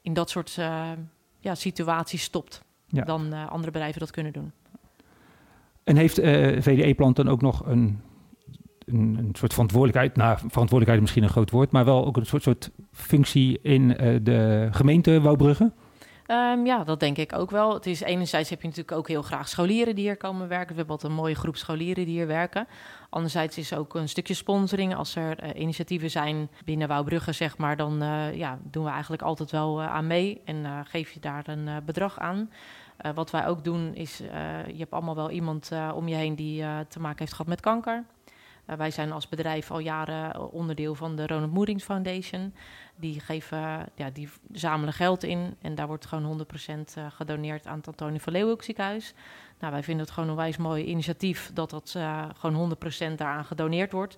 in 0.02 0.14
dat 0.14 0.30
soort 0.30 0.60
ja, 1.40 1.56
situaties 1.56 2.24
stopt 2.24 2.64
ja. 2.88 3.04
dan 3.04 3.34
andere 3.50 3.72
bedrijven 3.72 4.00
dat 4.00 4.12
kunnen 4.12 4.34
doen. 4.34 4.52
En 5.84 5.96
heeft 5.96 6.16
VDE-plant 6.64 7.16
dan 7.16 7.30
ook 7.30 7.42
nog 7.42 7.66
een 7.66 8.00
een, 8.94 9.16
een, 9.18 9.30
soort 9.34 9.52
verantwoordelijkheid, 9.52 10.16
nou, 10.16 10.38
verantwoordelijkheid 10.38 10.96
is 10.96 11.02
misschien 11.02 11.24
een 11.24 11.30
groot 11.30 11.52
woord, 11.52 11.72
maar 11.72 11.86
wel 11.86 12.06
ook 12.06 12.18
een 12.18 12.26
soort, 12.26 12.44
soort 12.44 12.72
functie 12.92 13.60
in 13.62 13.90
uh, 13.90 14.20
de 14.22 14.68
gemeente 14.72 15.22
Wouwbrugge? 15.22 15.72
Um, 16.32 16.66
ja, 16.66 16.84
dat 16.84 17.00
denk 17.00 17.18
ik 17.18 17.34
ook 17.36 17.52
wel. 17.52 17.74
Het 17.74 17.86
is 17.86 18.02
enerzijds 18.02 18.50
heb 18.50 18.62
je 18.62 18.68
natuurlijk 18.68 18.98
ook 18.98 19.08
heel 19.08 19.22
graag 19.22 19.48
scholieren 19.48 19.96
die 19.96 20.04
hier 20.04 20.18
komen 20.18 20.48
werken. 20.48 20.70
We 20.70 20.76
hebben 20.76 20.94
altijd 20.94 21.12
een 21.12 21.18
mooie 21.18 21.36
groep 21.36 21.56
scholieren 21.56 22.06
die 22.06 22.14
hier 22.14 22.28
werken. 22.28 22.68
Anderzijds 23.10 23.58
is 23.58 23.74
ook 23.74 23.96
een 23.96 24.10
stukje 24.10 24.34
sponsoring. 24.34 24.96
Als 24.96 25.16
er 25.16 25.44
uh, 25.44 25.62
initiatieven 25.62 26.12
zijn 26.12 26.50
binnen 26.66 26.88
Wouwbrugge, 26.88 27.32
zeg 27.32 27.58
maar, 27.58 27.76
dan 27.78 28.04
uh, 28.04 28.36
ja, 28.36 28.60
doen 28.64 28.84
we 28.84 28.90
eigenlijk 28.90 29.22
altijd 29.22 29.52
wel 29.52 29.82
aan 29.82 30.08
mee 30.08 30.42
en 30.46 30.86
geef 30.86 31.12
je 31.12 31.20
daar 31.20 31.48
een 31.48 31.70
bedrag 31.86 32.20
aan. 32.20 32.52
wat 33.16 33.32
wij 33.32 33.48
ook 33.48 33.64
doen 33.64 33.96
is, 33.96 34.18
je 34.68 34.78
hebt 34.78 34.92
allemaal 34.92 35.16
wel 35.16 35.32
iemand 35.32 35.72
om 35.94 36.08
je 36.08 36.16
heen 36.16 36.36
die 36.36 36.64
te 36.88 37.00
maken 37.00 37.20
heeft 37.20 37.32
gehad 37.32 37.48
met 37.48 37.62
kanker. 37.62 38.04
Uh, 38.70 38.76
wij 38.76 38.92
zijn 38.92 39.12
als 39.12 39.30
bedrijf 39.30 39.72
al 39.72 39.80
jaren 39.80 40.52
onderdeel 40.52 40.96
van 40.96 41.16
de 41.16 41.28
Ronald 41.28 41.54
Moerings 41.54 41.84
Foundation. 41.84 42.54
Die, 42.96 43.20
geven, 43.20 43.90
ja, 43.96 44.10
die 44.14 44.30
zamelen 44.52 44.94
geld 44.94 45.24
in 45.24 45.56
en 45.62 45.76
daar 45.76 45.88
wordt 45.88 46.06
gewoon 46.06 46.46
100% 46.98 47.02
gedoneerd 47.10 47.68
aan 47.68 47.78
het 47.78 47.88
Antonie 47.88 48.22
van 48.22 48.34
Leeuwenhoek 48.34 48.64
ziekenhuis. 48.64 49.14
Nou, 49.60 49.74
wij 49.74 49.84
vinden 49.84 50.06
het 50.06 50.14
gewoon 50.14 50.30
een 50.30 50.36
wijs 50.36 50.58
mooi 50.58 50.84
initiatief 50.84 51.52
dat 51.54 51.70
dat 51.70 51.98
gewoon 52.38 52.76
100% 53.12 53.16
daaraan 53.16 53.46
gedoneerd 53.46 53.92
wordt. 53.92 54.18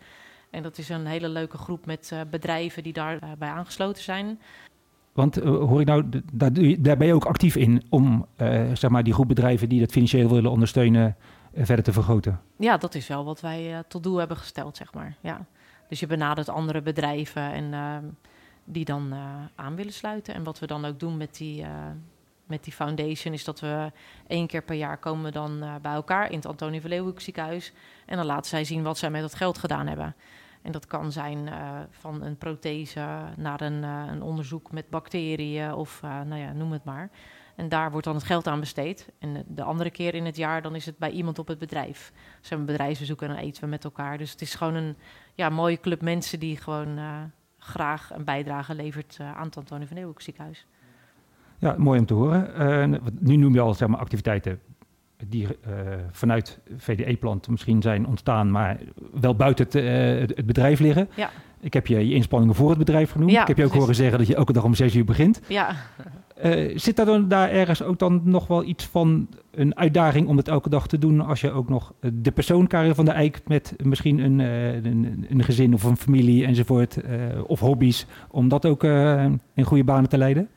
En 0.49 0.63
dat 0.63 0.77
is 0.77 0.89
een 0.89 1.05
hele 1.05 1.29
leuke 1.29 1.57
groep 1.57 1.85
met 1.85 2.15
bedrijven 2.29 2.83
die 2.83 2.93
daarbij 2.93 3.35
bij 3.37 3.49
aangesloten 3.49 4.03
zijn. 4.03 4.39
Want 5.13 5.35
hoor 5.35 5.81
ik 5.81 5.87
nou, 5.87 6.03
daar, 6.33 6.51
daar, 6.79 6.97
ben 6.97 7.07
je 7.07 7.13
ook 7.13 7.25
actief 7.25 7.55
in 7.55 7.83
om 7.89 8.25
zeg 8.73 8.89
maar 8.89 9.03
die 9.03 9.13
groep 9.13 9.27
bedrijven 9.27 9.69
die 9.69 9.79
dat 9.79 9.91
financieel 9.91 10.29
willen 10.29 10.51
ondersteunen 10.51 11.15
verder 11.55 11.83
te 11.83 11.93
vergroten? 11.93 12.41
Ja, 12.57 12.77
dat 12.77 12.95
is 12.95 13.07
wel 13.07 13.25
wat 13.25 13.41
wij 13.41 13.83
tot 13.87 14.03
doel 14.03 14.17
hebben 14.17 14.37
gesteld, 14.37 14.77
zeg 14.77 14.93
maar. 14.93 15.15
Ja. 15.21 15.45
Dus 15.87 15.99
je 15.99 16.07
benadert 16.07 16.49
andere 16.49 16.81
bedrijven 16.81 17.51
en 17.51 17.73
ehm, 17.73 18.05
die 18.63 18.85
dan 18.85 19.13
aan 19.55 19.75
willen 19.75 19.93
sluiten. 19.93 20.33
En 20.33 20.43
wat 20.43 20.59
we 20.59 20.67
dan 20.67 20.85
ook 20.85 20.99
doen 20.99 21.17
met 21.17 21.37
die 21.37 21.65
met 22.45 22.63
die 22.63 22.73
foundation 22.73 23.33
is 23.33 23.43
dat 23.43 23.59
we 23.59 23.91
één 24.27 24.47
keer 24.47 24.63
per 24.63 24.75
jaar 24.75 24.97
komen 24.97 25.31
dan 25.31 25.63
bij 25.81 25.93
elkaar 25.93 26.29
in 26.29 26.35
het 26.35 26.45
Antonie 26.45 26.81
van 26.81 26.89
Leeuwenhoek 26.89 27.21
ziekenhuis. 27.21 27.73
En 28.05 28.17
dan 28.17 28.25
laten 28.25 28.49
zij 28.49 28.63
zien 28.63 28.83
wat 28.83 28.97
zij 28.97 29.09
met 29.09 29.21
dat 29.21 29.35
geld 29.35 29.57
gedaan 29.57 29.87
hebben. 29.87 30.15
En 30.61 30.71
dat 30.71 30.87
kan 30.87 31.11
zijn 31.11 31.49
van 31.89 32.21
een 32.21 32.37
prothese 32.37 33.05
naar 33.37 33.61
een, 33.61 33.83
een, 33.83 34.21
onderzoek 34.21 34.71
met 34.71 34.89
bacteriën 34.89 35.73
of 35.73 36.01
nou 36.01 36.35
ja, 36.35 36.51
noem 36.51 36.71
het 36.71 36.83
maar. 36.83 37.09
En 37.55 37.69
daar 37.69 37.91
wordt 37.91 38.05
dan 38.05 38.15
het 38.15 38.23
geld 38.23 38.47
aan 38.47 38.59
besteed. 38.59 39.09
En 39.19 39.43
de 39.47 39.63
andere 39.63 39.89
keer 39.89 40.13
in 40.13 40.25
het 40.25 40.35
jaar 40.35 40.61
dan 40.61 40.75
is 40.75 40.85
het 40.85 40.97
bij 40.97 41.11
iemand 41.11 41.39
op 41.39 41.47
het 41.47 41.59
bedrijf. 41.59 42.11
Ze 42.15 42.47
hebben 42.47 42.67
een 42.67 42.73
bedrijfsbezoek 42.73 43.21
en 43.21 43.27
dan 43.27 43.37
eten 43.37 43.63
we 43.63 43.69
met 43.69 43.83
elkaar. 43.83 44.17
Dus 44.17 44.31
het 44.31 44.41
is 44.41 44.55
gewoon 44.55 44.75
een 44.75 44.95
ja, 45.33 45.49
mooie 45.49 45.79
club 45.79 46.01
mensen 46.01 46.39
die 46.39 46.57
gewoon 46.57 46.99
graag 47.57 48.11
een 48.13 48.23
bijdrage 48.23 48.75
levert 48.75 49.17
aan 49.19 49.45
het 49.45 49.57
Antonie 49.57 49.87
van 49.87 49.95
Leeuwenhoek 49.95 50.21
ziekenhuis. 50.21 50.67
Ja, 51.57 51.75
mooi 51.77 51.99
om 51.99 52.05
te 52.05 52.13
horen. 52.13 52.49
Uh, 52.91 52.99
nu 53.19 53.35
noem 53.35 53.53
je 53.53 53.59
al 53.59 53.73
zeg 53.73 53.87
maar, 53.87 53.99
activiteiten 53.99 54.59
die 55.27 55.47
vanuit 56.11 56.59
VDE-plant 56.77 57.47
misschien 57.47 57.81
zijn 57.81 58.07
ontstaan, 58.07 58.51
maar 58.51 58.79
wel 59.13 59.35
buiten 59.35 59.65
het, 59.65 60.35
het 60.35 60.45
bedrijf 60.45 60.79
liggen. 60.79 61.09
Ja. 61.15 61.29
Ik 61.59 61.73
heb 61.73 61.87
je 61.87 62.07
je 62.07 62.13
inspanningen 62.13 62.55
voor 62.55 62.69
het 62.69 62.77
bedrijf 62.77 63.11
genoemd. 63.11 63.31
Ja, 63.31 63.41
ik 63.41 63.47
heb 63.47 63.57
je 63.57 63.63
ook 63.63 63.69
precies. 63.69 63.87
horen 63.87 64.01
zeggen 64.01 64.17
dat 64.17 64.27
je 64.27 64.35
elke 64.35 64.53
dag 64.53 64.63
om 64.63 64.73
zes 64.73 64.95
uur 64.95 65.05
begint. 65.05 65.41
Ja. 65.47 65.75
Zit 66.75 66.95
daar 66.95 67.05
dan 67.05 67.27
daar 67.27 67.49
ergens 67.49 67.81
ook 67.81 67.99
dan 67.99 68.21
nog 68.23 68.47
wel 68.47 68.63
iets 68.63 68.85
van 68.85 69.27
een 69.51 69.77
uitdaging 69.77 70.27
om 70.27 70.37
het 70.37 70.47
elke 70.47 70.69
dag 70.69 70.87
te 70.87 70.97
doen 70.97 71.21
als 71.21 71.41
je 71.41 71.51
ook 71.51 71.69
nog 71.69 71.93
de 72.13 72.31
persoon 72.31 72.67
van 72.69 73.05
der 73.05 73.13
Eijk 73.13 73.41
met 73.45 73.73
misschien 73.83 74.19
een, 74.19 74.39
een, 74.39 75.25
een, 75.29 75.43
gezin 75.43 75.73
of 75.73 75.83
een 75.83 75.97
familie 75.97 76.45
enzovoort 76.45 76.97
of 77.47 77.59
hobby's, 77.59 78.05
om 78.29 78.47
dat 78.47 78.65
ook 78.65 78.83
in 79.53 79.63
goede 79.63 79.83
banen 79.83 80.09
te 80.09 80.17
leiden? 80.17 80.49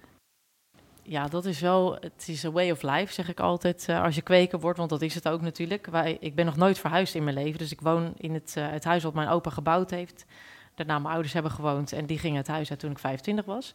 ja, 1.09 1.29
dat 1.29 1.45
is 1.45 1.61
wel, 1.61 1.97
het 2.01 2.25
is 2.27 2.43
een 2.43 2.53
way 2.53 2.71
of 2.71 2.83
life, 2.83 3.13
zeg 3.13 3.29
ik 3.29 3.41
altijd, 3.41 3.89
als 3.89 4.15
je 4.15 4.23
kweker 4.23 4.61
wordt, 4.61 4.79
want 4.79 4.91
dat 4.91 5.03
is 5.03 5.15
het 5.15 5.29
ook 5.29 5.41
natuurlijk. 5.41 5.87
Wij, 5.87 6.17
ik 6.21 6.35
ben 6.35 6.45
nog 6.45 6.57
nooit 6.57 6.79
verhuisd 6.79 7.15
in 7.15 7.25
mijn 7.25 7.37
leven, 7.37 7.59
dus 7.59 7.73
ik 7.73 7.81
woon 7.81 8.13
in 8.17 8.35
het, 8.35 8.55
het 8.59 8.85
huis 8.85 9.03
wat 9.03 9.15
mijn 9.15 9.29
opa 9.29 9.51
gebouwd 9.51 9.91
heeft. 9.91 10.27
Daarna 10.75 10.99
mijn 10.99 11.13
ouders 11.13 11.33
hebben 11.33 11.53
gewoond 11.53 11.93
en 11.93 12.07
die 12.07 12.19
gingen 12.19 12.37
het 12.37 12.47
huis 12.47 12.71
uit 12.71 12.79
toen 12.79 12.91
ik 12.91 12.99
25 12.99 13.45
was. 13.45 13.75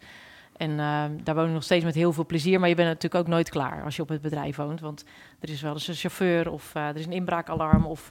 En 0.62 0.72
uh, 0.72 1.04
daar 1.24 1.36
woon 1.36 1.48
ik 1.48 1.54
nog 1.54 1.64
steeds 1.64 1.86
met 1.86 1.96
heel 1.96 2.14
veel 2.14 2.26
plezier, 2.26 2.60
maar 2.60 2.70
je 2.70 2.76
bent 2.76 2.88
natuurlijk 2.88 3.24
ook 3.24 3.30
nooit 3.30 3.50
klaar 3.50 3.84
als 3.84 3.96
je 3.96 4.02
op 4.02 4.10
het 4.10 4.22
bedrijf 4.22 4.56
woont. 4.56 4.80
Want 4.80 5.06
er 5.40 5.50
is 5.50 5.62
wel 5.62 5.74
eens 5.74 5.88
een 5.88 5.94
chauffeur 5.94 6.52
of 6.52 6.76
er 6.76 6.96
is 6.96 7.06
een 7.06 7.12
inbraakalarm 7.12 7.86
of 7.86 8.10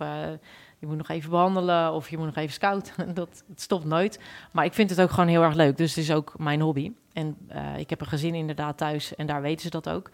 je 0.79 0.87
moet 0.87 0.97
nog 0.97 1.09
even 1.09 1.31
behandelen 1.31 1.93
of 1.93 2.11
je 2.11 2.17
moet 2.17 2.27
nog 2.27 2.37
even 2.37 2.53
scouten. 2.53 3.15
dat 3.15 3.45
stopt 3.55 3.85
nooit. 3.85 4.21
Maar 4.51 4.65
ik 4.65 4.73
vind 4.73 4.91
het 4.91 5.01
ook 5.01 5.11
gewoon 5.11 5.29
heel 5.29 5.43
erg 5.43 5.55
leuk, 5.55 5.77
dus 5.77 5.95
het 5.95 6.05
is 6.05 6.13
ook 6.13 6.35
mijn 6.39 6.61
hobby. 6.61 6.93
En 7.13 7.37
uh, 7.53 7.79
ik 7.79 7.91
heb 7.91 8.01
een 8.01 8.07
gezin 8.07 8.35
inderdaad 8.35 8.77
thuis 8.79 9.15
en 9.15 9.27
daar 9.27 9.43
weten 9.43 9.63
ze 9.63 9.71
dat 9.71 9.89
ook. 9.89 10.11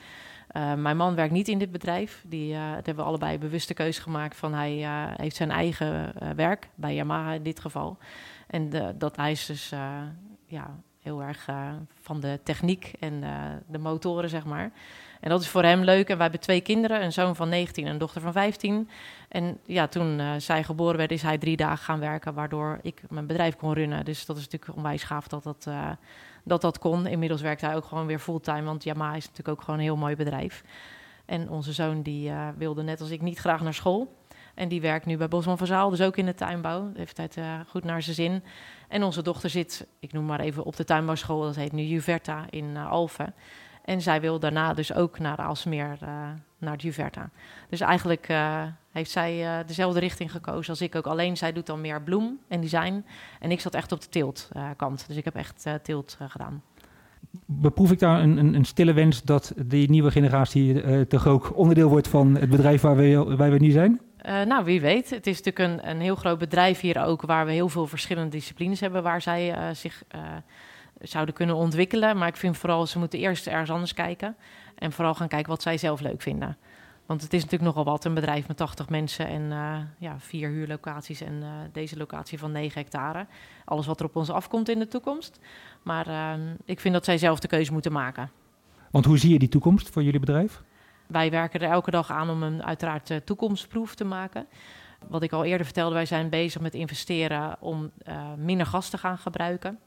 Mijn 0.77 0.97
man 0.97 1.15
werkt 1.15 1.33
niet 1.33 1.49
in 1.49 1.59
dit 1.59 1.73
bedrijf. 1.73 2.25
Die 2.29 2.53
uh, 2.53 2.59
hebben 2.61 2.97
we 2.97 3.03
allebei 3.03 3.35
een 3.35 3.41
bewuste 3.41 3.75
keuze 3.75 4.03
gemaakt 4.03 4.37
van 4.37 4.55
hij 4.55 4.89
heeft 5.17 5.37
zijn 5.37 5.51
eigen 5.51 6.13
werk, 6.37 6.69
bij 6.75 6.95
Yamaha 6.95 7.33
in 7.33 7.43
dit 7.43 7.61
geval. 7.61 7.99
En 8.47 8.71
dat 8.99 9.17
hij 9.17 9.31
is 9.31 9.47
dus 9.47 9.73
ja, 10.47 10.77
heel 11.07 11.23
erg 11.23 11.49
van 12.01 12.21
de 12.21 12.41
techniek 12.43 12.93
en 13.01 13.25
de 13.67 13.79
motoren, 13.79 14.29
zeg 14.29 14.45
maar. 14.45 14.73
En 15.21 15.31
dat 15.31 15.41
is 15.41 15.49
voor 15.49 15.63
hem 15.63 15.85
leuk. 15.85 16.09
En 16.09 16.15
wij 16.15 16.23
hebben 16.23 16.41
twee 16.41 16.61
kinderen, 16.61 17.05
een 17.05 17.13
zoon 17.13 17.37
van 17.37 17.49
19 17.49 17.85
en 17.85 17.91
een 17.91 17.99
dochter 17.99 18.21
van 18.21 18.33
15. 18.33 18.89
En 19.29 19.59
ja, 19.65 19.87
toen 19.87 20.19
uh, 20.19 20.31
zij 20.39 20.65
geboren 20.65 20.97
werd, 20.97 21.11
is 21.11 21.23
hij 21.23 21.39
drie 21.39 21.57
dagen 21.57 21.85
gaan 21.85 22.01
werken, 22.01 22.35
waardoor 22.35 22.79
ik 22.83 23.03
mijn 23.09 23.27
bedrijf 23.27 23.57
kon 23.57 23.73
runnen. 23.73 24.05
Dus 24.05 24.27
dat 24.27 24.37
is 24.37 24.43
natuurlijk 24.43 24.77
onwijs 24.77 25.03
gaaf 25.03 25.29
dat 25.29 25.43
dat, 25.43 25.69
dat, 26.45 26.61
dat 26.61 26.79
kon. 26.79 27.07
Inmiddels 27.07 27.41
werkt 27.41 27.61
hij 27.61 27.77
ook 27.77 27.85
gewoon 27.85 28.07
weer 28.07 28.19
fulltime, 28.19 28.63
want 28.63 28.85
Yamaha 28.85 29.15
is 29.15 29.29
natuurlijk 29.29 29.59
ook 29.59 29.65
gewoon 29.65 29.79
een 29.79 29.85
heel 29.85 29.97
mooi 29.97 30.17
bedrijf. 30.17 30.65
En 31.25 31.51
onze 31.51 31.73
zoon 31.73 32.03
die 32.03 32.33
wilde 32.57 32.83
net 32.83 33.01
als 33.01 33.11
ik 33.11 33.23
niet 33.23 33.39
graag 33.39 33.63
naar 33.63 33.75
school. 33.75 34.15
En 34.57 34.69
die 34.69 34.81
werkt 34.81 35.07
nu 35.07 35.17
bij 35.17 35.29
Bosman 35.29 35.59
van 35.59 35.67
Zaal, 35.67 35.91
dus 35.91 36.01
ook 36.01 36.17
in 36.17 36.27
de 36.27 36.35
tuinbouw. 36.35 36.91
Heeft 36.95 37.17
het 37.17 37.39
goed 37.69 37.85
naar 37.85 38.03
zijn 38.03 38.15
zin. 38.15 38.43
En 38.89 39.03
onze 39.03 39.23
dochter 39.23 39.51
zit, 39.51 39.87
ik 39.99 40.13
noem 40.13 40.25
maar 40.25 40.41
even, 40.41 40.65
op 40.65 40.77
de 40.77 40.85
tuinbouwschool. 40.85 41.41
Dat 41.41 41.57
heet 41.57 41.73
nu 41.73 41.83
Juverta 41.83 42.45
in 42.51 42.77
Alphen. 42.77 43.35
En 43.87 44.01
zij 44.01 44.21
wil 44.21 44.39
daarna 44.39 44.75
dus 44.75 44.95
ook 44.95 45.19
naar 45.19 45.37
Alsmeer, 45.37 45.99
uh, 46.03 46.09
naar 46.59 46.77
Juverta. 46.77 47.31
Dus 47.69 47.81
eigenlijk 47.81 48.29
uh, 48.29 48.63
heeft 48.93 49.11
zij 49.11 49.59
uh, 49.59 49.67
dezelfde 49.67 50.01
richting 50.01 50.31
gekozen 50.31 50.71
als 50.71 50.81
ik 50.81 50.95
ook. 50.95 51.07
Alleen 51.07 51.37
zij 51.37 51.53
doet 51.53 51.67
dan 51.67 51.81
meer 51.81 52.03
bloem 52.03 52.39
en 52.49 52.61
design. 52.61 53.05
En 53.41 53.51
ik 53.51 53.61
zat 53.61 53.75
echt 53.75 53.93
op 53.93 54.01
de 54.01 54.09
teeltkant. 54.09 55.05
dus 55.09 55.17
ik 55.17 55.25
heb 55.25 55.35
echt 55.35 55.67
teelt 55.83 56.17
gedaan. 56.29 56.63
Beproef 57.47 57.91
ik 57.91 57.99
daar 57.99 58.21
een, 58.21 58.37
een, 58.37 58.55
een, 58.55 58.65
stille 58.65 58.93
wens 58.93 59.23
dat 59.23 59.53
die 59.67 59.91
nieuwe 59.91 60.11
generatie 60.11 61.07
toch 61.07 61.27
ook 61.27 61.57
onderdeel 61.57 61.89
wordt 61.89 62.09
van 62.09 62.35
het 62.35 62.51
bedrijf 62.51 62.81
waar 62.81 62.97
we, 62.97 63.37
waar 63.37 63.51
we 63.51 63.59
nu 63.59 63.71
zijn? 63.71 64.01
Nou, 64.27 64.65
wie 64.65 64.81
weet. 64.81 65.11
Het 65.11 65.27
is 65.27 65.43
natuurlijk 65.43 65.83
een, 65.83 65.91
een 65.91 66.01
heel 66.01 66.15
groot 66.15 66.39
bedrijf 66.39 66.81
hier 66.81 67.05
ook, 67.05 67.23
waar 67.23 67.47
we 67.47 67.53
heel 67.53 67.69
veel 67.69 67.87
verschillende 67.87 68.31
disciplines 68.31 68.81
hebben, 68.81 69.03
waar 69.03 69.23
zij 69.23 69.75
zich 69.75 70.03
zouden 71.01 71.35
kunnen 71.35 71.57
ontwikkelen. 71.57 72.19
Maar 72.19 72.29
ik 72.29 72.37
vind 72.37 72.57
vooral, 72.57 72.87
ze 72.87 72.99
moeten 72.99 73.19
eerst 73.19 73.47
ergens 73.47 73.71
anders 73.71 73.95
kijken. 73.95 74.37
En 74.75 74.93
vooral 74.93 75.15
gaan 75.15 75.29
kijken 75.29 75.51
wat 75.51 75.63
zij 75.63 75.79
zelf 75.79 76.01
leuk 76.01 76.23
vinden. 76.23 76.57
Want 77.07 77.23
het 77.23 77.33
is 77.33 77.43
natuurlijk 77.43 77.75
nogal 77.75 77.93
wat, 77.93 78.05
een 78.05 78.15
bedrijf 78.15 78.49
met 78.49 78.57
80 78.57 78.89
mensen 78.89 79.27
en 79.27 79.49
ja, 79.99 80.19
vier 80.19 80.49
huurlocaties 80.49 81.21
en 81.21 81.43
deze 81.73 81.97
locatie 81.97 82.39
van 82.39 82.53
9 82.53 82.81
hectare. 82.81 83.27
Alles 83.65 83.87
wat 83.87 84.01
er 84.01 84.07
op 84.07 84.17
ons 84.17 84.31
afkomt 84.31 84.69
in 84.69 84.79
de 84.79 84.89
toekomst. 84.89 85.39
Maar 85.83 86.09
uh, 86.09 86.33
ik 86.65 86.81
vind 86.81 86.95
dat 86.95 87.05
zij 87.05 87.19
zelf 87.19 87.41
de 87.41 87.49
keuze 87.49 87.73
moeten 87.73 87.93
maken. 87.93 88.31
Want 88.91 89.05
hoe 89.05 89.19
zie 89.19 89.33
je 89.33 89.39
die 89.39 89.49
toekomst 89.49 89.91
voor 89.91 90.03
jullie 90.03 90.21
bedrijf? 90.21 90.63
Wij 91.07 91.31
werken 91.31 91.61
er 91.61 91.71
elke 91.71 91.91
dag 91.91 92.11
aan 92.11 92.31
om 92.31 92.43
een 92.43 92.65
uiteraard 92.65 93.11
uh, 93.11 93.17
toekomstproef 93.17 93.95
te 93.95 94.05
maken. 94.05 94.47
Wat 95.09 95.23
ik 95.23 95.33
al 95.33 95.45
eerder 95.45 95.67
vertelde, 95.67 95.95
wij 95.95 96.07
zijn 96.07 96.29
bezig 96.29 96.61
met 96.61 96.75
investeren 96.75 97.57
om 97.61 97.91
minder 98.37 98.67
gas 98.67 98.89
te 98.89 98.99
gaan 98.99 99.19
gebruiken. 99.19 99.79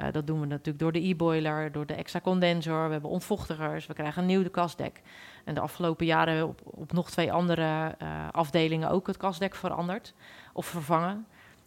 Uh, 0.00 0.06
dat 0.12 0.26
doen 0.26 0.40
we 0.40 0.46
natuurlijk 0.46 0.78
door 0.78 0.92
de 0.92 1.08
e-boiler, 1.08 1.72
door 1.72 1.86
de 1.86 1.94
extra 1.94 2.20
condensor. 2.20 2.86
We 2.86 2.92
hebben 2.92 3.10
ontvochtigers, 3.10 3.86
we 3.86 3.94
krijgen 3.94 4.20
een 4.22 4.28
nieuw 4.28 4.50
kastdek. 4.50 5.02
En 5.44 5.54
de 5.54 5.60
afgelopen 5.60 6.06
jaren 6.06 6.34
hebben 6.36 6.54
we 6.56 6.62
op, 6.64 6.80
op 6.80 6.92
nog 6.92 7.10
twee 7.10 7.32
andere 7.32 7.96
afdelingen 8.30 8.90
ook 8.90 9.06
het 9.06 9.16
kastdek 9.16 9.54
veranderd 9.54 10.14
of 10.52 10.66
vervangen. 10.66 11.26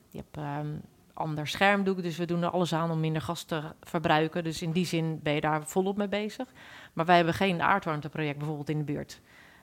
Je 0.10 0.18
hebt 0.18 0.66
um, 0.66 0.82
ander 1.16 1.48
schermdoek, 1.48 2.02
dus 2.02 2.18
we 2.18 2.26
doen 2.26 2.44
er 2.44 2.50
alles 2.50 2.74
aan 2.74 2.92
om 2.92 3.00
minder 3.00 3.22
gas 3.22 3.44
te 3.44 3.62
verbruiken. 3.82 4.44
Dus 4.44 4.62
in 4.62 4.72
die 4.72 4.86
zin 4.86 5.20
ben 5.24 5.34
je 5.34 5.42
daar 5.42 5.68
volop 5.68 5.98
mee 5.98 6.08
bezig. 6.08 6.48
Maar 6.94 7.06
wij 7.06 7.16
hebben 7.16 7.34
geen 7.34 7.62
aardwarmteproject 7.62 8.38
bijvoorbeeld 8.38 8.70
in 8.70 8.78
de 8.78 8.84
buurt. 8.84 9.22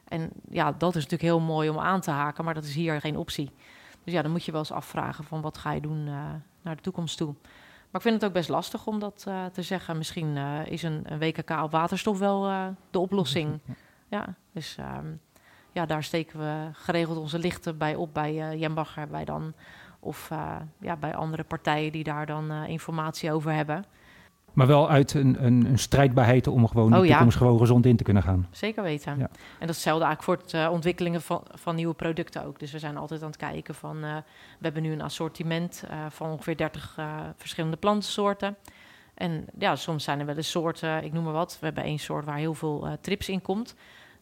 En 0.08 0.30
ja, 0.48 0.72
dat 0.72 0.88
is 0.88 1.02
natuurlijk 1.02 1.22
heel 1.22 1.40
mooi 1.40 1.68
om 1.68 1.78
aan 1.78 2.00
te 2.00 2.10
haken, 2.10 2.44
maar 2.44 2.54
dat 2.54 2.64
is 2.64 2.74
hier 2.74 3.00
geen 3.00 3.16
optie. 3.16 3.50
Dus 4.04 4.12
ja, 4.12 4.22
dan 4.22 4.30
moet 4.30 4.44
je 4.44 4.52
wel 4.52 4.60
eens 4.60 4.72
afvragen 4.72 5.24
van 5.24 5.40
wat 5.40 5.58
ga 5.58 5.72
je 5.72 5.80
doen 5.80 6.06
uh, 6.06 6.14
naar 6.62 6.76
de 6.76 6.82
toekomst 6.82 7.16
toe. 7.16 7.34
Maar 7.90 8.00
ik 8.00 8.08
vind 8.08 8.14
het 8.14 8.24
ook 8.24 8.32
best 8.32 8.48
lastig 8.48 8.86
om 8.86 8.98
dat 8.98 9.24
uh, 9.28 9.44
te 9.44 9.62
zeggen. 9.62 9.96
Misschien 9.96 10.36
uh, 10.36 10.66
is 10.66 10.82
een, 10.82 11.02
een, 11.04 11.18
WKK 11.18 11.50
op 11.50 11.70
waterstof 11.70 12.18
wel 12.18 12.42
de 12.90 12.98
oplossing. 12.98 13.60
Ja, 14.08 14.34
dus 14.52 14.76
um, 14.98 15.20
ja, 15.72 15.86
daar 15.86 16.02
steken 16.02 16.38
we 16.38 16.68
geregeld 16.72 17.18
onze 17.18 17.38
lichten 17.38 17.78
bij 17.78 17.94
op 17.94 18.14
bij 18.14 18.34
uh, 18.34 18.60
Jembacher, 18.60 19.08
bij 19.08 19.24
dan. 19.24 19.54
Of 20.04 20.30
ja, 20.80 20.96
bij 20.96 21.14
andere 21.14 21.44
partijen 21.44 21.92
die 21.92 22.04
daar 22.04 22.26
dan 22.26 22.52
informatie 22.52 23.32
over 23.32 23.52
hebben. 23.52 23.84
Maar 24.52 24.66
wel 24.66 24.90
uit 24.90 25.14
een, 25.14 25.44
een, 25.44 25.64
een 25.66 25.78
strijdbaarheid 25.78 26.46
om 26.46 26.66
gewoon 26.68 26.92
Oh, 26.94 27.00
de 27.00 27.06
ja. 27.06 27.10
toekomst 27.12 27.36
gewoon 27.36 27.58
gezond 27.58 27.86
in 27.86 27.96
te 27.96 28.04
kunnen 28.04 28.22
gaan. 28.22 28.46
Zeker 28.50 28.82
weten. 28.82 29.18
Ja. 29.18 29.24
En 29.24 29.30
dat 29.58 29.68
is 29.68 29.74
hetzelfde 29.74 30.04
eigenlijk 30.04 30.22
voor 30.38 30.46
het 30.46 30.66
eh, 30.66 30.72
ontwikkelen 30.72 31.22
van, 31.22 31.42
van 31.54 31.74
nieuwe 31.74 31.94
producten 31.94 32.44
ook. 32.44 32.58
Dus 32.58 32.72
we 32.72 32.78
zijn 32.78 32.96
altijd 32.96 33.20
aan 33.22 33.26
het 33.28 33.36
kijken 33.36 33.74
van... 33.74 33.96
eh, 34.04 34.14
we 34.58 34.60
hebben 34.64 34.82
nu 34.82 34.92
een 34.92 35.02
assortiment 35.02 35.84
eh, 35.90 35.96
van 36.08 36.30
ongeveer 36.30 36.56
30 36.56 36.94
eh, 36.98 37.06
verschillende 37.36 37.76
plantensoorten. 37.76 38.56
En 39.14 39.44
ja, 39.58 39.76
soms 39.76 40.04
zijn 40.04 40.20
er 40.20 40.26
wel 40.26 40.36
eens 40.36 40.50
soorten, 40.50 41.04
ik 41.04 41.12
noem 41.12 41.24
maar 41.24 41.32
wat. 41.32 41.56
We 41.60 41.66
hebben 41.66 41.84
één 41.84 41.98
soort 41.98 42.24
waar 42.24 42.36
heel 42.36 42.54
veel 42.54 42.86
eh, 42.86 42.92
trips 43.00 43.28
in 43.28 43.42
komt. 43.42 43.74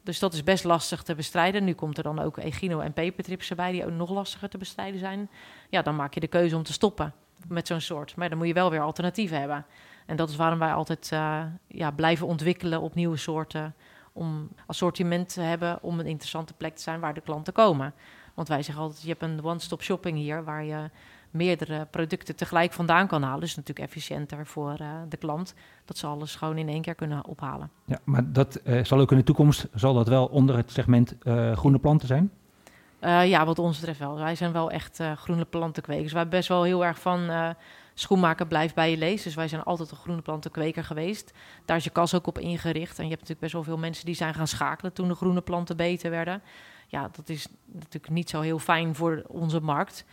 Dus 0.02 0.18
dat 0.18 0.32
is 0.32 0.44
best 0.44 0.64
lastig 0.64 1.02
te 1.02 1.14
bestrijden. 1.14 1.64
Nu 1.64 1.72
komt 1.72 1.96
er 1.96 2.02
dan 2.02 2.18
ook 2.18 2.38
echino 2.38 2.80
en 2.80 2.92
pepertrips 2.92 3.50
erbij... 3.50 3.72
die 3.72 3.84
ook 3.84 3.90
nog 3.90 4.10
lastiger 4.10 4.48
te 4.48 4.58
bestrijden 4.58 5.00
zijn. 5.00 5.30
Ja, 5.68 5.82
dan 5.82 5.96
maak 5.96 6.14
je 6.14 6.20
de 6.20 6.26
keuze 6.26 6.56
om 6.56 6.62
te 6.62 6.72
stoppen 6.72 7.14
met 7.48 7.66
zo'n 7.66 7.80
soort. 7.80 8.16
Maar 8.16 8.28
dan 8.28 8.38
moet 8.38 8.46
je 8.46 8.52
wel 8.52 8.70
weer 8.70 8.80
alternatieven 8.80 9.38
hebben. 9.38 9.66
En 10.06 10.16
dat 10.16 10.28
is 10.28 10.36
waarom 10.36 10.58
wij 10.58 10.72
altijd 10.72 11.12
eh, 11.12 11.42
ja, 11.66 11.90
blijven 11.90 12.26
ontwikkelen 12.26 12.80
op 12.80 12.94
nieuwe 12.94 13.16
soorten 13.16 13.74
om 14.12 14.48
assortiment 14.66 15.32
te 15.32 15.40
hebben 15.40 15.82
om 15.82 16.00
een 16.00 16.06
interessante 16.06 16.54
plek 16.54 16.76
te 16.76 16.82
zijn 16.82 17.00
waar 17.00 17.14
de 17.14 17.20
klanten 17.20 17.52
komen. 17.52 17.94
Want 18.34 18.48
wij 18.48 18.62
zeggen 18.62 18.84
altijd, 18.84 19.02
je 19.02 19.08
hebt 19.08 19.22
een 19.22 19.44
one-stop 19.44 19.82
shopping 19.82 20.16
hier 20.16 20.44
waar 20.44 20.64
je 20.64 20.90
meerdere 21.30 21.86
producten 21.90 22.36
tegelijk 22.36 22.72
vandaan 22.72 23.06
kan 23.06 23.22
halen. 23.22 23.40
Dus 23.40 23.56
natuurlijk 23.56 23.86
efficiënter 23.86 24.46
voor 24.46 24.74
eh, 24.78 24.88
de 25.08 25.16
klant 25.16 25.54
dat 25.84 25.98
ze 25.98 26.06
alles 26.06 26.34
gewoon 26.34 26.58
in 26.58 26.68
één 26.68 26.82
keer 26.82 26.94
kunnen 26.94 27.26
ophalen. 27.26 27.70
Ja, 27.84 27.98
maar 28.04 28.32
dat 28.32 28.54
eh, 28.54 28.84
zal 28.84 29.00
ook 29.00 29.10
in 29.10 29.16
de 29.16 29.24
toekomst, 29.24 29.68
zal 29.74 29.94
dat 29.94 30.08
wel 30.08 30.26
onder 30.26 30.56
het 30.56 30.70
segment 30.70 31.18
eh, 31.18 31.52
groene 31.52 31.78
planten 31.78 32.08
zijn? 32.08 32.30
Ja, 33.00 33.44
wat 33.46 33.58
ons 33.58 33.76
betreft 33.78 33.98
wel. 33.98 34.16
Wij 34.16 34.34
zijn 34.34 34.52
wel 34.52 34.70
echt 34.70 35.00
groene 35.16 35.44
plantenkwekers. 35.44 36.12
Wij 36.12 36.28
best 36.28 36.48
wel 36.48 36.62
heel 36.62 36.84
erg 36.84 37.00
van 37.00 37.30
schoenmaken 37.94 38.48
blijft 38.48 38.74
bij 38.74 38.90
je 38.90 38.96
lees. 38.96 39.22
Dus 39.22 39.34
wij 39.34 39.48
zijn 39.48 39.62
altijd 39.62 39.90
een 39.90 39.96
groene 39.96 40.22
plantenkweker 40.22 40.84
geweest. 40.84 41.32
Daar 41.64 41.76
is 41.76 41.84
je 41.84 41.90
kas 41.90 42.14
ook 42.14 42.26
op 42.26 42.38
ingericht. 42.38 42.98
En 42.98 43.04
je 43.04 43.10
hebt 43.10 43.20
natuurlijk 43.20 43.40
best 43.40 43.52
wel 43.52 43.62
veel 43.62 43.78
mensen 43.78 44.04
die 44.04 44.14
zijn 44.14 44.34
gaan 44.34 44.46
schakelen 44.46 44.92
toen 44.92 45.08
de 45.08 45.14
groene 45.14 45.40
planten 45.40 45.76
beter 45.76 46.10
werden. 46.10 46.42
Ja, 46.86 47.08
dat 47.12 47.28
is 47.28 47.46
natuurlijk 47.72 48.12
niet 48.12 48.30
zo 48.30 48.40
heel 48.40 48.58
fijn 48.58 48.94
voor 48.94 49.22
onze 49.26 49.60
markt. 49.60 50.04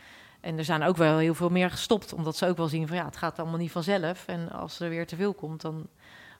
En 0.47 0.57
er 0.57 0.63
zijn 0.63 0.83
ook 0.83 0.97
wel 0.97 1.17
heel 1.17 1.33
veel 1.33 1.49
meer 1.49 1.69
gestopt, 1.69 2.13
omdat 2.13 2.35
ze 2.35 2.47
ook 2.47 2.57
wel 2.57 2.67
zien 2.67 2.87
van 2.87 2.97
ja, 2.97 3.05
het 3.05 3.17
gaat 3.17 3.39
allemaal 3.39 3.57
niet 3.57 3.71
vanzelf. 3.71 4.27
En 4.27 4.51
als 4.51 4.79
er 4.79 4.89
weer 4.89 5.07
te 5.07 5.15
veel 5.15 5.33
komt, 5.33 5.61
dan 5.61 5.87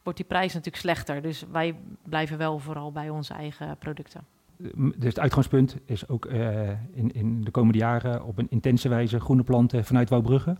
wordt 0.04 0.20
die 0.20 0.28
prijs 0.28 0.54
natuurlijk 0.54 0.84
slechter. 0.84 1.22
Dus 1.22 1.46
wij 1.52 1.76
blijven 2.04 2.38
wel 2.38 2.60
vooral 2.60 2.92
bij 2.92 3.10
onze 3.10 3.34
eigen 3.34 3.78
producten. 3.78 4.26
Dus 4.74 5.10
het 5.10 5.20
uitgangspunt 5.20 5.76
is 5.86 6.08
ook 6.08 6.26
eh, 6.26 6.70
in, 6.70 7.12
in 7.14 7.44
de 7.44 7.52
komende 7.52 7.78
jaren 7.78 8.24
op 8.24 8.38
een 8.38 8.48
intense 8.50 8.90
wijze 8.90 9.20
groene 9.20 9.44
planten 9.44 9.86
vanuit 9.86 10.10
Wouwbrugge. 10.10 10.58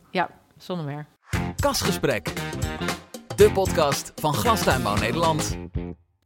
Zonder 0.58 0.86
meer. 0.86 1.06
Kasgesprek. 1.60 2.34
De 3.36 3.52
podcast 3.54 4.12
van 4.16 4.34
Glastuinbouw 4.34 4.96
Nederland. 4.96 5.58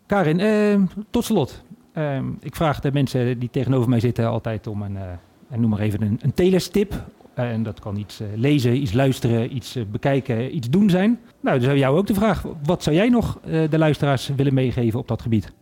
Karin, 0.05 0.39
eh, 0.39 0.81
tot 1.09 1.23
slot. 1.23 1.63
Eh, 1.93 2.21
ik 2.39 2.55
vraag 2.55 2.79
de 2.79 2.91
mensen 2.91 3.39
die 3.39 3.49
tegenover 3.49 3.89
mij 3.89 3.99
zitten 3.99 4.27
altijd 4.27 4.67
om 4.67 4.81
een, 4.81 4.97
eh, 4.97 5.03
en 5.03 5.19
noem 5.59 5.69
maar 5.69 5.79
even 5.79 6.01
een, 6.01 6.19
een 6.21 6.33
telestip. 6.33 6.93
En 7.33 7.63
dat 7.63 7.79
kan 7.79 7.97
iets 7.97 8.19
eh, 8.19 8.27
lezen, 8.35 8.81
iets 8.81 8.93
luisteren, 8.93 9.55
iets 9.55 9.75
eh, 9.75 9.83
bekijken, 9.91 10.55
iets 10.55 10.69
doen 10.69 10.89
zijn. 10.89 11.19
Nou, 11.39 11.59
dus 11.59 11.67
aan 11.67 11.77
jou 11.77 11.97
ook 11.97 12.07
de 12.07 12.13
vraag. 12.13 12.45
Wat 12.63 12.83
zou 12.83 12.95
jij 12.95 13.09
nog 13.09 13.39
eh, 13.43 13.69
de 13.69 13.77
luisteraars 13.77 14.27
willen 14.35 14.53
meegeven 14.53 14.99
op 14.99 15.07
dat 15.07 15.21
gebied? 15.21 15.53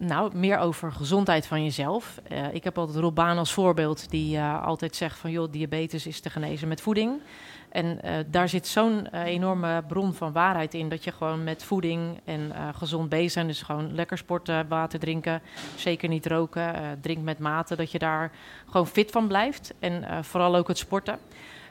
Nou, 0.00 0.36
meer 0.36 0.58
over 0.58 0.92
gezondheid 0.92 1.46
van 1.46 1.64
jezelf. 1.64 2.20
Eh, 2.28 2.54
ik 2.54 2.64
heb 2.64 2.78
altijd 2.78 2.98
Rob 2.98 3.14
Baan 3.14 3.38
als 3.38 3.52
voorbeeld, 3.52 4.10
die 4.10 4.36
eh, 4.36 4.62
altijd 4.62 4.96
zegt 4.96 5.18
van... 5.18 5.30
joh, 5.30 5.52
diabetes 5.52 6.06
is 6.06 6.20
te 6.20 6.30
genezen 6.30 6.68
met 6.68 6.80
voeding. 6.80 7.20
En 7.68 8.02
eh, 8.02 8.14
daar 8.26 8.48
zit 8.48 8.66
zo'n 8.66 9.06
enorme 9.06 9.84
bron 9.88 10.14
van 10.14 10.32
waarheid 10.32 10.74
in... 10.74 10.88
dat 10.88 11.04
je 11.04 11.12
gewoon 11.12 11.44
met 11.44 11.64
voeding 11.64 12.20
en 12.24 12.52
gezond 12.74 13.08
bezig 13.08 13.34
bent. 13.34 13.46
Dus 13.46 13.62
gewoon 13.62 13.94
lekker 13.94 14.18
sporten, 14.18 14.68
water 14.68 14.98
drinken, 14.98 15.42
zeker 15.76 16.08
niet 16.08 16.26
roken. 16.26 16.98
drink 17.00 17.22
met 17.22 17.38
mate, 17.38 17.76
dat 17.76 17.90
je 17.90 17.98
daar 17.98 18.32
gewoon 18.66 18.86
fit 18.86 19.10
van 19.10 19.28
blijft. 19.28 19.74
En 19.78 20.24
vooral 20.24 20.56
ook 20.56 20.68
het 20.68 20.78
sporten. 20.78 21.18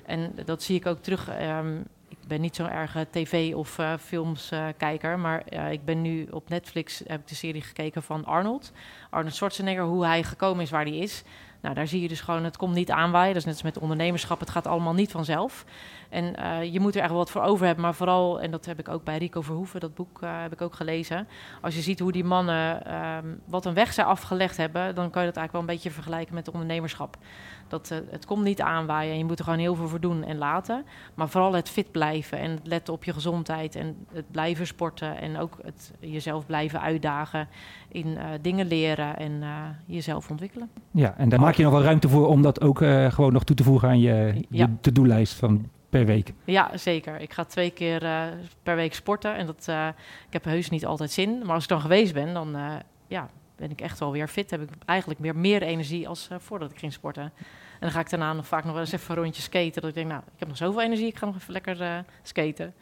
En 0.05 0.36
dat 0.45 0.63
zie 0.63 0.75
ik 0.75 0.86
ook 0.86 1.01
terug... 1.01 1.30
ehm, 1.30 1.75
ik 2.08 2.18
ben 2.28 2.41
niet 2.41 2.55
zo'n 2.55 2.70
erge 2.70 3.08
tv- 3.12 3.53
of 3.55 3.80
eh, 3.80 3.93
filmskijker, 3.99 5.20
maar 5.20 5.41
eh, 5.41 5.72
ik 5.72 5.86
ben 5.86 6.01
nu 6.01 6.28
op 6.32 6.49
Netflix 6.49 7.01
heb 7.08 7.20
ik 7.20 7.28
de 7.28 7.36
serie 7.36 7.62
gekeken 7.62 8.03
van 8.03 8.26
Arnold. 8.26 8.72
Arnold 9.10 9.36
Schwarzenegger, 9.36 9.84
hoe 9.84 10.05
hij 10.05 10.24
gekomen 10.24 10.64
is 10.64 10.70
waar 10.70 10.86
hij 10.86 10.97
is. 10.97 11.24
Nou, 11.62 11.76
daar 11.76 11.88
zie 11.88 12.01
je 12.01 12.08
dus 12.08 12.22
gewoon, 12.22 12.43
het 12.43 12.58
komt 12.58 12.74
niet 12.74 12.91
aanwaaien. 12.91 13.34
Dat 13.34 13.38
is 13.38 13.45
net 13.45 13.53
als 13.53 13.64
met 13.64 13.78
ondernemerschap, 13.78 14.39
het 14.39 14.49
gaat 14.49 14.68
allemaal 14.68 14.93
niet 14.93 15.12
vanzelf. 15.12 15.66
En 16.10 16.36
eh, 16.36 16.74
je 16.74 16.80
moet 16.80 16.95
er 16.95 17.01
echt 17.01 17.12
wat 17.12 17.32
voor 17.32 17.41
over 17.41 17.66
hebben, 17.66 17.84
maar 17.84 17.93
vooral, 17.93 18.41
en 18.41 18.51
dat 18.51 18.66
heb 18.66 18.80
ik 18.80 18.89
ook 18.89 19.03
bij 19.03 19.18
Rico 19.18 19.41
Verhoeven, 19.41 19.80
dat 19.80 19.95
boek 19.95 20.22
eh, 20.22 20.41
heb 20.41 20.53
ik 20.53 20.62
ook 20.62 20.74
gelezen. 20.74 21.28
Als 21.62 21.76
je 21.76 21.82
ziet 21.82 21.99
hoe 21.99 22.12
die 22.12 22.24
mannen, 22.24 22.86
ehm, 22.86 23.26
wat 23.45 23.66
een 23.66 23.74
weg 23.74 23.93
zij 23.93 24.03
afgelegd 24.03 24.58
hebben, 24.58 24.95
dan 24.95 25.10
kan 25.10 25.22
je 25.22 25.28
dat 25.28 25.38
eigenlijk 25.38 25.51
wel 25.51 25.62
een 25.62 25.68
beetje 25.68 25.91
vergelijken 25.91 26.34
met 26.36 26.51
ondernemerschap. 26.51 27.18
Dat, 27.68 27.91
eh, 27.91 27.97
het 28.10 28.26
komt 28.26 28.43
niet 28.43 28.62
aanwaaien 28.62 29.12
en 29.12 29.18
je 29.18 29.26
moet 29.26 29.38
er 29.38 29.43
gewoon 29.43 29.60
heel 29.60 29.76
veel 29.76 29.88
voor 29.88 29.99
doen 29.99 30.24
en 30.24 30.38
laten. 30.38 30.86
Maar 31.14 31.30
vooral 31.30 31.53
het 31.53 31.70
fit 31.70 31.91
blijven 31.91 32.39
en 32.39 32.51
het 32.51 32.68
letten 32.68 32.93
op 32.93 33.03
je 33.03 33.14
gezondheid 33.14 33.76
en 33.76 33.95
het 34.14 34.32
blijven 34.32 34.68
sporten 34.68 35.18
en 35.18 35.38
ook 35.38 35.58
het 35.64 35.93
jezelf 35.99 36.45
blijven 36.45 36.82
uitdagen 36.82 37.47
in 37.88 38.18
dingen 38.41 38.68
leren 38.68 39.18
en 39.18 39.43
jezelf 39.86 40.30
ontwikkelen. 40.30 40.70
Ja, 40.91 41.14
en 41.18 41.30
daar 41.30 41.39
maak 41.39 41.55
je 41.55 41.64
nog 41.64 41.72
wel 41.72 41.84
ruimte 41.84 42.10
voor 42.10 42.28
om 42.28 42.41
dat 42.41 42.62
ook 42.62 42.78
gewoon 43.10 43.34
nog 43.34 43.43
toe 43.43 43.55
te 43.55 43.64
voegen 43.64 43.89
aan 43.89 43.99
je, 43.99 44.68
to-do-lijst 44.82 45.34
van 45.34 45.66
per 45.89 46.05
week. 46.05 46.33
Ja, 46.45 46.77
zeker. 46.77 47.19
Ik 47.21 47.33
ga 47.33 47.43
twee 47.43 47.69
keer 47.69 48.03
eh, 48.03 48.21
per 48.63 48.75
week 48.75 48.93
sporten 48.93 49.35
en 49.35 49.45
dat, 49.45 49.65
eh, 49.67 49.88
ik 50.27 50.33
heb 50.33 50.43
heus 50.43 50.69
niet 50.69 50.85
altijd 50.85 51.11
zin. 51.11 51.41
Maar 51.45 51.53
als 51.53 51.63
ik 51.63 51.69
dan 51.69 51.81
geweest 51.81 52.13
ben, 52.13 52.33
dan 52.33 52.55
eh, 52.55 52.75
ja, 53.07 53.29
ben 53.55 53.71
ik 53.71 53.81
echt 53.81 53.99
wel 53.99 54.11
weer 54.11 54.27
fit. 54.27 54.51
Heb 54.51 54.61
ik 54.61 54.69
eigenlijk 54.85 55.19
meer, 55.19 55.35
meer 55.35 55.61
energie 55.61 56.07
als 56.07 56.27
voordat 56.38 56.71
ik 56.71 56.79
ging 56.79 56.93
sporten. 56.93 57.23
En 57.23 57.31
dan 57.79 57.91
ga 57.91 57.99
ik 57.99 58.09
daarna 58.09 58.33
nog 58.33 58.47
vaak 58.47 58.63
nog 58.63 58.71
wel 58.71 58.81
eens 58.81 58.91
even 58.91 59.15
een 59.15 59.21
rondje 59.21 59.41
skaten. 59.41 59.81
Dat 59.81 59.89
ik 59.89 59.95
denk, 59.95 60.07
nou, 60.07 60.21
ik 60.25 60.39
heb 60.39 60.47
nog 60.47 60.57
zoveel 60.57 60.81
energie, 60.81 61.07
ik 61.07 61.17
ga 61.17 61.25
nog 61.25 61.35
even 61.35 61.53
lekker 61.53 62.03
skaten. 62.21 62.73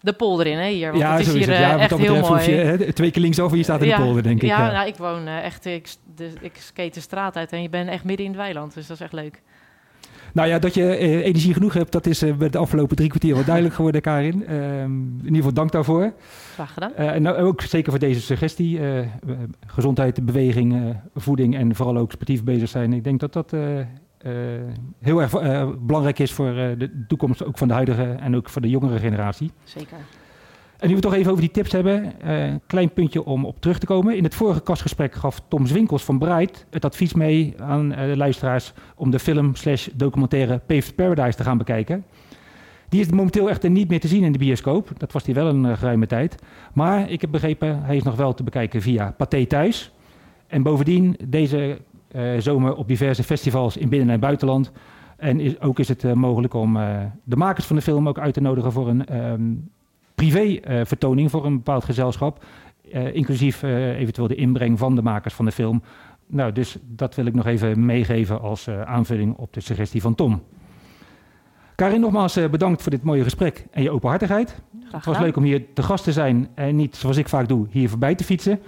De 0.00 0.12
polder 0.12 0.46
in, 0.46 0.58
hè, 0.58 0.68
hier. 0.68 0.92
Want 0.92 1.02
het 1.02 1.20
is 1.20 1.32
hier 1.32 1.48
het. 1.48 1.58
Ja, 1.58 1.78
echt 1.78 1.90
heel 1.90 1.98
betreft 1.98 2.28
mooi. 2.28 2.50
je 2.50 2.56
hè, 2.56 2.92
twee 2.92 3.10
keer 3.10 3.22
linksover, 3.22 3.56
je 3.56 3.62
staat 3.62 3.80
in 3.82 3.88
Ja, 3.88 3.96
de 3.96 4.02
polder, 4.02 4.22
denk 4.22 4.42
ik. 4.42 4.48
Ja, 4.48 4.66
Ja. 4.66 4.72
nou, 4.72 4.86
ik 4.86 4.96
woon 4.96 5.26
echt, 5.26 5.64
ik, 5.64 5.94
de, 6.14 6.32
ik 6.40 6.56
skate 6.56 6.90
de 6.90 7.00
straat 7.00 7.36
uit 7.36 7.52
en 7.52 7.62
je 7.62 7.68
bent 7.68 7.88
echt 7.88 8.04
midden 8.04 8.26
in 8.26 8.32
het 8.32 8.40
weiland. 8.40 8.74
Dus 8.74 8.86
dat 8.86 8.96
is 8.96 9.02
echt 9.02 9.12
leuk. 9.12 9.42
Nou 10.32 10.48
ja, 10.48 10.58
dat 10.58 10.74
je 10.74 10.96
eh, 10.96 11.24
energie 11.24 11.54
genoeg 11.54 11.74
hebt, 11.74 11.92
dat 11.92 12.06
is 12.06 12.22
eh, 12.22 12.36
met 12.36 12.52
de 12.52 12.58
afgelopen 12.58 12.96
drie 12.96 13.08
kwartier 13.08 13.34
wel 13.34 13.44
duidelijk 13.52 13.74
geworden, 13.74 14.00
Karin. 14.00 14.46
Ehm, 14.46 14.92
in 14.92 15.20
ieder 15.22 15.36
geval 15.36 15.52
dank 15.52 15.72
daarvoor. 15.72 16.12
Graag 16.54 16.72
gedaan. 16.72 16.94
Eh, 16.94 17.14
en 17.14 17.22
nou, 17.22 17.36
ook 17.36 17.60
zeker 17.60 17.90
voor 17.90 18.00
deze 18.00 18.20
suggestie. 18.20 18.80
gezondheid, 19.66 20.26
beweging, 20.26 20.96
voeding 21.14 21.56
en 21.56 21.74
vooral 21.74 21.96
ook 21.96 22.12
sportief 22.12 22.44
bezig 22.44 22.68
zijn. 22.68 22.92
Ik 22.92 23.04
denk 23.04 23.20
dat 23.20 23.32
dat 23.32 23.54
heel 25.00 25.22
erg 25.22 25.30
belangrijk 25.78 26.18
is 26.18 26.32
voor 26.32 26.52
de 26.54 27.04
toekomst 27.08 27.44
ook 27.44 27.58
van 27.58 27.68
de 27.68 27.74
huidige 27.74 28.02
en 28.02 28.36
ook 28.36 28.48
voor 28.48 28.62
de 28.62 28.70
jongere 28.70 28.98
generatie. 28.98 29.50
Zeker. 29.64 29.96
En 30.82 30.88
nu 30.88 30.94
we 30.94 31.00
toch 31.00 31.14
even 31.14 31.30
over 31.30 31.42
die 31.42 31.50
tips 31.50 31.72
hebben, 31.72 32.20
eh, 32.20 32.46
een 32.46 32.60
klein 32.66 32.92
puntje 32.92 33.24
om 33.24 33.44
op 33.44 33.60
terug 33.60 33.78
te 33.78 33.86
komen. 33.86 34.16
In 34.16 34.24
het 34.24 34.34
vorige 34.34 34.60
kastgesprek 34.60 35.14
gaf 35.14 35.42
Tom 35.48 35.66
Zwinkels 35.66 36.04
van 36.04 36.18
Bright 36.18 36.66
het 36.70 36.84
advies 36.84 37.14
mee 37.14 37.54
aan 37.58 37.92
eh, 37.92 38.08
de 38.08 38.16
luisteraars 38.16 38.72
om 38.94 39.10
de 39.10 39.18
film 39.18 39.54
slash 39.54 39.88
documentaire 39.94 40.58
Paved 40.58 40.94
Paradise 40.94 41.36
te 41.36 41.42
gaan 41.42 41.58
bekijken. 41.58 42.04
Die 42.88 43.00
is 43.00 43.10
momenteel 43.10 43.50
echter 43.50 43.70
niet 43.70 43.88
meer 43.88 44.00
te 44.00 44.08
zien 44.08 44.24
in 44.24 44.32
de 44.32 44.38
bioscoop. 44.38 44.90
Dat 44.96 45.12
was 45.12 45.24
die 45.24 45.34
wel 45.34 45.46
een 45.46 45.66
eh, 45.66 45.76
geruime 45.76 46.06
tijd. 46.06 46.42
Maar 46.72 47.10
ik 47.10 47.20
heb 47.20 47.30
begrepen, 47.30 47.82
hij 47.82 47.96
is 47.96 48.02
nog 48.02 48.16
wel 48.16 48.34
te 48.34 48.42
bekijken 48.42 48.82
via 48.82 49.14
Pathé 49.16 49.46
Thuis. 49.46 49.92
En 50.46 50.62
bovendien 50.62 51.16
deze 51.28 51.78
zomer 52.38 52.74
op 52.74 52.88
diverse 52.88 53.22
festivals 53.22 53.76
in 53.76 53.88
binnen- 53.88 54.14
en 54.14 54.20
buitenland. 54.20 54.72
En 55.16 55.40
is, 55.40 55.60
ook 55.60 55.78
is 55.78 55.88
het 55.88 56.14
mogelijk 56.14 56.54
om 56.54 56.78
de 57.24 57.36
makers 57.36 57.66
van 57.66 57.76
de 57.76 57.82
film 57.82 58.08
ook 58.08 58.18
uit 58.18 58.34
te 58.34 58.40
nodigen 58.40 58.72
voor 58.72 58.88
een 58.88 59.06
ehm, 59.06 59.42
privé-vertoning 60.30 61.30
voor 61.30 61.46
een 61.46 61.56
bepaald 61.56 61.84
gezelschap. 61.84 62.44
eh, 62.92 63.14
inclusief 63.14 63.62
eh, 63.62 63.98
eventueel 64.00 64.28
de 64.28 64.34
inbreng 64.34 64.78
van 64.78 64.94
de 64.94 65.02
makers 65.02 65.34
van 65.34 65.44
de 65.44 65.52
film. 65.52 65.82
Nou, 66.26 66.52
dus 66.52 66.76
dat 66.82 67.14
wil 67.14 67.26
ik 67.26 67.34
nog 67.34 67.46
even 67.46 67.84
meegeven 67.84 68.40
als 68.40 68.66
eh, 68.66 68.82
aanvulling 68.82 69.36
op 69.36 69.52
de 69.52 69.60
suggestie 69.60 70.00
van 70.00 70.14
Tom. 70.14 70.42
Karin, 71.74 72.00
nogmaals 72.00 72.36
eh, 72.36 72.48
bedankt 72.50 72.82
voor 72.82 72.90
dit 72.90 73.02
mooie 73.02 73.22
gesprek 73.22 73.66
en 73.70 73.82
je 73.82 73.90
openhartigheid. 73.90 74.60
Het 74.90 75.04
was 75.04 75.18
leuk 75.18 75.36
om 75.36 75.42
hier 75.42 75.64
te 75.74 75.82
gast 75.82 76.04
te 76.04 76.12
zijn 76.12 76.48
en 76.54 76.76
niet, 76.76 76.96
zoals 76.96 77.16
ik 77.16 77.28
vaak 77.28 77.48
doe, 77.48 77.66
hier 77.70 77.88
voorbij 77.88 78.14
te 78.14 78.24
fietsen. 78.24 78.60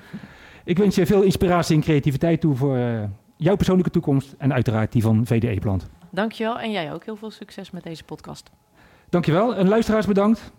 Ik 0.64 0.78
wens 0.78 0.94
je 0.94 1.06
veel 1.06 1.22
inspiratie 1.22 1.76
en 1.76 1.82
creativiteit 1.82 2.40
toe 2.40 2.54
voor 2.54 2.76
eh, 2.76 3.02
jouw 3.36 3.56
persoonlijke 3.56 3.90
toekomst 3.90 4.34
en 4.38 4.52
uiteraard 4.52 4.92
die 4.92 5.02
van 5.02 5.26
VDE 5.26 5.58
Plant. 5.60 5.88
Dankjewel 6.10 6.58
en 6.60 6.70
jij 6.70 6.92
ook 6.92 7.04
heel 7.04 7.16
veel 7.16 7.30
succes 7.30 7.70
met 7.70 7.82
deze 7.82 8.04
podcast. 8.04 8.50
Dankjewel 9.08 9.54
en 9.54 9.68
luisteraars 9.68 10.06
bedankt. 10.06 10.52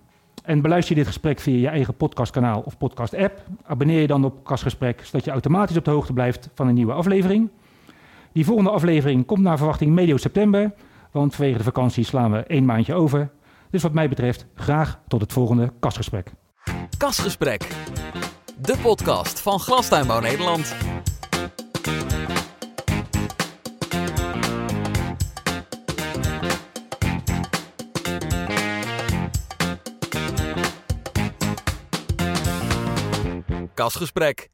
En 0.44 0.62
beluister 0.62 0.96
je 0.96 1.02
dit 1.02 1.12
gesprek 1.12 1.40
via 1.40 1.58
je 1.58 1.68
eigen 1.68 1.96
podcastkanaal 1.96 2.62
of 2.62 2.78
podcast-app. 2.78 3.44
Abonneer 3.64 4.02
je 4.02 4.08
dan 4.08 4.26
op 4.26 4.44
Kastgesprek, 4.44 5.06
zodat 5.06 5.26
je 5.26 5.32
automatisch 5.32 5.78
op 5.78 5.86
de 5.86 5.92
hoogte 5.92 6.14
blijft 6.14 6.50
van 6.54 6.68
een 6.68 6.74
nieuwe 6.74 6.94
aflevering. 6.94 7.50
Die 8.32 8.46
volgende 8.46 8.70
aflevering 8.70 9.26
komt 9.26 9.42
naar 9.42 9.58
verwachting 9.58 9.92
medio 9.92 10.18
september, 10.18 10.74
want 11.12 11.36
vanwege 11.36 11.58
de 11.58 11.64
vakantie 11.64 12.04
slaan 12.04 12.32
we 12.32 12.38
één 12.38 12.66
maandje 12.66 12.94
over. 12.94 13.30
Dus 13.70 13.82
wat 13.82 13.94
mij 13.94 14.10
betreft 14.10 14.46
graag 14.56 15.00
tot 15.08 15.22
het 15.22 15.34
volgende 15.34 15.74
kastgesprek. 15.80 16.32
Kasgesprek. 16.98 17.68
De 18.62 18.78
podcast 18.82 19.40
van 19.40 19.60
Glastuinbouw 19.60 20.20
Nederland. 20.20 20.76
Kasgesprek. 33.76 34.43